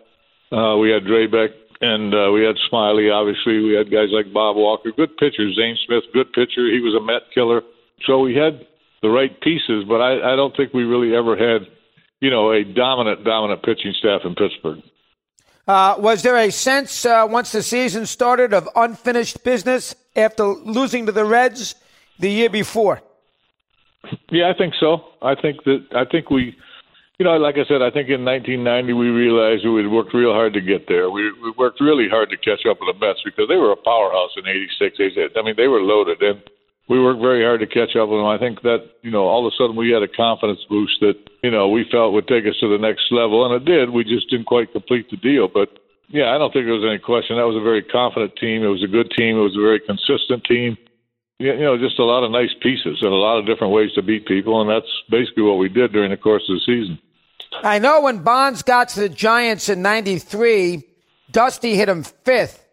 Uh, 0.51 0.77
we 0.79 0.91
had 0.91 1.03
Drabek 1.03 1.51
and 1.81 2.15
uh, 2.15 2.31
we 2.33 2.45
had 2.45 2.57
Smiley. 2.69 3.11
Obviously, 3.11 3.59
we 3.61 3.75
had 3.75 3.91
guys 3.91 4.09
like 4.11 4.33
Bob 4.33 4.57
Walker, 4.57 4.91
good 4.97 5.17
pitchers. 5.17 5.57
Zane 5.57 5.77
Smith, 5.87 6.05
good 6.13 6.33
pitcher. 6.33 6.71
He 6.71 6.81
was 6.81 6.95
a 6.95 7.05
Met 7.05 7.23
killer. 7.35 7.63
So 8.07 8.21
we 8.21 8.35
had 8.35 8.67
the 9.03 9.09
right 9.09 9.41
pieces, 9.41 9.85
but 9.87 10.01
I, 10.01 10.33
I 10.33 10.37
don't 10.37 10.57
think 10.57 10.75
we 10.75 10.85
really 10.85 11.15
ever 11.15 11.37
had, 11.37 11.69
you 12.21 12.31
know, 12.31 12.53
a 12.53 12.65
dominant, 12.65 13.25
dominant 13.25 13.63
pitching 13.63 13.95
staff 13.99 14.23
in 14.25 14.35
Pittsburgh. 14.35 14.83
Uh, 15.69 15.97
was 15.99 16.23
there 16.23 16.37
a 16.37 16.51
sense 16.51 17.05
uh, 17.05 17.27
once 17.29 17.53
the 17.53 17.63
season 17.63 18.07
started 18.07 18.55
of 18.55 18.69
unfinished 18.75 19.45
business 19.45 19.95
after 20.17 20.45
losing 20.45 21.07
to 21.07 21.13
the 21.13 21.25
Reds 21.25 21.75
the 22.19 22.31
year 22.31 22.49
before? 22.49 23.03
Yeah, 24.31 24.51
I 24.51 24.57
think 24.57 24.75
so. 24.81 25.05
I 25.21 25.35
think 25.35 25.65
that 25.65 25.87
I 25.93 26.05
think 26.05 26.31
we, 26.31 26.57
you 27.19 27.27
know, 27.27 27.35
like 27.35 27.59
I 27.59 27.67
said, 27.67 27.83
I 27.83 27.91
think 27.91 28.07
in 28.15 28.23
1990 28.23 28.95
we 28.95 29.11
realized 29.11 29.67
we 29.67 29.83
had 29.83 29.91
worked 29.91 30.15
real 30.15 30.31
hard 30.31 30.55
to 30.55 30.63
get 30.63 30.87
there. 30.87 31.11
We, 31.11 31.27
we 31.43 31.51
worked 31.59 31.83
really 31.83 32.07
hard 32.07 32.31
to 32.31 32.39
catch 32.39 32.63
up 32.63 32.79
with 32.79 32.95
the 32.95 32.99
Mets 33.03 33.19
because 33.27 33.51
they 33.51 33.59
were 33.59 33.75
a 33.75 33.83
powerhouse 33.83 34.31
in 34.39 34.47
'86. 34.47 35.35
I 35.35 35.43
mean, 35.43 35.59
they 35.59 35.67
were 35.67 35.83
loaded, 35.83 36.23
and 36.23 36.39
we 36.87 37.03
worked 37.03 37.21
very 37.21 37.43
hard 37.43 37.59
to 37.59 37.67
catch 37.67 37.99
up 37.99 38.07
with 38.07 38.23
them. 38.23 38.31
I 38.31 38.39
think 38.39 38.63
that 38.63 39.03
you 39.03 39.11
know, 39.11 39.27
all 39.27 39.43
of 39.43 39.51
a 39.51 39.57
sudden 39.59 39.75
we 39.75 39.91
had 39.91 40.07
a 40.07 40.15
confidence 40.15 40.63
boost 40.71 41.03
that 41.03 41.19
you 41.43 41.51
know 41.51 41.67
we 41.69 41.91
felt 41.91 42.15
would 42.15 42.31
take 42.31 42.47
us 42.47 42.55
to 42.63 42.71
the 42.71 42.79
next 42.79 43.11
level, 43.11 43.43
and 43.43 43.51
it 43.51 43.67
did. 43.67 43.91
We 43.91 44.07
just 44.07 44.31
didn't 44.31 44.47
quite 44.47 44.73
complete 44.73 45.11
the 45.11 45.19
deal, 45.19 45.51
but. 45.51 45.69
Yeah, 46.11 46.33
I 46.33 46.41
don't 46.41 46.49
think 46.57 46.65
there 46.65 46.73
was 46.73 46.89
any 46.89 46.97
question. 46.97 47.37
That 47.37 47.45
was 47.45 47.61
a 47.61 47.61
very 47.61 47.85
confident 47.85 48.33
team. 48.41 48.65
It 48.65 48.73
was 48.73 48.81
a 48.81 48.89
good 48.89 49.13
team. 49.13 49.37
It 49.37 49.45
was 49.45 49.53
a 49.53 49.61
very 49.61 49.77
consistent 49.77 50.41
team 50.49 50.79
you 51.39 51.55
know, 51.61 51.79
just 51.79 51.99
a 51.99 52.05
lot 52.05 52.25
of 52.25 52.33
nice 52.33 52.51
pieces 52.63 52.99
and 53.01 53.13
a 53.13 53.17
lot 53.17 53.39
of 53.39 53.47
different 53.47 53.73
ways 53.73 53.93
to 53.95 54.03
beat 54.03 54.27
people, 54.27 54.61
and 54.61 54.69
that's 54.69 54.91
basically 55.11 55.45
what 55.45 55.59
we 55.59 55.69
did 55.69 55.93
during 55.93 56.11
the 56.11 56.17
course 56.17 56.43
of 56.49 56.57
the 56.57 56.61
season. 56.67 56.99
I 57.53 57.79
know 57.79 58.03
when 58.03 58.19
Bonds 58.19 58.63
got 58.63 58.91
to 58.91 59.01
the 59.01 59.09
Giants 59.09 59.69
in 59.69 59.83
'93, 59.83 60.85
Dusty 61.31 61.75
hit 61.77 61.89
him 61.89 62.03
fifth 62.03 62.65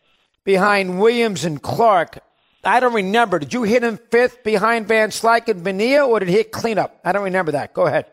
behind 0.43 0.99
Williams 0.99 1.45
and 1.45 1.61
Clark. 1.61 2.19
I 2.63 2.79
don't 2.79 2.93
remember. 2.93 3.39
Did 3.39 3.53
you 3.53 3.63
hit 3.63 3.83
him 3.83 3.99
fifth 4.09 4.43
behind 4.43 4.88
Van 4.88 5.09
Slyke 5.09 5.49
and 5.49 5.63
Bonilla, 5.63 6.07
or 6.07 6.19
did 6.19 6.29
he 6.29 6.35
hit 6.35 6.51
cleanup? 6.51 6.99
I 7.03 7.11
don't 7.11 7.23
remember 7.23 7.51
that. 7.53 7.73
Go 7.73 7.85
ahead. 7.85 8.05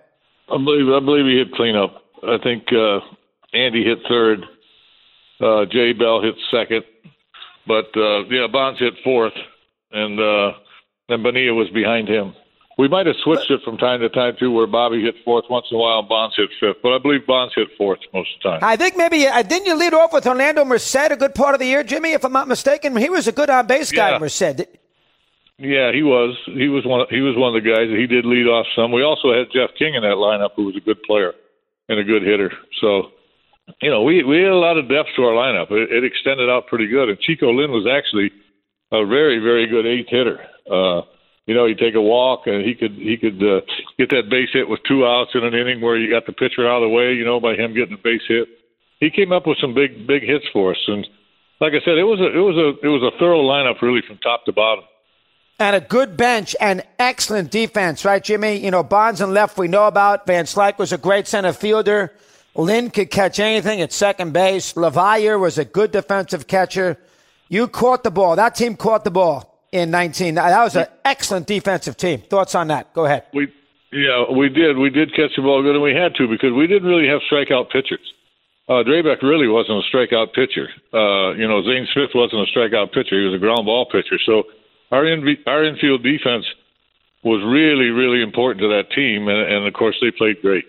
I 0.49 0.57
believe 0.59 0.89
I 0.93 1.01
believe 1.01 1.27
he 1.27 1.39
hit 1.39 1.53
cleanup. 1.55 2.03
I 2.23 2.39
think 2.43 2.65
uh, 2.73 3.01
Andy 3.55 3.85
hit 3.85 3.99
third. 4.09 4.45
Uh, 5.41 5.65
Jay 5.71 5.93
Bell 5.93 6.23
hit 6.23 6.35
second, 6.53 6.85
but 7.67 7.87
uh, 7.97 8.25
yeah, 8.31 8.47
Bonds 8.53 8.79
hit 8.79 8.95
fourth 9.03 9.33
and 9.93 10.19
uh, 10.19 10.53
then 11.09 11.23
Bonilla 11.23 11.55
was 11.55 11.69
behind 11.71 12.09
him. 12.09 12.35
We 12.79 12.89
might 12.89 13.07
have 13.07 13.17
switched 13.23 13.51
it 13.51 13.61
from 13.65 13.77
time 13.77 14.01
to 14.01 14.09
time 14.09 14.35
too, 14.39 14.51
where 14.51 14.67
Bobby 14.67 15.03
hit 15.03 15.15
fourth 15.25 15.45
once 15.51 15.67
in 15.71 15.77
a 15.77 15.81
while 15.81 15.99
and 16.01 16.09
Bonds 16.09 16.35
hit 16.37 16.49
fifth, 16.59 16.79
but 16.83 16.95
I 16.95 16.99
believe 16.99 17.27
Bonds 17.27 17.53
hit 17.55 17.69
fourth 17.77 18.01
most 18.15 18.31
of 18.37 18.43
the 18.43 18.49
time. 18.51 18.59
I 18.63 18.77
think 18.77 18.97
maybe 18.97 19.27
uh, 19.27 19.43
didn't 19.43 19.67
you 19.67 19.77
lead 19.77 19.93
off 19.95 20.13
with 20.13 20.27
Orlando 20.27 20.65
Merced 20.65 21.11
a 21.13 21.17
good 21.17 21.35
part 21.35 21.55
of 21.55 21.61
the 21.61 21.67
year, 21.67 21.85
Jimmy? 21.85 22.13
If 22.13 22.25
I'm 22.25 22.33
not 22.33 22.49
mistaken, 22.49 22.97
he 22.97 23.11
was 23.11 23.29
a 23.29 23.33
good 23.33 23.51
on 23.51 23.67
base 23.67 23.93
guy, 23.93 24.13
Yeah. 24.13 24.19
Merced. 24.19 24.63
Yeah, 25.59 25.93
he 25.93 26.03
was. 26.03 26.37
He 26.47 26.69
was 26.69 26.85
one. 26.85 27.07
He 27.11 27.21
was 27.21 27.37
one 27.37 27.55
of 27.55 27.63
the 27.63 27.69
guys. 27.69 27.87
That 27.89 27.99
he 27.99 28.07
did 28.07 28.25
lead 28.25 28.49
off 28.49 28.67
some. 28.75 28.91
We 28.91 29.03
also 29.03 29.33
had 29.33 29.47
Jeff 29.53 29.71
King 29.79 29.95
in 29.95 30.03
that 30.03 30.17
lineup, 30.17 30.51
who 30.57 30.65
was 30.65 30.77
a 30.77 30.81
good 30.81 31.01
player 31.05 31.35
and 31.89 32.01
a 32.01 32.05
good 32.05 32.23
hitter. 32.23 32.51
So, 32.81 33.13
you 33.81 33.91
know, 33.91 34.03
we 34.03 34.25
we 34.25 34.39
had 34.39 34.51
a 34.51 34.57
lot 34.57 34.77
of 34.79 34.89
depth 34.89 35.11
to 35.17 35.23
our 35.23 35.35
lineup. 35.35 35.71
It, 35.71 35.93
it 35.93 36.05
extended 36.05 36.49
out 36.51 36.67
pretty 36.67 36.89
good. 36.89 37.11
And 37.11 37.21
Chico 37.21 37.51
Lind 37.53 37.71
was 37.71 37.87
actually 37.87 38.33
a 38.91 39.07
very 39.07 39.39
very 39.39 39.67
good 39.69 39.87
eighth 39.87 40.09
hitter. 40.09 40.41
Uh, 40.69 41.03
you 41.47 41.55
know, 41.55 41.67
he'd 41.67 41.79
take 41.79 41.95
a 41.95 42.01
walk 42.01 42.47
and 42.47 42.65
he 42.65 42.75
could 42.75 42.93
he 42.93 43.17
could 43.17 43.43
uh, 43.43 43.61
get 43.99 44.11
that 44.11 44.31
base 44.31 44.51
hit 44.53 44.69
with 44.69 44.81
two 44.87 45.05
outs 45.05 45.33
in 45.35 45.43
an 45.43 45.55
inning 45.55 45.81
where 45.81 45.97
you 45.97 46.11
got 46.11 46.27
the 46.27 46.33
pitcher 46.33 46.69
out 46.69 46.83
of 46.83 46.89
the 46.89 46.95
way. 46.95 47.15
You 47.15 47.25
know, 47.25 47.41
by 47.41 47.55
him 47.55 47.75
getting 47.75 47.97
the 47.97 48.03
base 48.03 48.23
hit. 48.29 48.49
He 49.01 49.11
came 49.11 49.33
up 49.33 49.47
with 49.47 49.59
some 49.61 49.75
big 49.75 50.07
big 50.07 50.23
hits 50.23 50.45
for 50.53 50.71
us. 50.73 50.79
And 50.87 51.07
like 51.61 51.73
I 51.73 51.85
said, 51.85 51.99
it 51.99 52.05
was 52.05 52.21
a 52.21 52.27
it 52.27 52.43
was 52.43 52.57
a 52.57 52.87
it 52.87 52.91
was 52.91 53.03
a 53.03 53.19
thorough 53.19 53.43
lineup 53.43 53.83
really 53.83 54.03
from 54.07 54.19
top 54.19 54.45
to 54.45 54.53
bottom. 54.53 54.85
and 55.59 55.75
a 55.75 55.81
good 55.81 56.17
bench 56.17 56.55
and 56.61 56.85
excellent 56.99 57.51
defense, 57.51 58.05
right, 58.05 58.23
Jimmy? 58.23 58.57
You 58.57 58.71
know, 58.71 58.85
Bonds 58.85 59.21
and 59.21 59.35
left 59.35 59.59
we 59.59 59.67
know 59.67 59.89
about. 59.89 60.27
Van 60.27 60.45
Slyke 60.45 60.79
was 60.79 60.93
a 60.93 60.99
great 60.99 61.27
center 61.27 61.53
fielder. 61.53 62.13
Lind 62.55 62.95
could 62.95 63.11
catch 63.11 63.41
anything 63.41 63.81
at 63.81 63.93
second 63.93 64.33
base. 64.33 64.75
LaValliere 64.75 65.41
was 65.41 65.59
a 65.59 65.65
good 65.65 65.91
defensive 65.91 66.47
catcher. 66.47 66.99
You 67.49 67.67
caught 67.67 68.05
the 68.05 68.11
ball. 68.11 68.37
That 68.37 68.55
team 68.55 68.77
caught 68.77 69.05
the 69.05 69.11
ball 69.11 69.52
in 69.73 69.91
19. 69.91 70.37
That 70.37 70.63
was 70.63 70.77
an 70.77 70.87
excellent 71.05 71.47
defensive 71.47 71.97
team. 71.97 72.21
Thoughts 72.21 72.55
on 72.55 72.69
that? 72.69 72.93
Go 72.93 73.07
ahead. 73.07 73.25
We 73.35 73.53
yeah, 73.91 74.25
we 74.31 74.49
did. 74.49 74.79
We 74.79 74.89
did 74.89 75.15
catch 75.15 75.37
the 75.37 75.43
ball 75.43 75.63
good, 75.63 75.75
and 75.75 75.83
we 75.83 75.95
had 75.95 76.15
to 76.15 76.29
because 76.29 76.53
we 76.53 76.67
didn't 76.67 76.89
really 76.89 77.09
have 77.09 77.21
strikeout 77.31 77.71
pitchers. 77.71 78.01
Uh, 78.69 78.85
Drabek 78.85 79.21
really 79.23 79.49
wasn't 79.49 79.85
a 79.85 79.97
strikeout 79.97 80.33
pitcher. 80.33 80.69
Uh, 80.95 81.35
you 81.35 81.47
know, 81.47 81.63
Zane 81.63 81.87
Smith 81.93 82.11
wasn't 82.15 82.49
a 82.49 82.59
strikeout 82.59 82.93
pitcher. 82.93 83.21
He 83.21 83.27
was 83.27 83.35
a 83.35 83.39
ground 83.39 83.67
ball 83.67 83.85
pitcher. 83.85 84.19
So 84.25 84.45
our 84.91 85.07
in, 85.07 85.37
our 85.47 85.65
infield 85.65 86.03
defense 86.03 86.47
was 87.23 87.43
really, 87.45 87.91
really 87.91 88.23
important 88.23 88.63
to 88.63 88.69
that 88.69 88.91
team, 88.95 89.29
and, 89.29 89.53
and 89.53 89.67
of 89.67 89.75
course 89.75 89.97
they 90.01 90.11
played 90.11 90.41
great. 90.41 90.65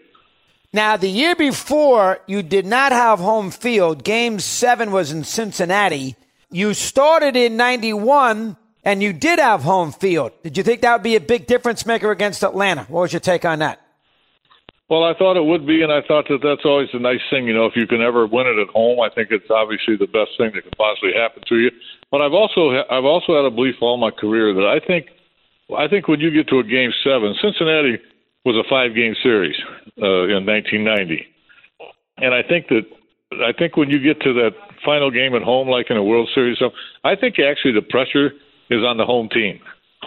Now, 0.74 0.98
the 0.98 1.08
year 1.08 1.36
before, 1.36 2.20
you 2.28 2.42
did 2.42 2.66
not 2.66 2.92
have 2.92 3.20
home 3.20 3.52
field. 3.52 4.04
Game 4.04 4.40
seven 4.40 4.92
was 4.92 5.12
in 5.12 5.24
Cincinnati. 5.24 6.16
You 6.50 6.74
started 6.74 7.36
in 7.36 7.58
91 7.58 8.58
and 8.84 9.02
you 9.02 9.14
did 9.14 9.40
have 9.40 9.64
home 9.64 9.92
field. 9.92 10.32
Did 10.44 10.58
you 10.58 10.64
think 10.64 10.82
that 10.82 10.94
would 10.94 11.04
be 11.04 11.16
a 11.16 11.22
big 11.22 11.48
difference 11.48 11.86
maker 11.86 12.12
against 12.12 12.44
Atlanta? 12.44 12.84
What 12.84 13.02
was 13.02 13.14
your 13.14 13.20
take 13.20 13.46
on 13.46 13.60
that? 13.60 13.80
Well, 14.90 15.06
I 15.06 15.14
thought 15.18 15.38
it 15.38 15.46
would 15.46 15.66
be, 15.66 15.82
and 15.82 15.92
I 15.92 16.02
thought 16.02 16.28
that 16.28 16.42
that's 16.44 16.66
always 16.66 16.90
a 16.94 17.00
nice 17.00 17.22
thing. 17.30 17.48
You 17.48 17.54
know, 17.54 17.66
if 17.66 17.76
you 17.76 17.88
can 17.88 18.02
ever 18.02 18.28
win 18.28 18.46
it 18.46 18.60
at 18.60 18.68
home, 18.68 19.00
I 19.00 19.10
think 19.10 19.32
it's 19.32 19.50
obviously 19.50 19.96
the 19.96 20.08
best 20.08 20.32
thing 20.38 20.52
that 20.54 20.64
could 20.64 20.78
possibly 20.78 21.14
happen 21.16 21.42
to 21.48 21.58
you. 21.58 21.72
But 22.12 22.22
I've 22.22 22.34
also 22.34 22.70
I've 22.92 23.06
also 23.06 23.36
had 23.36 23.46
a 23.46 23.50
belief 23.50 23.76
all 23.82 23.98
my 23.98 24.12
career 24.12 24.54
that 24.54 24.68
I 24.68 24.86
think 24.86 25.08
I 25.76 25.88
think 25.88 26.08
when 26.08 26.20
you 26.20 26.30
get 26.30 26.48
to 26.50 26.60
a 26.60 26.64
game 26.64 26.92
seven, 27.04 27.34
Cincinnati 27.42 27.98
was 28.46 28.56
a 28.56 28.70
five 28.70 28.94
game 28.94 29.16
series 29.24 29.56
uh, 29.98 30.28
in 30.28 30.46
1990, 30.46 31.26
and 32.18 32.36
I 32.36 32.44
think 32.44 32.68
that 32.68 32.84
I 33.42 33.54
think 33.58 33.78
when 33.78 33.90
you 33.90 33.98
get 33.98 34.22
to 34.22 34.34
that 34.34 34.52
final 34.86 35.10
game 35.10 35.34
at 35.34 35.42
home, 35.42 35.70
like 35.70 35.90
in 35.90 35.98
a 35.98 36.04
World 36.04 36.30
Series, 36.36 36.62
I 37.04 37.16
think 37.16 37.40
actually 37.40 37.74
the 37.74 37.82
pressure 37.82 38.34
is 38.70 38.84
on 38.84 38.98
the 38.98 39.06
home 39.06 39.30
team. 39.30 39.60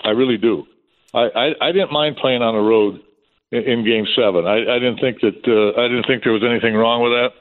I 0.04 0.10
really 0.10 0.38
do. 0.38 0.66
I 1.14 1.28
I, 1.34 1.68
I 1.68 1.72
didn't 1.72 1.92
mind 1.92 2.16
playing 2.16 2.42
on 2.42 2.54
the 2.54 2.60
road 2.60 3.00
in, 3.52 3.62
in 3.62 3.84
Game 3.84 4.06
Seven. 4.16 4.46
I, 4.46 4.76
I 4.76 4.78
didn't 4.78 4.98
think 4.98 5.20
that 5.20 5.40
uh, 5.46 5.80
I 5.80 5.88
didn't 5.88 6.06
think 6.06 6.24
there 6.24 6.32
was 6.32 6.44
anything 6.44 6.74
wrong 6.74 7.02
with 7.02 7.12
that. 7.12 7.32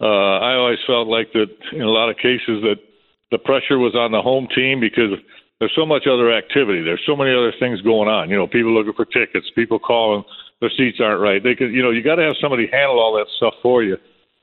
Uh, 0.00 0.38
I 0.38 0.54
always 0.54 0.78
felt 0.86 1.08
like 1.08 1.32
that 1.32 1.50
in 1.72 1.82
a 1.82 1.90
lot 1.90 2.08
of 2.08 2.16
cases 2.16 2.62
that 2.62 2.78
the 3.30 3.38
pressure 3.38 3.78
was 3.78 3.94
on 3.94 4.12
the 4.12 4.22
home 4.22 4.46
team 4.54 4.80
because 4.80 5.18
there's 5.58 5.74
so 5.74 5.84
much 5.84 6.06
other 6.06 6.32
activity. 6.32 6.82
There's 6.82 7.02
so 7.04 7.16
many 7.16 7.34
other 7.34 7.52
things 7.58 7.80
going 7.82 8.08
on. 8.08 8.30
You 8.30 8.36
know, 8.36 8.46
people 8.46 8.72
looking 8.72 8.94
for 8.94 9.04
tickets, 9.04 9.50
people 9.54 9.78
calling 9.78 10.22
their 10.60 10.70
seats 10.76 10.98
aren't 11.00 11.20
right. 11.20 11.42
They 11.42 11.54
could, 11.54 11.72
you 11.72 11.82
know, 11.82 11.90
you 11.90 12.02
got 12.02 12.16
to 12.16 12.22
have 12.22 12.36
somebody 12.40 12.68
handle 12.70 13.00
all 13.00 13.14
that 13.14 13.26
stuff 13.36 13.54
for 13.62 13.82
you 13.82 13.96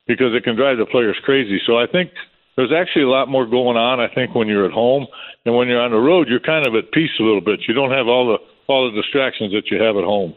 because 0.07 0.35
it 0.35 0.43
can 0.43 0.55
drive 0.55 0.77
the 0.77 0.85
players 0.85 1.17
crazy. 1.23 1.59
So 1.65 1.77
I 1.77 1.87
think 1.87 2.11
there's 2.55 2.71
actually 2.71 3.03
a 3.03 3.09
lot 3.09 3.27
more 3.27 3.45
going 3.45 3.77
on. 3.77 3.99
I 3.99 4.07
think 4.13 4.33
when 4.33 4.47
you're 4.47 4.65
at 4.65 4.71
home 4.71 5.07
and 5.45 5.55
when 5.55 5.67
you're 5.67 5.81
on 5.81 5.91
the 5.91 5.97
road, 5.97 6.27
you're 6.29 6.39
kind 6.39 6.65
of 6.65 6.75
at 6.75 6.91
peace 6.91 7.11
a 7.19 7.23
little 7.23 7.41
bit. 7.41 7.61
You 7.67 7.73
don't 7.73 7.91
have 7.91 8.07
all 8.07 8.27
the 8.27 8.37
all 8.67 8.91
the 8.91 8.99
distractions 8.99 9.51
that 9.53 9.69
you 9.69 9.81
have 9.81 9.95
at 9.95 10.03
home. 10.03 10.33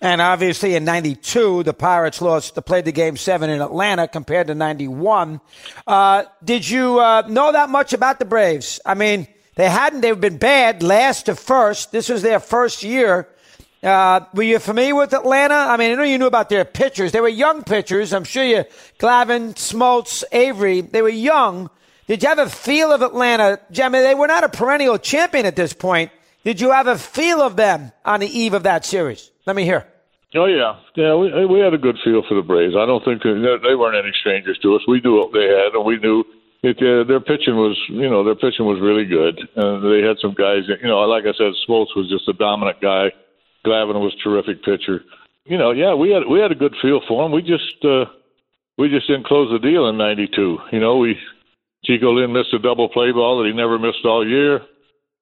And 0.00 0.20
obviously 0.20 0.74
in 0.74 0.84
92, 0.84 1.64
the 1.64 1.74
Pirates 1.74 2.20
lost, 2.20 2.54
they 2.54 2.60
played 2.60 2.84
the 2.84 2.92
game 2.92 3.16
seven 3.16 3.50
in 3.50 3.60
Atlanta 3.60 4.06
compared 4.06 4.46
to 4.46 4.54
91. 4.54 5.40
Uh, 5.86 6.24
did 6.44 6.68
you 6.68 7.00
uh, 7.00 7.22
know 7.28 7.52
that 7.52 7.68
much 7.68 7.92
about 7.92 8.18
the 8.18 8.24
Braves? 8.24 8.80
I 8.86 8.94
mean, 8.94 9.26
they 9.56 9.68
hadn't, 9.68 10.02
they've 10.02 10.20
been 10.20 10.38
bad 10.38 10.84
last 10.84 11.26
to 11.26 11.34
first. 11.34 11.90
This 11.90 12.08
was 12.08 12.22
their 12.22 12.38
first 12.38 12.84
year. 12.84 13.28
Uh, 13.82 14.20
were 14.34 14.42
you 14.42 14.58
familiar 14.58 14.94
with 14.94 15.12
Atlanta? 15.12 15.54
I 15.54 15.76
mean, 15.76 15.92
I 15.92 15.94
know 15.94 16.02
you 16.02 16.18
knew 16.18 16.26
about 16.26 16.48
their 16.48 16.64
pitchers. 16.64 17.12
They 17.12 17.20
were 17.20 17.28
young 17.28 17.62
pitchers. 17.62 18.12
I'm 18.12 18.24
sure 18.24 18.44
you, 18.44 18.64
Glavine, 18.98 19.54
Smoltz, 19.54 20.24
Avery, 20.32 20.80
they 20.80 21.02
were 21.02 21.08
young. 21.08 21.70
Did 22.08 22.22
you 22.22 22.28
have 22.28 22.38
a 22.38 22.48
feel 22.48 22.90
of 22.90 23.02
Atlanta? 23.02 23.60
I 23.80 23.88
mean, 23.88 24.02
they 24.02 24.14
were 24.14 24.26
not 24.26 24.42
a 24.42 24.48
perennial 24.48 24.98
champion 24.98 25.46
at 25.46 25.54
this 25.54 25.72
point. 25.72 26.10
Did 26.42 26.60
you 26.60 26.72
have 26.72 26.86
a 26.86 26.98
feel 26.98 27.40
of 27.40 27.56
them 27.56 27.92
on 28.04 28.20
the 28.20 28.26
eve 28.26 28.54
of 28.54 28.64
that 28.64 28.84
series? 28.84 29.30
Let 29.46 29.54
me 29.54 29.64
hear. 29.64 29.86
Oh 30.34 30.46
yeah, 30.46 30.76
yeah. 30.94 31.14
We 31.14 31.46
we 31.46 31.60
had 31.60 31.72
a 31.72 31.78
good 31.78 31.96
feel 32.04 32.22
for 32.28 32.34
the 32.34 32.42
Braves. 32.42 32.74
I 32.76 32.84
don't 32.84 33.02
think 33.04 33.22
that, 33.22 33.60
they 33.62 33.74
weren't 33.74 33.96
any 33.96 34.12
strangers 34.20 34.58
to 34.58 34.76
us. 34.76 34.82
We 34.86 35.00
knew 35.00 35.16
what 35.16 35.32
they 35.32 35.46
had, 35.46 35.72
and 35.72 35.84
we 35.84 35.98
knew 35.98 36.24
it, 36.62 36.76
uh, 36.78 37.06
their 37.06 37.20
pitching 37.20 37.56
was, 37.56 37.78
you 37.88 38.10
know, 38.10 38.24
their 38.24 38.34
pitching 38.34 38.66
was 38.66 38.80
really 38.80 39.04
good. 39.04 39.38
And 39.56 39.84
they 39.84 40.06
had 40.06 40.18
some 40.20 40.34
guys, 40.34 40.64
you 40.66 40.88
know, 40.88 40.98
like 41.00 41.24
I 41.24 41.32
said, 41.32 41.54
Smoltz 41.68 41.94
was 41.96 42.08
just 42.10 42.28
a 42.28 42.32
dominant 42.32 42.80
guy. 42.80 43.12
Glavine 43.68 44.00
was 44.00 44.16
a 44.16 44.22
terrific 44.24 44.64
pitcher. 44.64 45.04
You 45.44 45.58
know, 45.58 45.70
yeah, 45.72 45.94
we 45.94 46.10
had 46.10 46.24
we 46.24 46.40
had 46.40 46.52
a 46.52 46.58
good 46.58 46.74
feel 46.80 47.00
for 47.06 47.24
him. 47.24 47.32
We 47.32 47.42
just 47.42 47.84
uh, 47.84 48.06
we 48.76 48.88
just 48.88 49.06
didn't 49.06 49.26
close 49.26 49.52
the 49.52 49.58
deal 49.60 49.88
in 49.88 49.96
'92. 49.96 50.58
You 50.72 50.80
know, 50.80 50.96
we 50.96 51.16
Chico 51.84 52.12
Lind 52.12 52.32
missed 52.32 52.52
a 52.54 52.58
double 52.58 52.88
play 52.88 53.12
ball 53.12 53.38
that 53.38 53.48
he 53.48 53.54
never 53.54 53.78
missed 53.78 54.04
all 54.04 54.26
year. 54.26 54.60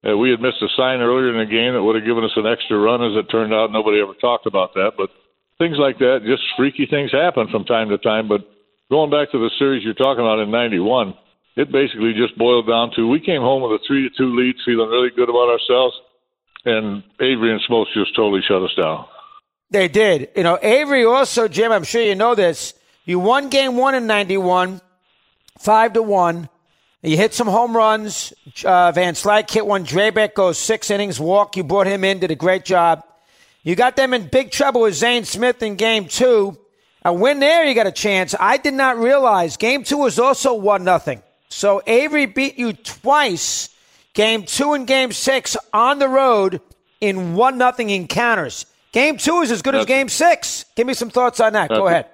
Uh, 0.07 0.17
we 0.17 0.31
had 0.31 0.41
missed 0.41 0.63
a 0.63 0.69
sign 0.77 1.01
earlier 1.01 1.35
in 1.35 1.43
the 1.43 1.51
game 1.51 1.75
that 1.75 1.83
would 1.83 1.97
have 1.97 2.07
given 2.07 2.25
us 2.25 2.37
an 2.37 2.47
extra 2.47 2.79
run. 2.79 3.03
As 3.03 3.17
it 3.17 3.31
turned 3.31 3.53
out, 3.53 3.73
nobody 3.73 4.01
ever 4.01 4.15
talked 4.15 4.47
about 4.47 4.75
that. 4.75 4.93
But 4.97 5.11
things 5.59 5.79
like 5.79 5.99
that, 5.99 6.23
just 6.27 6.43
freaky 6.57 6.87
things 6.87 7.11
happen 7.11 7.49
from 7.51 7.65
time 7.65 7.89
to 7.91 7.99
time. 7.99 8.29
But 8.29 8.47
going 8.91 9.11
back 9.11 9.31
to 9.33 9.39
the 9.39 9.51
series 9.59 9.83
you're 9.83 9.95
talking 9.95 10.23
about 10.23 10.39
in 10.39 10.51
'91 10.51 11.15
it 11.57 11.73
basically 11.73 12.13
just 12.13 12.37
boiled 12.37 12.69
down 12.69 12.93
to 12.95 13.09
we 13.09 13.19
came 13.19 13.41
home 13.41 13.65
with 13.65 13.81
a 13.81 13.85
three 13.87 14.09
to 14.09 14.13
two 14.15 14.37
lead, 14.37 14.55
feeling 14.65 14.91
really 14.91 15.09
good 15.17 15.29
about 15.29 15.49
ourselves, 15.49 15.97
and 16.67 17.03
Avery 17.21 17.53
and 17.53 17.61
Smoltz 17.69 17.93
just 17.95 18.15
totally 18.15 18.43
shut 18.47 18.63
us 18.63 18.75
down. 18.77 19.07
They 19.71 19.89
did. 19.89 20.31
You 20.37 20.43
know, 20.43 20.59
Avery 20.61 21.05
also, 21.05 21.49
Jim. 21.49 21.73
I'm 21.73 21.85
sure 21.85 22.03
you 22.03 22.15
know 22.15 22.35
this. 22.35 22.75
You 23.05 23.19
won 23.19 23.49
game 23.49 23.77
one 23.77 23.95
in 23.95 24.07
'91, 24.07 24.81
five 25.59 25.93
to 25.95 26.03
one. 26.03 26.49
You 27.03 27.17
hit 27.17 27.35
some 27.35 27.47
home 27.47 27.77
runs. 27.77 28.33
Uh, 28.65 28.93
Van 28.93 29.15
Slyke 29.15 29.51
hit 29.51 29.67
one. 29.67 29.85
Drabek 29.85 30.35
goes 30.35 30.59
six 30.59 30.91
innings. 30.91 31.19
Walk. 31.21 31.57
You 31.57 31.65
brought 31.65 31.87
him 31.87 32.05
in. 32.05 32.19
Did 32.19 32.31
a 32.31 32.37
great 32.37 32.65
job. 32.65 33.05
You 33.63 33.75
got 33.75 33.97
them 33.97 34.15
in 34.15 34.29
big 34.29 34.51
trouble 34.51 34.83
with 34.83 34.95
Zane 34.95 35.25
Smith 35.25 35.63
in 35.63 35.77
game 35.77 36.07
two. 36.07 36.57
A 37.05 37.13
win 37.13 37.39
there, 37.39 37.65
you 37.65 37.75
got 37.75 37.87
a 37.87 37.93
chance. 37.93 38.35
I 38.39 38.57
did 38.57 38.75
not 38.75 38.99
realize 38.99 39.57
game 39.57 39.85
two 39.85 39.99
was 39.99 40.19
also 40.19 40.55
one 40.55 40.83
nothing. 40.83 41.23
So 41.49 41.81
Avery 41.87 42.27
beat 42.27 42.59
you 42.59 42.73
twice, 42.73 43.69
game 44.17 44.43
two 44.43 44.73
and 44.73 44.87
game 44.87 45.13
six 45.13 45.57
on 45.73 46.01
the 46.01 46.09
road 46.09 46.61
in 47.01 47.35
one 47.35 47.59
nothing 47.59 47.91
encounters. 47.91 48.67
Game 48.91 49.19
two 49.19 49.43
is 49.43 49.53
as 49.53 49.63
good 49.63 49.75
that's, 49.75 49.83
as 49.83 49.87
game 49.87 50.09
six. 50.09 50.65
Give 50.75 50.87
me 50.87 50.95
some 50.95 51.11
thoughts 51.11 51.39
on 51.39 51.53
that. 51.53 51.69
Go 51.69 51.87
ahead. 51.87 52.07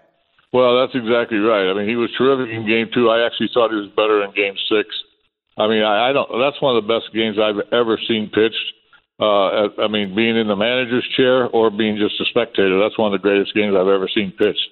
Well, 0.53 0.81
that's 0.81 0.95
exactly 0.95 1.39
right. 1.39 1.71
I 1.71 1.73
mean, 1.73 1.89
he 1.89 1.97
was 1.97 2.11
terrific 2.19 2.53
in 2.53 2.67
game 2.67 2.91
two. 2.93 3.09
I 3.09 3.25
actually 3.25 3.49
thought 3.55 3.71
he 3.71 3.77
was 3.77 3.89
better 3.97 4.23
in 4.23 4.35
game 4.35 4.57
six. 4.69 4.91
I 5.57 5.69
mean, 5.69 5.83
I, 5.83 6.11
I 6.11 6.13
don't. 6.13 6.29
That's 6.39 6.61
one 6.61 6.77
of 6.77 6.83
the 6.83 6.89
best 6.93 7.15
games 7.15 7.39
I've 7.39 7.73
ever 7.73 7.99
seen 8.07 8.29
pitched. 8.29 8.67
Uh, 9.21 9.71
I 9.79 9.89
mean, 9.89 10.15
being 10.17 10.37
in 10.37 10.49
the 10.49 10.57
manager's 10.57 11.07
chair 11.17 11.47
or 11.47 11.71
being 11.71 11.97
just 11.97 12.21
a 12.21 12.25
spectator, 12.25 12.81
that's 12.81 12.99
one 12.99 13.15
of 13.15 13.21
the 13.21 13.23
greatest 13.23 13.55
games 13.55 13.77
I've 13.79 13.87
ever 13.87 14.11
seen 14.13 14.33
pitched. 14.33 14.67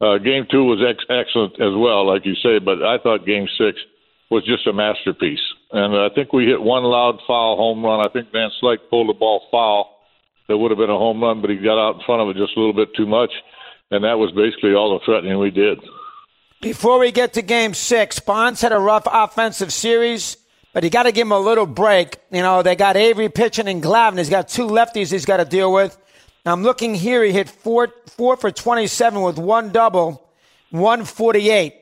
Uh, 0.00 0.18
game 0.18 0.46
two 0.50 0.64
was 0.64 0.84
ex- 0.86 1.06
excellent 1.08 1.54
as 1.54 1.72
well, 1.74 2.06
like 2.06 2.26
you 2.26 2.34
say, 2.42 2.58
but 2.58 2.82
I 2.82 2.98
thought 2.98 3.24
game 3.24 3.48
six 3.56 3.78
was 4.30 4.44
just 4.44 4.66
a 4.66 4.72
masterpiece. 4.72 5.40
And 5.74 5.96
I 5.96 6.08
think 6.14 6.32
we 6.32 6.46
hit 6.46 6.62
one 6.62 6.84
loud 6.84 7.18
foul 7.26 7.56
home 7.56 7.84
run. 7.84 7.98
I 7.98 8.08
think 8.08 8.30
Van 8.30 8.48
Slyke 8.62 8.88
pulled 8.88 9.08
the 9.08 9.12
ball 9.12 9.42
foul. 9.50 9.98
That 10.46 10.56
would 10.56 10.70
have 10.70 10.78
been 10.78 10.88
a 10.88 10.96
home 10.96 11.20
run, 11.20 11.40
but 11.40 11.50
he 11.50 11.56
got 11.56 11.84
out 11.84 11.96
in 11.96 12.02
front 12.06 12.22
of 12.22 12.28
it 12.28 12.36
just 12.38 12.56
a 12.56 12.60
little 12.60 12.72
bit 12.72 12.94
too 12.94 13.06
much. 13.06 13.32
And 13.90 14.04
that 14.04 14.16
was 14.16 14.30
basically 14.30 14.72
all 14.72 14.96
the 14.96 15.04
threatening 15.04 15.36
we 15.40 15.50
did. 15.50 15.80
Before 16.60 17.00
we 17.00 17.10
get 17.10 17.32
to 17.32 17.42
game 17.42 17.74
six, 17.74 18.20
Bonds 18.20 18.60
had 18.60 18.70
a 18.70 18.78
rough 18.78 19.02
offensive 19.10 19.72
series, 19.72 20.36
but 20.72 20.84
you 20.84 20.90
got 20.90 21.04
to 21.04 21.12
give 21.12 21.26
him 21.26 21.32
a 21.32 21.40
little 21.40 21.66
break. 21.66 22.18
You 22.30 22.42
know, 22.42 22.62
they 22.62 22.76
got 22.76 22.96
Avery 22.96 23.28
pitching 23.28 23.66
and 23.66 23.82
Glavine. 23.82 24.18
He's 24.18 24.30
got 24.30 24.48
two 24.48 24.68
lefties 24.68 25.10
he's 25.10 25.26
got 25.26 25.38
to 25.38 25.44
deal 25.44 25.72
with. 25.72 25.98
Now, 26.46 26.52
I'm 26.52 26.62
looking 26.62 26.94
here. 26.94 27.24
He 27.24 27.32
hit 27.32 27.48
four, 27.48 27.88
four 28.06 28.36
for 28.36 28.52
27 28.52 29.22
with 29.22 29.38
one 29.38 29.72
double, 29.72 30.30
148. 30.70 31.74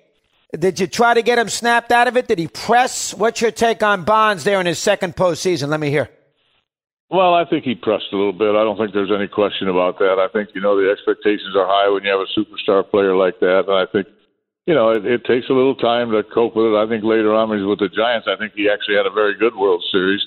Did 0.53 0.79
you 0.81 0.87
try 0.87 1.15
to 1.15 1.23
get 1.23 1.39
him 1.39 1.49
snapped 1.49 1.93
out 1.93 2.09
of 2.09 2.17
it? 2.19 2.29
Did 2.29 2.39
he 2.39 2.47
press? 2.47 3.15
What's 3.15 3.41
your 3.41 3.51
take 3.51 3.83
on 3.83 4.05
Bonds 4.05 4.45
there 4.45 4.61
in 4.61 4.67
his 4.67 4.79
second 4.79 5.17
postseason? 5.17 5.69
Let 5.69 5.81
me 5.81 5.89
hear. 5.89 6.11
Well, 7.09 7.33
I 7.33 7.47
think 7.49 7.65
he 7.65 7.75
pressed 7.75 8.13
a 8.13 8.17
little 8.17 8.35
bit. 8.35 8.53
I 8.53 8.65
don't 8.65 8.77
think 8.77 8.93
there's 8.93 9.11
any 9.11 9.29
question 9.29 9.69
about 9.69 9.99
that. 9.99 10.21
I 10.21 10.29
think, 10.33 10.51
you 10.55 10.61
know, 10.61 10.77
the 10.77 10.91
expectations 10.91 11.57
are 11.57 11.67
high 11.67 11.89
when 11.89 12.05
you 12.05 12.11
have 12.11 12.21
a 12.21 12.29
superstar 12.37 12.89
player 12.89 13.17
like 13.17 13.41
that. 13.41 13.65
And 13.67 13.77
I 13.77 13.87
think, 13.91 14.09
you 14.67 14.75
know, 14.75 14.91
it, 14.91 15.07
it 15.07 15.25
takes 15.25 15.49
a 15.49 15.57
little 15.57 15.75
time 15.75 16.11
to 16.13 16.23
cope 16.23 16.55
with 16.55 16.67
it. 16.67 16.77
I 16.77 16.87
think 16.87 17.03
later 17.03 17.33
on 17.33 17.49
when 17.49 17.59
he's 17.59 17.67
with 17.67 17.81
the 17.81 17.89
Giants, 17.89 18.29
I 18.29 18.37
think 18.37 18.53
he 18.53 18.69
actually 18.69 18.97
had 18.97 19.07
a 19.07 19.11
very 19.11 19.37
good 19.37 19.57
World 19.57 19.83
Series. 19.91 20.21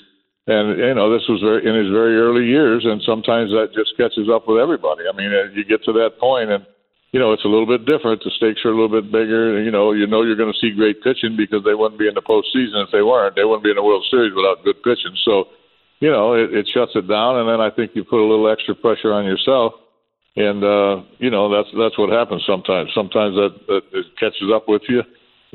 And, 0.48 0.78
you 0.78 0.94
know, 0.94 1.10
this 1.10 1.26
was 1.28 1.40
very, 1.40 1.62
in 1.66 1.74
his 1.74 1.90
very 1.90 2.18
early 2.18 2.46
years, 2.46 2.84
and 2.84 3.02
sometimes 3.02 3.50
that 3.50 3.74
just 3.74 3.96
catches 3.96 4.28
up 4.30 4.46
with 4.46 4.58
everybody. 4.58 5.02
I 5.06 5.16
mean, 5.16 5.30
uh, 5.34 5.50
you 5.54 5.64
get 5.64 5.84
to 5.84 5.92
that 6.02 6.18
point 6.18 6.50
and– 6.50 6.66
you 7.12 7.20
know, 7.20 7.32
it's 7.32 7.44
a 7.44 7.48
little 7.48 7.66
bit 7.66 7.86
different. 7.86 8.22
The 8.24 8.34
stakes 8.34 8.64
are 8.64 8.74
a 8.74 8.76
little 8.76 8.90
bit 8.90 9.12
bigger. 9.12 9.62
You 9.62 9.70
know, 9.70 9.92
you 9.92 10.06
know 10.06 10.22
you're 10.22 10.36
going 10.36 10.52
to 10.52 10.58
see 10.58 10.74
great 10.74 11.02
pitching 11.02 11.36
because 11.36 11.62
they 11.62 11.74
wouldn't 11.74 12.00
be 12.00 12.08
in 12.08 12.14
the 12.18 12.24
postseason 12.24 12.82
if 12.82 12.90
they 12.90 13.02
weren't. 13.02 13.36
They 13.36 13.44
wouldn't 13.44 13.64
be 13.64 13.70
in 13.70 13.78
the 13.78 13.86
World 13.86 14.04
Series 14.10 14.34
without 14.34 14.64
good 14.64 14.82
pitching. 14.82 15.14
So, 15.24 15.46
you 16.00 16.10
know, 16.10 16.34
it, 16.34 16.52
it 16.52 16.66
shuts 16.74 16.92
it 16.94 17.06
down, 17.08 17.38
and 17.38 17.48
then 17.48 17.60
I 17.60 17.70
think 17.70 17.92
you 17.94 18.04
put 18.04 18.20
a 18.20 18.26
little 18.26 18.50
extra 18.50 18.74
pressure 18.74 19.14
on 19.14 19.24
yourself, 19.24 19.72
and 20.36 20.60
uh, 20.60 21.08
you 21.16 21.30
know 21.30 21.48
that's 21.48 21.72
that's 21.72 21.96
what 21.96 22.12
happens 22.12 22.44
sometimes. 22.44 22.90
Sometimes 22.92 23.32
that, 23.38 23.54
that 23.68 23.82
it 23.96 24.06
catches 24.20 24.52
up 24.52 24.68
with 24.68 24.82
you, 24.90 25.00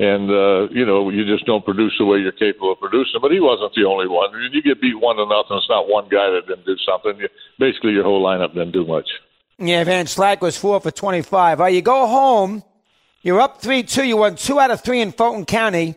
and 0.02 0.26
uh, 0.26 0.66
you 0.74 0.82
know 0.82 1.14
you 1.14 1.22
just 1.28 1.46
don't 1.46 1.64
produce 1.64 1.94
the 2.00 2.08
way 2.08 2.18
you're 2.18 2.34
capable 2.34 2.72
of 2.72 2.82
producing. 2.82 3.22
But 3.22 3.30
he 3.30 3.38
wasn't 3.38 3.70
the 3.78 3.86
only 3.86 4.10
one. 4.10 4.34
You 4.50 4.62
get 4.66 4.82
beat 4.82 4.98
one 4.98 5.14
to 5.22 5.30
nothing. 5.30 5.62
It's 5.62 5.70
not 5.70 5.86
one 5.86 6.10
guy 6.10 6.26
that 6.34 6.50
didn't 6.50 6.66
do 6.66 6.74
something. 6.82 7.22
You, 7.22 7.30
basically, 7.60 7.92
your 7.92 8.02
whole 8.02 8.18
lineup 8.18 8.58
didn't 8.58 8.74
do 8.74 8.82
much. 8.82 9.06
Yeah, 9.64 9.84
Van 9.84 10.06
Slyke 10.06 10.40
was 10.40 10.56
four 10.56 10.80
for 10.80 10.90
25. 10.90 11.60
All 11.60 11.64
right, 11.64 11.72
you 11.72 11.82
go 11.82 12.06
home. 12.08 12.64
You're 13.22 13.40
up 13.40 13.62
3 13.62 13.84
2. 13.84 14.02
You 14.02 14.16
won 14.16 14.34
two 14.34 14.58
out 14.58 14.72
of 14.72 14.80
three 14.80 15.00
in 15.00 15.12
Fulton 15.12 15.44
County. 15.44 15.94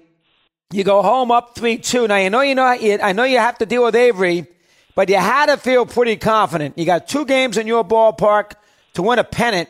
You 0.72 0.84
go 0.84 1.02
home 1.02 1.32
up 1.32 1.56
3 1.56 1.80
2. 1.80 2.08
Now, 2.08 2.18
you 2.18 2.30
know, 2.30 2.42
you 2.42 2.54
know, 2.54 2.64
I 2.64 3.12
know 3.14 3.24
you 3.24 3.40
have 3.40 3.58
to 3.58 3.66
deal 3.66 3.84
with 3.84 3.96
Avery, 3.96 4.46
but 4.94 5.10
you 5.10 5.16
had 5.16 5.48
to 5.48 5.58
feel 5.58 5.88
pretty 5.88 6.16
confident. 6.16 6.78
You 6.78 6.86
got 6.86 7.08
two 7.08 7.26
games 7.26 7.58
in 7.58 7.66
your 7.66 7.84
ballpark 7.84 8.52
to 8.94 9.02
win 9.02 9.18
a 9.18 9.24
pennant, 9.24 9.70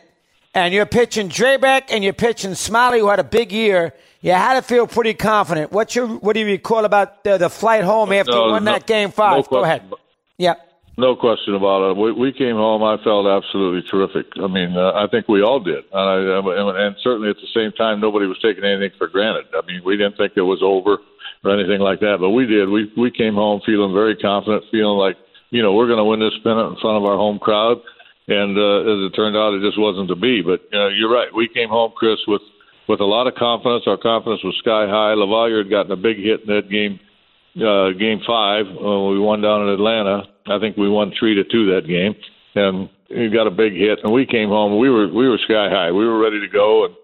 and 0.53 0.73
you're 0.73 0.85
pitching 0.85 1.29
Drabek 1.29 1.83
and 1.89 2.03
you're 2.03 2.11
pitching 2.11 2.53
Smiley, 2.53 2.99
who 2.99 3.07
had 3.07 3.19
a 3.19 3.23
big 3.23 3.53
year. 3.53 3.93
You 4.19 4.33
had 4.33 4.55
to 4.55 4.61
feel 4.61 4.87
pretty 4.87 5.13
confident. 5.13 5.71
What's 5.71 5.95
your, 5.95 6.07
what 6.07 6.33
do 6.33 6.41
you 6.41 6.47
recall 6.47 6.83
about 6.83 7.23
the, 7.23 7.37
the 7.37 7.49
flight 7.49 7.85
home 7.85 8.11
after 8.11 8.33
no, 8.33 8.45
you 8.45 8.51
won 8.51 8.65
no, 8.65 8.73
that 8.73 8.85
game 8.85 9.11
five? 9.11 9.37
No 9.37 9.43
Go 9.43 9.63
ahead. 9.63 9.83
Yeah. 10.37 10.55
No 10.97 11.15
question 11.15 11.55
about 11.55 11.91
it. 11.91 11.97
We, 11.97 12.11
we 12.13 12.31
came 12.31 12.55
home. 12.55 12.81
I 12.81 12.95
felt 13.03 13.27
absolutely 13.27 13.83
terrific. 13.91 14.31
I 14.39 14.47
mean, 14.47 14.77
uh, 14.77 14.95
I 14.95 15.07
think 15.11 15.27
we 15.27 15.43
all 15.43 15.59
did, 15.59 15.83
and, 15.91 16.07
I, 16.07 16.87
and 16.87 16.95
certainly 17.03 17.29
at 17.29 17.35
the 17.35 17.51
same 17.53 17.73
time, 17.73 17.99
nobody 17.99 18.27
was 18.27 18.39
taking 18.39 18.63
anything 18.63 18.95
for 18.97 19.07
granted. 19.07 19.45
I 19.51 19.65
mean, 19.67 19.81
we 19.83 19.97
didn't 19.97 20.15
think 20.15 20.33
it 20.37 20.47
was 20.47 20.63
over 20.63 21.03
or 21.43 21.51
anything 21.51 21.81
like 21.81 21.99
that, 21.99 22.17
but 22.19 22.31
we 22.31 22.45
did. 22.45 22.69
We 22.69 22.91
we 22.95 23.11
came 23.11 23.35
home 23.35 23.61
feeling 23.65 23.93
very 23.93 24.15
confident, 24.15 24.63
feeling 24.71 24.97
like 24.97 25.17
you 25.51 25.61
know 25.61 25.73
we're 25.73 25.87
going 25.87 25.99
to 25.99 26.07
win 26.07 26.21
this 26.23 26.39
pennant 26.43 26.75
in 26.75 26.81
front 26.81 26.97
of 26.97 27.03
our 27.03 27.17
home 27.17 27.39
crowd. 27.39 27.77
And 28.27 28.57
uh, 28.57 28.89
as 28.89 28.99
it 29.05 29.15
turned 29.15 29.37
out, 29.37 29.53
it 29.53 29.61
just 29.61 29.77
wasn't 29.77 30.09
to 30.09 30.15
be. 30.15 30.41
But 30.41 30.65
know, 30.71 30.87
you're 30.87 31.11
right. 31.11 31.29
We 31.35 31.47
came 31.47 31.69
home, 31.69 31.91
Chris, 31.95 32.17
with 32.25 32.41
with 32.87 33.01
a 33.01 33.05
lot 33.05 33.27
of 33.27 33.35
confidence. 33.35 33.83
Our 33.85 33.97
confidence 33.97 34.43
was 34.43 34.55
sky 34.59 34.87
high. 34.87 35.13
LaValliere 35.13 35.63
had 35.63 35.69
gotten 35.69 35.91
a 35.91 35.99
big 35.99 36.17
hit 36.17 36.47
in 36.47 36.55
that 36.55 36.69
game 36.71 36.99
uh, 37.59 37.91
game 37.99 38.21
five 38.25 38.65
when 38.65 39.11
we 39.11 39.19
won 39.19 39.41
down 39.41 39.67
in 39.67 39.75
Atlanta. 39.75 40.23
I 40.47 40.59
think 40.59 40.77
we 40.77 40.89
won 40.89 41.13
three 41.17 41.35
to 41.35 41.43
two 41.43 41.73
that 41.73 41.87
game, 41.87 42.15
and 42.55 42.89
he 43.07 43.29
got 43.29 43.47
a 43.47 43.51
big 43.51 43.73
hit. 43.73 43.99
And 44.03 44.13
we 44.13 44.25
came 44.25 44.49
home. 44.49 44.77
We 44.79 44.89
were 44.89 45.07
we 45.07 45.27
were 45.27 45.39
sky 45.43 45.69
high. 45.69 45.91
We 45.91 46.05
were 46.05 46.19
ready 46.19 46.39
to 46.39 46.47
go. 46.47 46.85
And 46.85 46.95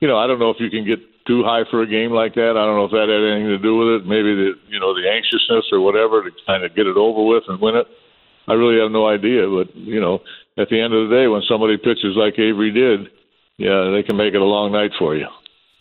you 0.00 0.08
know, 0.08 0.18
I 0.18 0.26
don't 0.26 0.38
know 0.38 0.50
if 0.50 0.58
you 0.58 0.70
can 0.70 0.84
get 0.84 0.98
too 1.26 1.42
high 1.44 1.62
for 1.70 1.82
a 1.82 1.86
game 1.86 2.10
like 2.10 2.34
that. 2.34 2.58
I 2.58 2.62
don't 2.66 2.76
know 2.76 2.86
if 2.86 2.92
that 2.92 3.06
had 3.06 3.22
anything 3.22 3.54
to 3.54 3.58
do 3.58 3.76
with 3.76 3.88
it. 4.00 4.06
Maybe 4.06 4.34
the 4.34 4.52
you 4.68 4.80
know 4.80 4.94
the 4.94 5.06
anxiousness 5.08 5.70
or 5.72 5.80
whatever 5.80 6.22
to 6.22 6.30
kind 6.46 6.64
of 6.64 6.74
get 6.74 6.86
it 6.86 6.96
over 6.96 7.22
with 7.22 7.44
and 7.48 7.60
win 7.60 7.76
it. 7.76 7.86
I 8.48 8.54
really 8.54 8.80
have 8.80 8.90
no 8.90 9.06
idea. 9.06 9.46
But 9.46 9.74
you 9.76 10.00
know, 10.00 10.20
at 10.58 10.68
the 10.68 10.80
end 10.80 10.94
of 10.94 11.08
the 11.08 11.14
day, 11.14 11.28
when 11.28 11.42
somebody 11.48 11.76
pitches 11.76 12.16
like 12.16 12.38
Avery 12.38 12.72
did, 12.72 13.10
yeah, 13.58 13.92
they 13.94 14.02
can 14.02 14.16
make 14.16 14.34
it 14.34 14.40
a 14.40 14.44
long 14.44 14.72
night 14.72 14.90
for 14.98 15.14
you. 15.14 15.28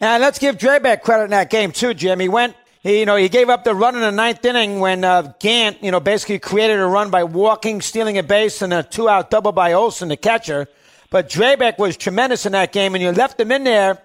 And 0.01 0.21
let's 0.21 0.39
give 0.39 0.57
Drabek 0.57 1.01
credit 1.01 1.25
in 1.25 1.29
that 1.31 1.49
game 1.49 1.71
too, 1.71 1.93
Jim. 1.93 2.19
He 2.19 2.29
went 2.29 2.55
he, 2.81 2.99
you 2.99 3.05
know, 3.05 3.17
he 3.17 3.27
gave 3.27 3.49
up 3.49 3.65
the 3.65 3.75
run 3.75 3.95
in 3.95 4.01
the 4.01 4.11
ninth 4.11 4.43
inning 4.45 4.79
when 4.79 5.03
uh, 5.03 5.33
Gant, 5.39 5.83
you 5.83 5.91
know, 5.91 5.99
basically 5.99 6.39
created 6.39 6.79
a 6.79 6.85
run 6.85 7.11
by 7.11 7.25
walking, 7.25 7.81
stealing 7.81 8.17
a 8.17 8.23
base, 8.23 8.61
and 8.61 8.73
a 8.73 8.83
two-out 8.83 9.29
double 9.29 9.51
by 9.51 9.73
Olson, 9.73 10.07
the 10.07 10.17
catcher. 10.17 10.67
But 11.09 11.29
Drabek 11.29 11.77
was 11.77 11.97
tremendous 11.97 12.45
in 12.45 12.53
that 12.53 12.71
game, 12.71 12.95
and 12.95 13.03
you 13.03 13.11
left 13.11 13.39
him 13.39 13.51
in 13.51 13.65
there 13.65 14.01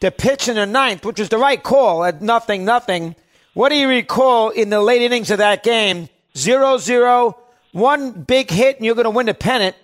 to 0.00 0.10
pitch 0.10 0.48
in 0.48 0.54
the 0.54 0.64
ninth, 0.64 1.04
which 1.04 1.18
was 1.18 1.28
the 1.28 1.36
right 1.36 1.62
call 1.62 2.02
at 2.04 2.22
nothing, 2.22 2.64
nothing. 2.64 3.14
What 3.52 3.68
do 3.68 3.76
you 3.76 3.88
recall 3.88 4.48
in 4.48 4.70
the 4.70 4.80
late 4.80 5.02
innings 5.02 5.30
of 5.30 5.38
that 5.38 5.62
game? 5.62 6.08
Zero, 6.36 6.78
zero, 6.78 7.36
one 7.72 8.12
big 8.12 8.50
hit, 8.50 8.76
and 8.76 8.86
you're 8.86 8.94
going 8.94 9.04
to 9.04 9.10
win 9.10 9.26
the 9.26 9.34
pennant 9.34 9.76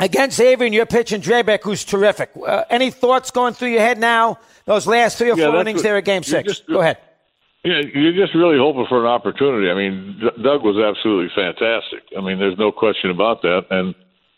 against 0.00 0.40
Avery, 0.40 0.68
and 0.68 0.74
you're 0.74 0.86
pitching 0.86 1.20
Drabek, 1.20 1.62
who's 1.62 1.84
terrific. 1.84 2.30
Uh, 2.34 2.64
any 2.70 2.90
thoughts 2.90 3.30
going 3.30 3.52
through 3.52 3.68
your 3.68 3.80
head 3.80 3.98
now? 3.98 4.38
Those 4.64 4.86
last 4.86 5.18
three 5.18 5.30
or 5.30 5.36
yeah, 5.36 5.50
four 5.50 5.60
innings 5.60 5.78
what, 5.78 5.82
there 5.82 5.96
at 5.98 6.04
Game 6.06 6.22
Six. 6.22 6.48
Just, 6.48 6.66
Go 6.66 6.80
ahead 6.80 6.98
Yeah, 7.66 7.82
you're 7.82 8.14
just 8.14 8.30
really 8.38 8.62
hoping 8.62 8.86
for 8.86 9.02
an 9.02 9.10
opportunity. 9.10 9.66
I 9.66 9.74
mean, 9.74 10.22
Doug 10.38 10.62
was 10.62 10.78
absolutely 10.78 11.34
fantastic. 11.34 12.06
I 12.14 12.22
mean, 12.22 12.38
there's 12.38 12.54
no 12.62 12.70
question 12.70 13.10
about 13.10 13.42
that. 13.42 13.66
And 13.74 13.90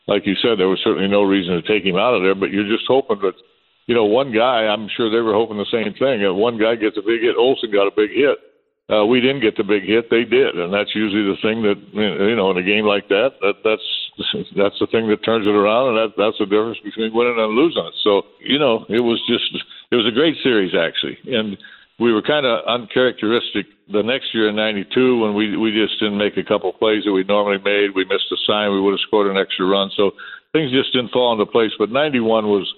like 0.08 0.24
you 0.24 0.32
said, 0.40 0.56
there 0.56 0.72
was 0.72 0.80
certainly 0.80 1.12
no 1.12 1.28
reason 1.28 1.60
to 1.60 1.60
take 1.60 1.84
him 1.84 2.00
out 2.00 2.16
of 2.16 2.24
there. 2.24 2.34
But 2.34 2.56
you're 2.56 2.64
just 2.64 2.88
hoping 2.88 3.20
that, 3.20 3.36
you 3.84 3.94
know, 3.94 4.08
one 4.08 4.32
guy. 4.32 4.64
I'm 4.64 4.88
sure 4.96 5.12
they 5.12 5.20
were 5.20 5.36
hoping 5.36 5.60
the 5.60 5.68
same 5.68 5.92
thing. 5.92 6.24
That 6.24 6.32
one 6.32 6.56
guy 6.56 6.80
gets 6.80 6.96
a 6.96 7.04
big 7.04 7.20
hit. 7.20 7.36
Olson 7.36 7.68
got 7.68 7.84
a 7.84 7.92
big 7.92 8.16
hit. 8.16 8.40
Uh, 8.88 9.04
we 9.04 9.20
didn't 9.20 9.44
get 9.44 9.52
the 9.60 9.68
big 9.68 9.84
hit; 9.84 10.08
they 10.08 10.24
did, 10.24 10.56
and 10.56 10.72
that's 10.72 10.96
usually 10.96 11.28
the 11.28 11.36
thing 11.44 11.60
that 11.60 11.76
you 11.92 12.34
know 12.34 12.50
in 12.50 12.56
a 12.56 12.64
game 12.64 12.88
like 12.88 13.06
that. 13.12 13.36
That 13.44 13.60
that's 13.60 13.84
that's 14.56 14.80
the 14.80 14.88
thing 14.88 15.12
that 15.12 15.20
turns 15.20 15.46
it 15.46 15.52
around, 15.52 15.92
and 15.92 15.96
that 16.00 16.16
that's 16.16 16.40
the 16.40 16.48
difference 16.48 16.80
between 16.80 17.12
winning 17.12 17.36
and 17.36 17.52
losing. 17.52 17.92
So 18.00 18.22
you 18.40 18.58
know, 18.58 18.88
it 18.88 19.04
was 19.04 19.20
just 19.28 19.44
it 19.92 19.96
was 19.96 20.08
a 20.08 20.16
great 20.16 20.40
series 20.42 20.72
actually, 20.72 21.20
and 21.28 21.58
we 21.98 22.12
were 22.12 22.22
kind 22.22 22.46
of 22.46 22.64
uncharacteristic 22.66 23.66
the 23.90 24.02
next 24.02 24.32
year 24.32 24.48
in 24.48 24.56
'92 24.56 25.18
when 25.18 25.34
we 25.34 25.56
we 25.56 25.72
just 25.72 25.98
didn't 25.98 26.18
make 26.18 26.36
a 26.36 26.44
couple 26.44 26.72
plays 26.72 27.04
that 27.04 27.12
we 27.12 27.24
normally 27.24 27.58
made. 27.58 27.94
We 27.94 28.04
missed 28.04 28.30
a 28.30 28.36
sign. 28.46 28.72
We 28.72 28.80
would 28.80 28.92
have 28.92 29.06
scored 29.06 29.30
an 29.30 29.36
extra 29.36 29.66
run. 29.66 29.90
So 29.96 30.12
things 30.52 30.70
just 30.70 30.92
didn't 30.92 31.10
fall 31.10 31.32
into 31.32 31.46
place. 31.46 31.72
But 31.78 31.90
'91 31.90 32.46
was, 32.46 32.72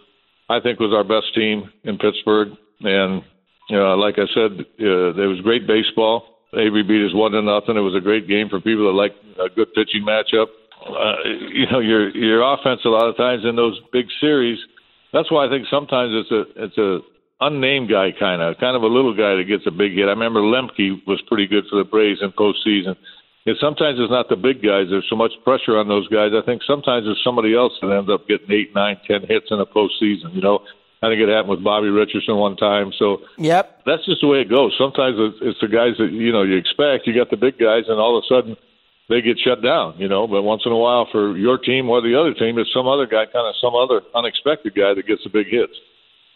I 0.49 0.61
think, 0.61 0.81
was 0.81 0.95
our 0.95 1.05
best 1.05 1.35
team 1.35 1.71
in 1.85 1.99
Pittsburgh. 1.99 2.57
And 2.81 3.23
you 3.68 3.77
know, 3.77 3.95
like 3.95 4.16
I 4.16 4.27
said, 4.33 4.64
uh, 4.81 5.12
there 5.12 5.29
was 5.29 5.41
great 5.43 5.66
baseball. 5.66 6.25
Avery 6.55 6.83
beat 6.83 7.07
us 7.07 7.14
one 7.14 7.33
to 7.33 7.43
nothing. 7.43 7.77
It 7.77 7.87
was 7.87 7.95
a 7.95 8.01
great 8.01 8.27
game 8.27 8.49
for 8.49 8.59
people 8.59 8.87
that 8.91 8.99
like 8.99 9.14
a 9.39 9.49
good 9.55 9.73
pitching 9.75 10.03
matchup. 10.03 10.49
Uh, 10.81 11.29
you 11.53 11.66
know, 11.71 11.79
your 11.79 12.09
your 12.16 12.43
offense 12.43 12.81
a 12.85 12.89
lot 12.89 13.07
of 13.07 13.16
times 13.16 13.45
in 13.45 13.55
those 13.55 13.79
big 13.93 14.07
series. 14.21 14.59
That's 15.12 15.31
why 15.31 15.47
I 15.47 15.51
think 15.51 15.66
sometimes 15.71 16.12
it's 16.14 16.33
a 16.33 16.64
it's 16.64 16.79
a 16.79 16.99
unnamed 17.41 17.88
guy, 17.88 18.12
kind 18.18 18.43
of, 18.43 18.59
kind 18.59 18.76
of 18.76 18.82
a 18.82 18.86
little 18.86 19.14
guy 19.14 19.36
that 19.36 19.45
gets 19.49 19.66
a 19.66 19.70
big 19.70 19.93
hit. 19.95 20.07
I 20.07 20.16
remember 20.16 20.41
Lemke 20.41 21.05
was 21.07 21.22
pretty 21.28 21.47
good 21.47 21.64
for 21.70 21.76
the 21.76 21.84
Braves 21.84 22.20
in 22.22 22.32
postseason. 22.32 22.97
And 23.47 23.57
sometimes 23.59 23.97
it's 23.99 24.12
not 24.12 24.28
the 24.28 24.36
big 24.36 24.61
guys. 24.61 24.93
There's 24.93 25.09
so 25.09 25.16
much 25.16 25.32
pressure 25.45 25.78
on 25.78 25.88
those 25.88 26.07
guys. 26.09 26.32
I 26.36 26.45
think 26.45 26.62
sometimes 26.62 27.07
it's 27.09 27.24
somebody 27.24 27.57
else 27.57 27.72
that 27.80 27.88
ends 27.88 28.11
up 28.12 28.28
getting 28.28 28.53
eight, 28.53 28.74
nine, 28.74 29.01
ten 29.09 29.24
hits 29.26 29.49
in 29.51 29.59
a 29.59 29.64
postseason. 29.64 30.36
You 30.36 30.43
know, 30.45 30.61
I 31.03 31.09
think 31.09 31.24
it 31.24 31.32
happened 31.32 31.57
with 31.57 31.64
Bobby 31.64 31.88
Richardson 31.88 32.36
one 32.36 32.57
time. 32.57 32.93
So 32.99 33.24
yep, 33.38 33.80
that's 33.86 34.05
just 34.05 34.20
the 34.20 34.28
way 34.28 34.45
it 34.45 34.51
goes. 34.51 34.76
Sometimes 34.76 35.16
it's, 35.16 35.38
it's 35.41 35.61
the 35.64 35.72
guys 35.72 35.97
that 35.97 36.12
you 36.12 36.30
know 36.30 36.43
you 36.43 36.57
expect. 36.61 37.07
You 37.07 37.16
got 37.16 37.30
the 37.30 37.41
big 37.41 37.57
guys, 37.57 37.88
and 37.88 37.97
all 37.97 38.18
of 38.18 38.24
a 38.24 38.28
sudden 38.28 38.57
they 39.09 39.22
get 39.22 39.41
shut 39.41 39.64
down. 39.64 39.97
You 39.97 40.09
know, 40.09 40.28
but 40.28 40.43
once 40.43 40.62
in 40.66 40.72
a 40.72 40.76
while 40.76 41.09
for 41.11 41.34
your 41.38 41.57
team 41.57 41.88
or 41.88 42.03
the 42.03 42.20
other 42.20 42.34
team, 42.34 42.59
it's 42.59 42.72
some 42.76 42.86
other 42.86 43.07
guy, 43.07 43.24
kind 43.24 43.49
of 43.49 43.57
some 43.57 43.74
other 43.74 44.03
unexpected 44.14 44.76
guy 44.76 44.93
that 44.93 45.09
gets 45.09 45.24
the 45.24 45.30
big 45.32 45.49
hits. 45.49 45.72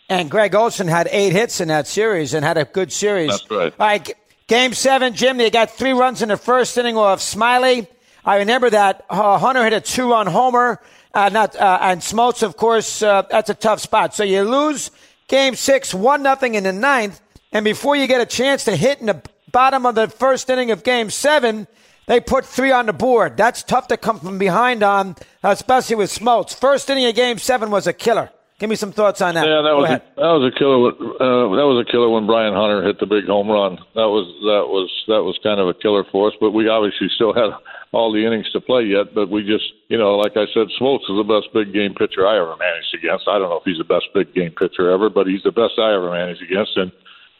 And 0.08 0.30
Greg 0.30 0.54
Olson 0.54 0.86
had 0.86 1.08
eight 1.10 1.32
hits 1.32 1.60
in 1.60 1.68
that 1.68 1.86
series 1.86 2.34
and 2.34 2.44
had 2.44 2.58
a 2.58 2.64
good 2.64 2.92
series. 2.92 3.30
That's 3.30 3.50
right. 3.50 3.74
All 3.78 3.86
right, 3.86 4.14
game 4.46 4.74
seven, 4.74 5.14
Jim, 5.14 5.38
they 5.38 5.50
got 5.50 5.70
three 5.70 5.92
runs 5.92 6.20
in 6.20 6.28
the 6.28 6.36
first 6.36 6.76
inning 6.76 6.96
off 6.96 7.22
Smiley. 7.22 7.88
I 8.24 8.38
remember 8.38 8.70
that 8.70 9.04
uh, 9.08 9.38
Hunter 9.38 9.64
hit 9.64 9.72
a 9.72 9.80
two 9.80 10.10
run 10.10 10.26
homer. 10.26 10.80
Uh, 11.12 11.28
not 11.28 11.56
uh, 11.56 11.78
and 11.80 12.00
Smoltz, 12.00 12.42
of 12.42 12.56
course, 12.56 13.02
uh, 13.02 13.22
that's 13.30 13.48
a 13.48 13.54
tough 13.54 13.80
spot. 13.80 14.14
So 14.14 14.24
you 14.24 14.42
lose 14.42 14.90
game 15.28 15.54
six, 15.54 15.94
one 15.94 16.22
nothing 16.22 16.54
in 16.54 16.64
the 16.64 16.72
ninth, 16.72 17.20
and 17.52 17.64
before 17.64 17.96
you 17.96 18.06
get 18.06 18.20
a 18.20 18.26
chance 18.26 18.64
to 18.64 18.76
hit 18.76 19.00
in 19.00 19.06
the 19.06 19.22
bottom 19.52 19.86
of 19.86 19.94
the 19.94 20.08
first 20.08 20.50
inning 20.50 20.70
of 20.70 20.82
game 20.82 21.10
seven, 21.10 21.66
they 22.06 22.20
put 22.20 22.44
three 22.44 22.72
on 22.72 22.86
the 22.86 22.92
board. 22.92 23.36
That's 23.36 23.62
tough 23.62 23.86
to 23.88 23.96
come 23.96 24.18
from 24.18 24.38
behind 24.38 24.82
on, 24.82 25.16
especially 25.42 25.96
with 25.96 26.10
Smoltz. 26.10 26.54
First 26.54 26.90
inning 26.90 27.06
of 27.06 27.14
game 27.14 27.38
seven 27.38 27.70
was 27.70 27.86
a 27.86 27.92
killer. 27.92 28.30
Give 28.64 28.72
me 28.72 28.80
some 28.80 28.96
thoughts 28.96 29.20
on 29.20 29.36
that. 29.36 29.44
Yeah, 29.44 29.60
that 29.60 29.76
Go 29.76 29.84
was 29.84 29.92
a, 29.92 30.00
that 30.16 30.32
was 30.40 30.44
a 30.48 30.54
killer. 30.56 30.96
Uh, 31.20 31.52
that 31.52 31.68
was 31.68 31.84
a 31.84 31.88
killer 31.92 32.08
when 32.08 32.24
Brian 32.24 32.56
Hunter 32.56 32.80
hit 32.80 32.96
the 32.96 33.04
big 33.04 33.28
home 33.28 33.52
run. 33.52 33.76
That 33.92 34.08
was 34.08 34.24
that 34.48 34.72
was 34.72 34.88
that 35.04 35.20
was 35.20 35.36
kind 35.44 35.60
of 35.60 35.68
a 35.68 35.76
killer 35.76 36.00
for 36.08 36.32
us. 36.32 36.36
But 36.40 36.56
we 36.56 36.64
obviously 36.72 37.12
still 37.12 37.36
had 37.36 37.52
all 37.92 38.08
the 38.08 38.24
innings 38.24 38.48
to 38.56 38.64
play 38.64 38.88
yet. 38.88 39.12
But 39.12 39.28
we 39.28 39.44
just, 39.44 39.68
you 39.92 40.00
know, 40.00 40.16
like 40.16 40.40
I 40.40 40.48
said, 40.56 40.72
Smoltz 40.80 41.04
is 41.12 41.20
the 41.20 41.28
best 41.28 41.52
big 41.52 41.76
game 41.76 41.92
pitcher 41.92 42.24
I 42.24 42.40
ever 42.40 42.56
managed 42.56 42.96
against. 42.96 43.28
I 43.28 43.36
don't 43.36 43.52
know 43.52 43.60
if 43.60 43.68
he's 43.68 43.76
the 43.76 43.84
best 43.84 44.08
big 44.16 44.32
game 44.32 44.56
pitcher 44.56 44.88
ever, 44.88 45.12
but 45.12 45.28
he's 45.28 45.44
the 45.44 45.52
best 45.52 45.76
I 45.76 45.92
ever 45.92 46.08
managed 46.08 46.40
against. 46.40 46.72
And 46.80 46.88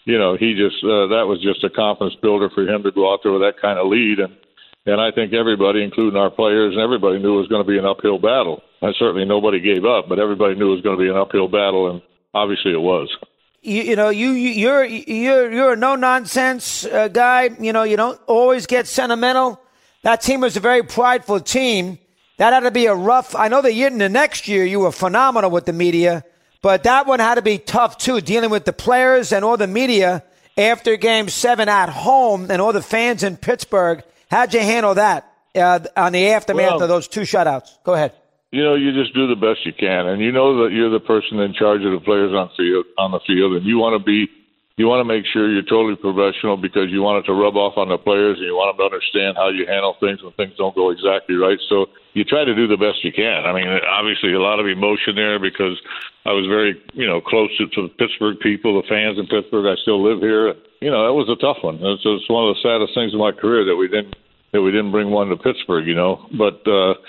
you 0.05 0.21
know, 0.21 0.37
he 0.37 0.53
just 0.53 0.85
uh, 0.85 1.09
that 1.09 1.25
was 1.25 1.41
just 1.41 1.65
a 1.65 1.73
confidence 1.73 2.21
builder 2.21 2.53
for 2.53 2.69
him 2.69 2.85
to 2.85 2.93
go 2.93 3.09
out 3.09 3.25
there 3.25 3.33
with 3.33 3.49
that 3.49 3.57
kind 3.65 3.81
of 3.81 3.89
lead 3.89 4.21
and 4.21 4.37
and 4.87 5.01
I 5.01 5.11
think 5.11 5.33
everybody, 5.33 5.83
including 5.83 6.19
our 6.19 6.31
players 6.31 6.75
and 6.75 6.83
everybody, 6.83 7.19
knew 7.19 7.35
it 7.37 7.41
was 7.41 7.49
going 7.49 7.65
to 7.65 7.71
be 7.71 7.79
an 7.79 7.87
uphill 7.87 8.19
battle. 8.19 8.63
And 8.83 8.95
certainly 8.99 9.25
nobody 9.25 9.61
gave 9.61 9.85
up, 9.85 10.09
but 10.09 10.19
everybody 10.19 10.57
knew 10.57 10.73
it 10.73 10.77
was 10.77 10.83
going 10.83 10.99
to 10.99 11.03
be 11.03 11.09
an 11.09 11.17
uphill 11.17 11.49
battle, 11.49 11.91
and 11.91 12.03
obviously 12.35 12.73
it 12.73 12.81
was. 12.81 13.09
You, 13.63 13.83
you 13.83 13.97
know, 13.97 14.11
you, 14.11 14.33
you 14.33 14.51
you're 14.51 14.85
you're 14.85 15.51
you're 15.51 15.73
a 15.73 15.77
no 15.77 15.97
nonsense 15.97 16.85
uh, 16.85 17.09
guy. 17.09 17.49
You 17.59 17.73
know, 17.73 17.85
you 17.85 17.97
don't 17.97 18.21
always 18.27 18.67
get 18.67 18.87
sentimental. 18.87 19.59
That 20.03 20.21
team 20.21 20.43
was 20.43 20.59
a 20.59 20.61
very 20.61 20.83
prideful 20.83 21.41
team. 21.41 21.99
That 22.37 22.53
had 22.53 22.61
to 22.61 22.71
be 22.71 22.85
a 22.87 22.95
rough. 22.95 23.35
I 23.35 23.49
know 23.49 23.63
the 23.63 23.73
year 23.73 23.87
in 23.87 23.97
the 23.97 24.11
next 24.11 24.49
year 24.49 24.67
you 24.67 24.81
were 24.81 24.93
phenomenal 24.93 25.51
with 25.51 25.65
the 25.65 25.73
media, 25.73 26.25
but 26.61 26.83
that 26.83 27.07
one 27.07 27.21
had 27.21 27.37
to 27.37 27.43
be 27.43 27.57
tough 27.57 27.97
too, 27.97 28.21
dealing 28.21 28.51
with 28.51 28.67
the 28.67 28.73
players 28.75 29.33
and 29.33 29.47
all 29.47 29.57
the 29.57 29.67
media 29.67 30.25
after 30.59 30.97
Game 30.99 31.31
Seven 31.31 31.71
at 31.71 31.89
home 31.89 32.51
and 32.51 32.61
all 32.61 32.75
the 32.75 32.83
fans 32.83 33.23
in 33.23 33.39
Pittsburgh 33.39 34.05
How'd 34.31 34.55
you 34.55 34.61
handle 34.61 34.95
that 34.95 35.31
uh, 35.55 35.81
on 35.97 36.13
the 36.13 36.29
aftermath 36.29 36.73
well, 36.73 36.83
of 36.83 36.89
those 36.89 37.09
two 37.09 37.23
shutouts? 37.23 37.71
Go 37.85 37.95
ahead. 37.95 38.13
You 38.51 38.63
know, 38.63 38.75
you 38.75 38.93
just 38.93 39.15
do 39.15 39.27
the 39.27 39.35
best 39.35 39.67
you 39.67 39.73
can, 39.73 40.07
and 40.07 40.23
you 40.23 40.31
know 40.31 40.63
that 40.63 40.73
you're 40.73 40.91
the 40.91 41.03
person 41.03 41.41
in 41.41 41.55
charge 41.55 41.83
of 41.83 41.91
the 41.91 41.99
players 41.99 42.33
on 42.33 42.51
field 42.57 42.87
on 42.99 43.11
the 43.11 43.21
field, 43.27 43.55
and 43.59 43.67
you 43.67 43.79
want 43.79 43.99
to 43.99 44.05
be, 44.05 44.31
you 44.77 44.87
want 44.87 45.01
to 45.01 45.05
make 45.05 45.27
sure 45.27 45.51
you're 45.51 45.67
totally 45.67 45.97
professional 45.97 46.57
because 46.57 46.87
you 46.91 47.03
want 47.03 47.19
it 47.19 47.27
to 47.27 47.35
rub 47.35 47.57
off 47.57 47.75
on 47.77 47.89
the 47.89 47.99
players, 47.99 48.39
and 48.39 48.47
you 48.47 48.55
want 48.55 48.79
them 48.79 48.87
to 48.87 48.95
understand 48.95 49.37
how 49.37 49.51
you 49.51 49.67
handle 49.67 49.99
things 49.99 50.23
when 50.23 50.31
things 50.39 50.55
don't 50.57 50.75
go 50.75 50.91
exactly 50.95 51.35
right. 51.35 51.59
So 51.69 51.91
you 52.15 52.23
try 52.23 52.47
to 52.47 52.55
do 52.55 52.71
the 52.71 52.79
best 52.79 53.03
you 53.03 53.11
can. 53.11 53.43
I 53.43 53.53
mean, 53.53 53.67
obviously 53.67 54.33
a 54.33 54.41
lot 54.41 54.63
of 54.63 54.71
emotion 54.71 55.19
there 55.19 55.43
because 55.43 55.75
I 56.25 56.31
was 56.31 56.47
very, 56.47 56.79
you 56.95 57.07
know, 57.11 57.21
close 57.21 57.51
to, 57.59 57.67
to 57.67 57.91
the 57.91 57.93
Pittsburgh 57.99 58.39
people, 58.39 58.81
the 58.81 58.87
fans 58.87 59.19
in 59.19 59.27
Pittsburgh. 59.27 59.67
I 59.67 59.75
still 59.83 59.99
live 59.99 60.23
here. 60.23 60.55
You 60.85 60.93
know, 60.93 61.09
that 61.09 61.17
was 61.17 61.33
a 61.33 61.41
tough 61.41 61.65
one. 61.65 61.81
It's, 61.81 62.05
it's 62.05 62.29
one 62.29 62.45
of 62.45 62.53
the 62.53 62.61
saddest 62.61 62.93
things 62.93 63.17
in 63.17 63.19
my 63.19 63.33
career 63.33 63.65
that 63.65 63.77
we 63.81 63.89
didn't 63.89 64.21
that 64.53 64.61
we 64.61 64.69
didn't 64.69 64.93
bring 64.93 65.09
one 65.09 65.33
to 65.33 65.37
Pittsburgh, 65.41 65.89
you 65.89 65.97
know. 65.97 66.29
But 66.29 66.61
uh, 66.69 67.01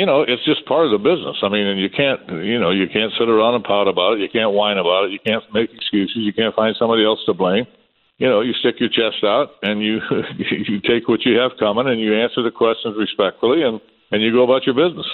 you 0.00 0.08
know, 0.08 0.24
it's 0.24 0.40
just 0.48 0.64
part 0.64 0.88
of 0.88 0.96
the 0.96 1.04
business. 1.04 1.36
I 1.44 1.52
mean, 1.52 1.68
and 1.68 1.76
you 1.76 1.92
can't, 1.92 2.24
you 2.40 2.56
know, 2.56 2.72
you 2.72 2.88
can't 2.88 3.12
sit 3.20 3.28
around 3.28 3.60
and 3.60 3.62
pout 3.62 3.92
about 3.92 4.16
it. 4.16 4.24
You 4.24 4.32
can't 4.32 4.56
whine 4.56 4.80
about 4.80 5.04
it. 5.04 5.12
You 5.12 5.20
can't 5.20 5.44
make 5.52 5.68
excuses. 5.68 6.24
You 6.24 6.32
can't 6.32 6.56
find 6.56 6.72
somebody 6.80 7.04
else 7.04 7.20
to 7.28 7.36
blame. 7.36 7.68
You 8.16 8.24
know, 8.24 8.40
you 8.40 8.56
stick 8.56 8.80
your 8.80 8.88
chest 8.88 9.20
out 9.20 9.52
and 9.60 9.84
you 9.84 10.00
you 10.40 10.80
take 10.80 11.04
what 11.04 11.20
you 11.28 11.36
have 11.36 11.60
coming 11.60 11.92
and 11.92 12.00
you 12.00 12.16
answer 12.16 12.40
the 12.40 12.50
questions 12.50 12.96
respectfully 12.96 13.68
and 13.68 13.84
and 14.10 14.24
you 14.24 14.32
go 14.32 14.48
about 14.48 14.64
your 14.64 14.74
business. 14.74 15.06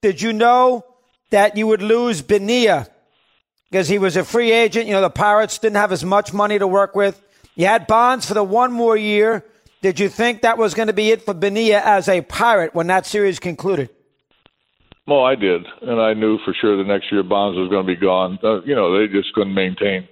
Did 0.00 0.24
you 0.24 0.32
know 0.32 0.80
that 1.28 1.58
you 1.58 1.66
would 1.66 1.82
lose 1.82 2.22
Bonilla 2.22 2.88
because 3.68 3.88
he 3.88 3.98
was 3.98 4.16
a 4.16 4.24
free 4.24 4.50
agent? 4.50 4.86
You 4.86 4.94
know, 4.94 5.04
the 5.04 5.10
Pirates 5.12 5.58
didn't 5.58 5.76
have 5.76 5.92
as 5.92 6.04
much 6.08 6.32
money 6.32 6.58
to 6.58 6.66
work 6.66 6.96
with. 6.96 7.20
You 7.60 7.66
had 7.66 7.86
Bonds 7.86 8.24
for 8.24 8.32
the 8.32 8.42
one 8.42 8.72
more 8.72 8.96
year. 8.96 9.44
Did 9.82 10.00
you 10.00 10.08
think 10.08 10.40
that 10.40 10.56
was 10.56 10.72
going 10.72 10.86
to 10.86 10.94
be 10.94 11.10
it 11.10 11.20
for 11.20 11.34
Bonilla 11.34 11.82
as 11.84 12.08
a 12.08 12.22
Pirate 12.22 12.74
when 12.74 12.86
that 12.86 13.04
series 13.04 13.38
concluded? 13.38 13.90
Well, 15.06 15.24
I 15.24 15.34
did, 15.34 15.66
and 15.82 16.00
I 16.00 16.14
knew 16.14 16.38
for 16.42 16.54
sure 16.58 16.78
the 16.78 16.88
next 16.88 17.12
year 17.12 17.22
Bonds 17.22 17.58
was 17.58 17.68
going 17.68 17.86
to 17.86 17.94
be 17.94 18.00
gone. 18.00 18.38
Uh, 18.42 18.62
you 18.62 18.74
know, 18.74 18.96
they 18.96 19.12
just 19.12 19.34
couldn't 19.34 19.52
maintain 19.52 20.08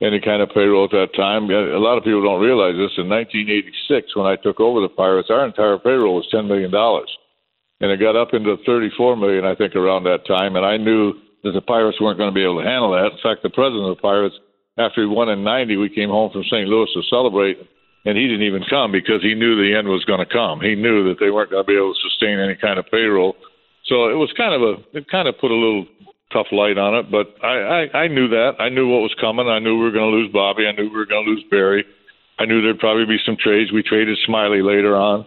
any 0.00 0.22
kind 0.24 0.40
of 0.40 0.48
payroll 0.56 0.84
at 0.84 0.92
that 0.92 1.12
time. 1.14 1.50
A 1.50 1.76
lot 1.76 1.98
of 1.98 2.04
people 2.04 2.24
don't 2.24 2.40
realize 2.40 2.80
this. 2.80 2.96
In 2.96 3.12
1986, 3.12 4.16
when 4.16 4.24
I 4.24 4.36
took 4.36 4.58
over 4.58 4.80
the 4.80 4.88
Pirates, 4.88 5.28
our 5.28 5.44
entire 5.44 5.76
payroll 5.76 6.16
was 6.16 6.28
$10 6.32 6.48
million. 6.48 6.72
And 6.72 7.92
it 7.92 8.00
got 8.00 8.16
up 8.16 8.32
into 8.32 8.56
34 8.64 9.16
million, 9.16 9.44
I 9.44 9.54
think, 9.54 9.76
around 9.76 10.04
that 10.04 10.24
time. 10.26 10.56
And 10.56 10.64
I 10.64 10.78
knew 10.78 11.12
that 11.44 11.52
the 11.52 11.60
Pirates 11.60 12.00
weren't 12.00 12.16
going 12.16 12.30
to 12.30 12.34
be 12.34 12.42
able 12.42 12.62
to 12.62 12.66
handle 12.66 12.92
that. 12.92 13.12
In 13.12 13.20
fact, 13.22 13.42
the 13.42 13.52
president 13.52 13.84
of 13.84 13.96
the 13.98 14.00
Pirates, 14.00 14.36
after 14.78 15.02
he 15.02 15.06
won 15.06 15.28
in 15.28 15.42
90, 15.42 15.76
we 15.76 15.88
came 15.88 16.10
home 16.10 16.30
from 16.32 16.44
St. 16.44 16.68
Louis 16.68 16.88
to 16.94 17.02
celebrate 17.08 17.58
and 18.06 18.16
he 18.16 18.30
didn't 18.30 18.46
even 18.46 18.62
come 18.70 18.92
because 18.92 19.20
he 19.20 19.34
knew 19.34 19.58
the 19.58 19.76
end 19.76 19.88
was 19.88 20.04
going 20.04 20.22
to 20.22 20.32
come. 20.32 20.60
He 20.60 20.76
knew 20.76 21.10
that 21.10 21.18
they 21.18 21.30
weren't 21.30 21.50
going 21.50 21.64
to 21.64 21.66
be 21.66 21.76
able 21.76 21.92
to 21.92 22.00
sustain 22.08 22.38
any 22.38 22.54
kind 22.54 22.78
of 22.78 22.86
payroll. 22.86 23.34
So 23.86 24.08
it 24.08 24.14
was 24.14 24.30
kind 24.36 24.54
of 24.54 24.62
a 24.62 24.72
it 24.98 25.10
kind 25.10 25.26
of 25.28 25.38
put 25.38 25.50
a 25.50 25.58
little 25.58 25.86
tough 26.32 26.46
light 26.50 26.78
on 26.78 26.94
it, 26.94 27.10
but 27.10 27.34
I, 27.42 27.86
I 27.92 27.98
I 28.06 28.08
knew 28.08 28.28
that. 28.28 28.58
I 28.58 28.68
knew 28.68 28.88
what 28.88 29.02
was 29.02 29.14
coming. 29.20 29.46
I 29.46 29.58
knew 29.58 29.78
we 29.78 29.84
were 29.84 29.94
going 29.94 30.10
to 30.10 30.16
lose 30.16 30.32
Bobby. 30.32 30.66
I 30.66 30.72
knew 30.72 30.90
we 30.90 30.96
were 30.96 31.06
going 31.06 31.24
to 31.24 31.30
lose 31.30 31.44
Barry. 31.50 31.84
I 32.38 32.46
knew 32.46 32.62
there'd 32.62 32.78
probably 32.78 33.06
be 33.06 33.22
some 33.24 33.36
trades. 33.38 33.72
We 33.72 33.82
traded 33.82 34.18
Smiley 34.26 34.62
later 34.62 34.96
on, 34.96 35.26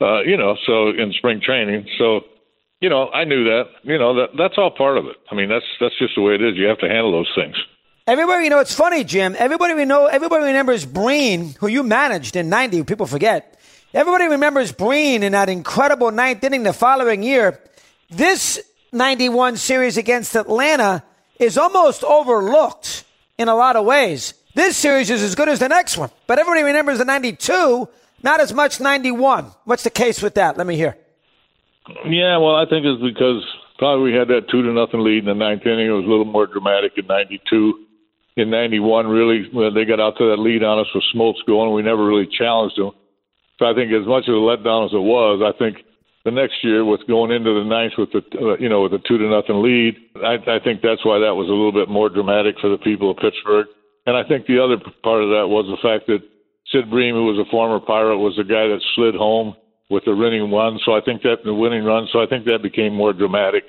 uh, 0.00 0.22
you 0.22 0.36
know, 0.36 0.56
so 0.66 0.88
in 0.90 1.12
spring 1.18 1.40
training. 1.44 1.86
So, 1.98 2.20
you 2.80 2.88
know, 2.88 3.10
I 3.10 3.24
knew 3.24 3.44
that. 3.44 3.64
You 3.82 3.98
know, 3.98 4.14
that 4.14 4.38
that's 4.38 4.54
all 4.56 4.70
part 4.70 4.98
of 4.98 5.06
it. 5.06 5.16
I 5.30 5.34
mean, 5.34 5.48
that's 5.48 5.66
that's 5.80 5.98
just 5.98 6.14
the 6.14 6.22
way 6.22 6.34
it 6.34 6.42
is. 6.42 6.54
You 6.56 6.66
have 6.66 6.78
to 6.78 6.88
handle 6.88 7.12
those 7.12 7.30
things. 7.34 7.56
Everybody, 8.08 8.44
you 8.44 8.50
know, 8.50 8.60
it's 8.60 8.72
funny, 8.72 9.02
Jim. 9.02 9.34
Everybody 9.36 9.74
we 9.74 9.84
know, 9.84 10.06
everybody 10.06 10.44
remembers 10.44 10.86
Bream, 10.86 11.54
who 11.58 11.66
you 11.66 11.82
managed 11.82 12.36
in 12.36 12.48
'90. 12.48 12.84
People 12.84 13.06
forget. 13.06 13.58
Everybody 13.92 14.28
remembers 14.28 14.70
Bream 14.70 15.24
in 15.24 15.32
that 15.32 15.48
incredible 15.48 16.12
ninth 16.12 16.44
inning 16.44 16.62
the 16.62 16.72
following 16.72 17.24
year. 17.24 17.60
This 18.08 18.60
'91 18.92 19.56
series 19.56 19.96
against 19.96 20.36
Atlanta 20.36 21.02
is 21.40 21.58
almost 21.58 22.04
overlooked 22.04 23.02
in 23.38 23.48
a 23.48 23.56
lot 23.56 23.74
of 23.74 23.84
ways. 23.84 24.34
This 24.54 24.76
series 24.76 25.10
is 25.10 25.24
as 25.24 25.34
good 25.34 25.48
as 25.48 25.58
the 25.58 25.68
next 25.68 25.98
one. 25.98 26.10
But 26.28 26.38
everybody 26.38 26.62
remembers 26.62 26.98
the 26.98 27.04
92, 27.04 27.88
not 28.22 28.38
as 28.38 28.52
much 28.52 28.78
91. 28.78 29.46
What's 29.64 29.82
the 29.82 29.90
case 29.90 30.22
with 30.22 30.34
that? 30.34 30.56
Let 30.56 30.68
me 30.68 30.76
hear. 30.76 30.96
Yeah, 32.06 32.36
well, 32.38 32.54
I 32.54 32.66
think 32.66 32.86
it's 32.86 33.02
because 33.02 33.44
probably 33.78 34.12
we 34.12 34.16
had 34.16 34.28
that 34.28 34.48
two 34.48 34.62
to 34.62 34.72
nothing 34.72 35.00
lead 35.00 35.18
in 35.18 35.24
the 35.24 35.34
ninth 35.34 35.66
inning. 35.66 35.88
It 35.88 35.90
was 35.90 36.04
a 36.04 36.08
little 36.08 36.24
more 36.24 36.46
dramatic 36.46 36.92
in 36.96 37.08
'92. 37.08 37.85
In 38.36 38.50
'91, 38.50 39.06
really, 39.06 39.48
when 39.52 39.72
they 39.74 39.84
got 39.84 40.00
out 40.00 40.18
to 40.18 40.28
that 40.30 40.38
lead 40.38 40.62
on 40.62 40.78
us 40.78 40.86
with 40.94 41.04
Smoltz 41.14 41.44
going, 41.46 41.72
we 41.72 41.82
never 41.82 42.04
really 42.04 42.28
challenged 42.38 42.76
them. 42.76 42.92
So 43.58 43.64
I 43.64 43.72
think 43.72 43.90
as 43.92 44.06
much 44.06 44.28
of 44.28 44.34
a 44.34 44.44
letdown 44.44 44.84
as 44.84 44.92
it 44.92 45.00
was, 45.00 45.40
I 45.40 45.56
think 45.58 45.78
the 46.26 46.30
next 46.30 46.62
year 46.62 46.84
with 46.84 47.06
going 47.06 47.30
into 47.30 47.54
the 47.54 47.64
ninth 47.64 47.94
with 47.96 48.12
the 48.12 48.20
uh, 48.36 48.56
you 48.58 48.68
know 48.68 48.82
with 48.82 48.92
a 48.92 49.00
two 49.08 49.16
to 49.16 49.28
nothing 49.30 49.62
lead, 49.62 49.96
I, 50.20 50.58
I 50.58 50.58
think 50.60 50.82
that's 50.82 51.04
why 51.04 51.18
that 51.20 51.38
was 51.38 51.48
a 51.48 51.56
little 51.56 51.72
bit 51.72 51.88
more 51.88 52.10
dramatic 52.10 52.56
for 52.60 52.68
the 52.68 52.78
people 52.78 53.10
of 53.10 53.16
Pittsburgh. 53.16 53.66
And 54.04 54.16
I 54.16 54.26
think 54.26 54.46
the 54.46 54.62
other 54.62 54.76
part 55.02 55.22
of 55.22 55.30
that 55.30 55.48
was 55.48 55.64
the 55.66 55.80
fact 55.80 56.06
that 56.08 56.20
Sid 56.72 56.90
Bream, 56.90 57.14
who 57.14 57.26
was 57.26 57.38
a 57.38 57.50
former 57.50 57.80
Pirate, 57.80 58.18
was 58.18 58.36
the 58.36 58.44
guy 58.44 58.68
that 58.68 58.82
slid 58.94 59.14
home 59.14 59.56
with 59.88 60.04
the 60.04 60.14
winning 60.14 60.50
run. 60.50 60.78
So 60.84 60.92
I 60.92 61.00
think 61.00 61.22
that 61.22 61.44
the 61.44 61.54
winning 61.54 61.84
run. 61.84 62.08
So 62.12 62.20
I 62.20 62.26
think 62.26 62.44
that 62.44 62.62
became 62.62 62.92
more 62.92 63.12
dramatic. 63.12 63.64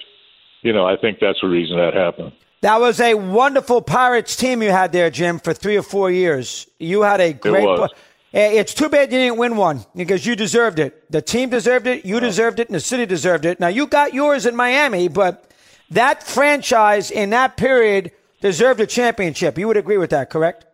You 0.62 0.74
know, 0.74 0.86
I 0.86 0.98
think 0.98 1.20
that's 1.22 1.40
the 1.42 1.48
reason 1.48 1.78
that 1.78 1.94
happened. 1.94 2.34
That 2.62 2.80
was 2.80 3.00
a 3.00 3.14
wonderful 3.14 3.82
Pirates 3.82 4.36
team 4.36 4.64
you 4.64 4.72
had 4.72 4.92
there, 4.92 5.10
Jim, 5.10 5.40
for 5.40 5.54
three 5.54 5.78
or 5.78 5.84
four 5.84 6.10
years. 6.10 6.68
You 6.80 7.04
had 7.04 7.22
a 7.22 7.34
great. 7.34 7.68
It. 7.68 7.92
Eh, 8.34 8.60
it's 8.60 8.74
too 8.74 8.90
bad 8.90 9.12
you 9.12 9.20
didn't 9.20 9.38
win 9.38 9.56
one 9.56 9.86
because 9.96 10.26
you 10.26 10.36
deserved 10.36 10.80
it. 10.80 11.10
The 11.12 11.22
team 11.22 11.50
deserved 11.50 11.88
it, 11.88 12.04
you 12.06 12.20
deserved 12.20 12.60
it, 12.60 12.68
and 12.68 12.76
the 12.76 12.80
city 12.80 13.06
deserved 13.06 13.46
it. 13.46 13.60
Now, 13.60 13.68
you 13.68 13.88
got 13.88 14.14
yours 14.14 14.46
in 14.46 14.56
Miami, 14.56 15.08
but 15.08 15.50
that 15.92 16.24
franchise 16.24 17.10
in 17.10 17.30
that 17.30 17.58
period 17.58 18.12
deserved 18.42 18.82
a 18.82 18.86
championship. 18.86 19.58
You 19.58 19.68
would 19.68 19.78
agree 19.78 19.98
with 19.98 20.10
that, 20.10 20.30
correct? 20.30 20.66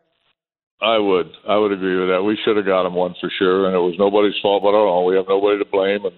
I 0.82 0.98
would. 0.98 1.32
I 1.48 1.58
would 1.58 1.72
agree 1.72 1.98
with 2.00 2.10
that. 2.10 2.24
We 2.24 2.38
should 2.44 2.58
have 2.58 2.66
got 2.66 2.86
him 2.86 2.96
one 2.96 3.16
for 3.22 3.30
sure, 3.38 3.68
and 3.68 3.76
it 3.76 3.80
was 3.80 3.96
nobody's 3.98 4.36
fault 4.42 4.64
but 4.64 4.74
our 4.74 4.88
own. 4.88 5.06
We 5.06 5.16
have 5.16 5.28
nobody 5.30 5.60
to 5.60 5.66
blame, 5.66 6.06
and 6.06 6.18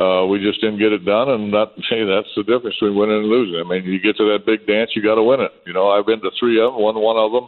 uh, 0.00 0.24
we 0.24 0.40
just 0.40 0.60
didn't 0.60 0.78
get 0.78 0.92
it 0.92 1.04
done. 1.04 1.28
And 1.28 1.52
that, 1.52 1.76
hey, 1.90 2.08
that's 2.08 2.32
the 2.34 2.42
difference 2.42 2.74
between 2.80 2.96
winning 2.96 3.20
and 3.20 3.28
losing. 3.28 3.60
I 3.60 3.68
mean, 3.68 3.84
you 3.84 4.00
get 4.00 4.16
to 4.16 4.24
that 4.32 4.46
big 4.46 4.66
dance, 4.66 4.96
you 4.96 5.02
got 5.02 5.16
to 5.16 5.22
win 5.22 5.40
it. 5.40 5.52
You 5.66 5.74
know, 5.74 5.90
I've 5.90 6.06
been 6.06 6.20
to 6.22 6.30
three 6.40 6.58
of 6.58 6.72
them, 6.72 6.82
won 6.82 6.96
one 6.96 7.20
of 7.20 7.30
them, 7.30 7.46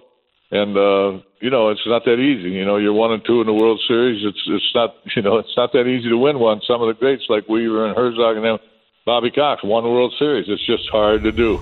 and 0.52 0.76
uh, 0.76 1.24
you 1.40 1.48
know, 1.48 1.70
it's 1.70 1.80
not 1.86 2.04
that 2.04 2.20
easy. 2.20 2.50
You 2.50 2.66
know, 2.66 2.76
you're 2.76 2.92
one 2.92 3.10
and 3.12 3.24
two 3.24 3.40
in 3.40 3.46
the 3.46 3.56
World 3.56 3.80
Series. 3.88 4.20
It's 4.22 4.42
it's 4.46 4.70
not 4.74 4.94
you 5.16 5.22
know, 5.22 5.38
it's 5.38 5.56
not 5.56 5.72
that 5.72 5.88
easy 5.88 6.10
to 6.10 6.18
win 6.18 6.38
one. 6.38 6.60
Some 6.68 6.82
of 6.82 6.88
the 6.88 6.94
greats 6.94 7.24
like 7.30 7.48
Weaver 7.48 7.86
and 7.86 7.96
Herzog 7.96 8.36
and 8.36 8.44
them, 8.44 8.58
Bobby 9.06 9.30
Cox 9.30 9.64
won 9.64 9.84
World 9.84 10.12
Series. 10.18 10.44
It's 10.48 10.64
just 10.66 10.88
hard 10.90 11.24
to 11.24 11.32
do. 11.32 11.58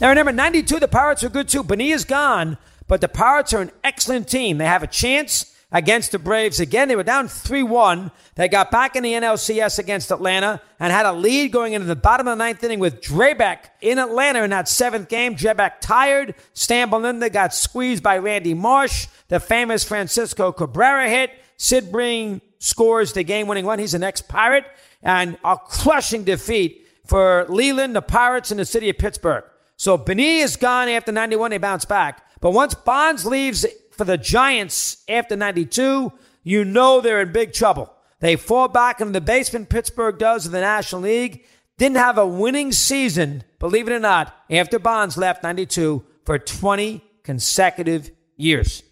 Now 0.00 0.08
remember, 0.08 0.30
'92 0.30 0.78
the 0.78 0.86
Pirates 0.86 1.24
are 1.24 1.30
good 1.30 1.48
too. 1.48 1.64
Bonilla's 1.64 2.04
gone, 2.04 2.58
but 2.86 3.00
the 3.00 3.08
Pirates 3.08 3.52
are 3.52 3.60
an 3.60 3.72
excellent 3.82 4.28
team. 4.28 4.58
They 4.58 4.66
have 4.66 4.84
a 4.84 4.88
chance 4.88 5.51
against 5.72 6.12
the 6.12 6.18
Braves 6.18 6.60
again. 6.60 6.88
They 6.88 6.96
were 6.96 7.02
down 7.02 7.28
3 7.28 7.62
1. 7.62 8.10
They 8.34 8.48
got 8.48 8.70
back 8.70 8.94
in 8.94 9.02
the 9.02 9.12
NLCS 9.12 9.78
against 9.78 10.10
Atlanta 10.10 10.60
and 10.78 10.92
had 10.92 11.06
a 11.06 11.12
lead 11.12 11.50
going 11.50 11.72
into 11.72 11.86
the 11.86 11.96
bottom 11.96 12.28
of 12.28 12.38
the 12.38 12.44
ninth 12.44 12.62
inning 12.62 12.78
with 12.78 13.00
Drabek 13.00 13.70
in 13.80 13.98
Atlanta 13.98 14.42
in 14.42 14.50
that 14.50 14.68
seventh 14.68 15.08
game. 15.08 15.34
Drabek 15.34 15.80
tired. 15.80 16.34
Stan 16.52 16.90
Belinda 16.90 17.30
got 17.30 17.54
squeezed 17.54 18.02
by 18.02 18.18
Randy 18.18 18.54
Marsh. 18.54 19.08
The 19.28 19.40
famous 19.40 19.82
Francisco 19.82 20.52
Cabrera 20.52 21.08
hit. 21.08 21.30
Sid 21.56 21.90
Bream 21.90 22.42
scores 22.58 23.12
the 23.12 23.24
game 23.24 23.46
winning 23.46 23.66
run. 23.66 23.78
He's 23.78 23.94
an 23.94 24.02
ex 24.02 24.20
Pirate. 24.20 24.66
And 25.02 25.36
a 25.42 25.56
crushing 25.56 26.22
defeat 26.22 26.86
for 27.06 27.46
Leyland, 27.48 27.96
the 27.96 28.02
Pirates, 28.02 28.52
and 28.52 28.60
the 28.60 28.64
city 28.64 28.88
of 28.88 28.98
Pittsburgh. 28.98 29.42
So 29.76 29.96
Bonilla 29.98 30.44
is 30.44 30.54
gone 30.54 30.88
after 30.88 31.10
91. 31.10 31.50
They 31.50 31.58
bounce 31.58 31.84
back. 31.84 32.22
But 32.40 32.52
once 32.52 32.74
Bonds 32.74 33.26
leaves 33.26 33.66
for 34.02 34.06
the 34.06 34.18
Giants 34.18 35.04
after 35.08 35.36
92, 35.36 36.12
you 36.42 36.64
know 36.64 37.00
they're 37.00 37.20
in 37.20 37.30
big 37.30 37.52
trouble. 37.52 37.94
They 38.18 38.34
fall 38.34 38.66
back 38.66 39.00
into 39.00 39.12
the 39.12 39.20
basement 39.20 39.68
Pittsburgh 39.68 40.18
does 40.18 40.44
in 40.44 40.50
the 40.50 40.60
National 40.60 41.02
League. 41.02 41.44
Didn't 41.78 41.98
have 41.98 42.18
a 42.18 42.26
winning 42.26 42.72
season, 42.72 43.44
believe 43.60 43.86
it 43.86 43.92
or 43.92 44.00
not, 44.00 44.34
after 44.50 44.80
Bonds 44.80 45.16
left 45.16 45.44
92 45.44 46.04
for 46.24 46.36
20 46.36 47.00
consecutive 47.22 48.10
years. 48.36 48.82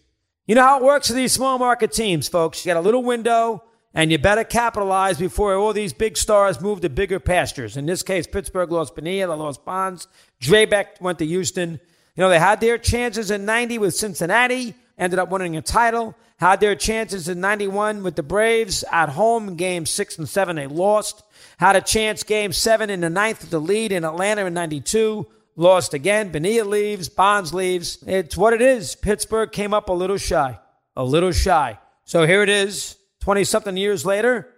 You 0.46 0.54
know 0.54 0.62
how 0.62 0.78
it 0.78 0.84
works 0.84 1.08
for 1.08 1.14
these 1.14 1.32
small 1.32 1.58
market 1.58 1.90
teams, 1.90 2.28
folks. 2.28 2.64
You 2.64 2.72
got 2.72 2.78
a 2.78 2.80
little 2.80 3.02
window, 3.02 3.64
and 3.92 4.12
you 4.12 4.18
better 4.18 4.44
capitalize 4.44 5.18
before 5.18 5.56
all 5.56 5.72
these 5.72 5.92
big 5.92 6.16
stars 6.16 6.61
move 6.61 6.82
to 6.82 6.88
bigger 6.88 7.18
pastures. 7.18 7.76
In 7.76 7.84
this 7.84 8.04
case, 8.04 8.28
Pittsburgh 8.28 8.70
lost 8.70 8.94
Bonilla, 8.94 9.34
they 9.34 9.42
lost 9.42 9.64
Bonds. 9.64 10.06
Drabek 10.40 11.00
went 11.00 11.18
to 11.18 11.26
Houston. 11.26 11.80
You 12.14 12.22
know, 12.22 12.28
they 12.28 12.38
had 12.38 12.61
their 12.61 12.78
chances 12.78 13.32
in 13.32 13.44
90 13.44 13.78
with 13.78 13.94
Cincinnati 13.96 14.76
ended 15.01 15.18
up 15.18 15.30
winning 15.30 15.57
a 15.57 15.62
title. 15.62 16.14
Had 16.38 16.61
their 16.61 16.76
chances 16.76 17.28
in 17.28 17.40
91 17.40 18.03
with 18.05 18.14
the 18.14 18.22
Braves 18.22 18.84
at 18.92 19.09
home 19.09 19.48
in 19.48 19.57
games 19.57 19.90
six 19.90 20.16
and 20.16 20.28
seven. 20.28 20.57
They 20.57 20.68
lost. 20.68 21.24
Had 21.59 21.74
a 21.74 21.80
chance 21.80 22.22
game 22.22 22.53
seven 22.53 22.88
in 22.88 23.01
the 23.01 23.11
ninth 23.11 23.40
with 23.40 23.51
the 23.51 23.61
lead 23.61 23.90
in 23.90 24.05
Atlanta 24.05 24.46
in 24.46 24.55
92. 24.55 25.26
Lost 25.57 25.92
again. 25.92 26.30
Bonilla 26.30 26.64
leaves. 26.64 27.09
Bonds 27.09 27.53
leaves. 27.53 28.03
It's 28.07 28.36
what 28.36 28.53
it 28.53 28.62
is. 28.62 28.94
Pittsburgh 28.94 29.51
came 29.51 29.74
up 29.74 29.88
a 29.88 29.92
little 29.92 30.16
shy. 30.16 30.59
A 30.96 31.05
little 31.05 31.32
shy. 31.32 31.78
So 32.05 32.26
here 32.26 32.42
it 32.42 32.48
is, 32.48 32.96
20 33.20 33.44
something 33.44 33.76
years 33.76 34.05
later, 34.05 34.48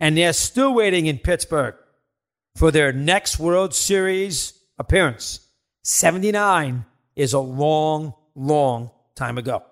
and 0.00 0.16
they're 0.16 0.32
still 0.32 0.72
waiting 0.72 1.06
in 1.06 1.18
Pittsburgh 1.18 1.74
for 2.56 2.70
their 2.70 2.92
next 2.92 3.38
World 3.38 3.74
Series 3.74 4.54
appearance. 4.78 5.46
79 5.84 6.86
is 7.14 7.34
a 7.34 7.38
long, 7.38 8.14
long 8.34 8.90
time 9.14 9.36
ago. 9.36 9.62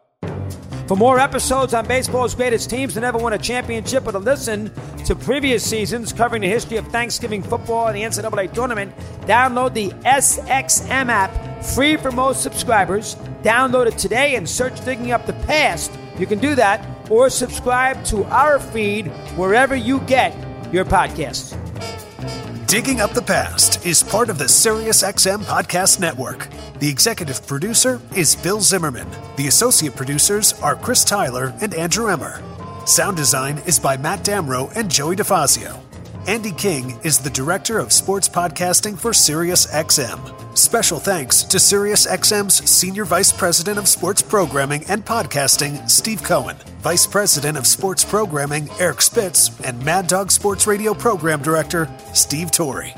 For 0.90 0.96
more 0.96 1.20
episodes 1.20 1.72
on 1.72 1.86
baseball's 1.86 2.34
greatest 2.34 2.68
teams 2.68 2.94
that 2.94 3.02
never 3.02 3.16
won 3.16 3.32
a 3.32 3.38
championship 3.38 4.08
or 4.08 4.10
to 4.10 4.18
listen 4.18 4.72
to 5.04 5.14
previous 5.14 5.64
seasons 5.64 6.12
covering 6.12 6.42
the 6.42 6.48
history 6.48 6.78
of 6.78 6.88
Thanksgiving 6.88 7.44
football 7.44 7.86
and 7.86 7.96
the 7.96 8.02
NCAA 8.02 8.52
tournament, 8.52 8.92
download 9.20 9.72
the 9.72 9.90
SXM 10.04 11.06
app 11.06 11.64
free 11.64 11.96
for 11.96 12.10
most 12.10 12.42
subscribers. 12.42 13.14
Download 13.44 13.86
it 13.86 13.98
today 13.98 14.34
and 14.34 14.48
search 14.48 14.84
Digging 14.84 15.12
Up 15.12 15.26
the 15.26 15.32
Past. 15.32 15.92
You 16.18 16.26
can 16.26 16.40
do 16.40 16.56
that 16.56 16.84
or 17.08 17.30
subscribe 17.30 18.04
to 18.06 18.24
our 18.24 18.58
feed 18.58 19.06
wherever 19.36 19.76
you 19.76 20.00
get 20.00 20.34
your 20.72 20.84
podcasts. 20.84 21.56
Digging 22.66 23.00
Up 23.00 23.12
the 23.12 23.22
Past 23.22 23.84
is 23.84 24.02
part 24.02 24.30
of 24.30 24.38
the 24.38 24.44
SiriusXM 24.44 25.42
Podcast 25.44 25.98
Network. 25.98 26.48
The 26.78 26.88
executive 26.88 27.46
producer 27.46 28.00
is 28.14 28.36
Bill 28.36 28.60
Zimmerman. 28.60 29.08
The 29.36 29.48
associate 29.48 29.96
producers 29.96 30.52
are 30.62 30.76
Chris 30.76 31.04
Tyler 31.04 31.52
and 31.60 31.74
Andrew 31.74 32.08
Emmer. 32.08 32.40
Sound 32.86 33.16
design 33.16 33.58
is 33.66 33.78
by 33.78 33.96
Matt 33.96 34.20
Damro 34.20 34.70
and 34.76 34.90
Joey 34.90 35.16
DeFazio. 35.16 35.89
Andy 36.30 36.52
King 36.52 36.96
is 37.02 37.18
the 37.18 37.30
director 37.30 37.80
of 37.80 37.92
sports 37.92 38.28
podcasting 38.28 38.96
for 38.96 39.10
SiriusXM. 39.10 40.56
Special 40.56 41.00
thanks 41.00 41.42
to 41.42 41.56
SiriusXM's 41.56 42.70
senior 42.70 43.04
vice 43.04 43.32
president 43.32 43.80
of 43.80 43.88
sports 43.88 44.22
programming 44.22 44.84
and 44.84 45.04
podcasting, 45.04 45.90
Steve 45.90 46.22
Cohen, 46.22 46.56
vice 46.82 47.04
president 47.04 47.58
of 47.58 47.66
sports 47.66 48.04
programming, 48.04 48.68
Eric 48.78 49.02
Spitz, 49.02 49.50
and 49.64 49.84
Mad 49.84 50.06
Dog 50.06 50.30
Sports 50.30 50.68
Radio 50.68 50.94
program 50.94 51.42
director, 51.42 51.90
Steve 52.14 52.52
Torrey. 52.52 52.94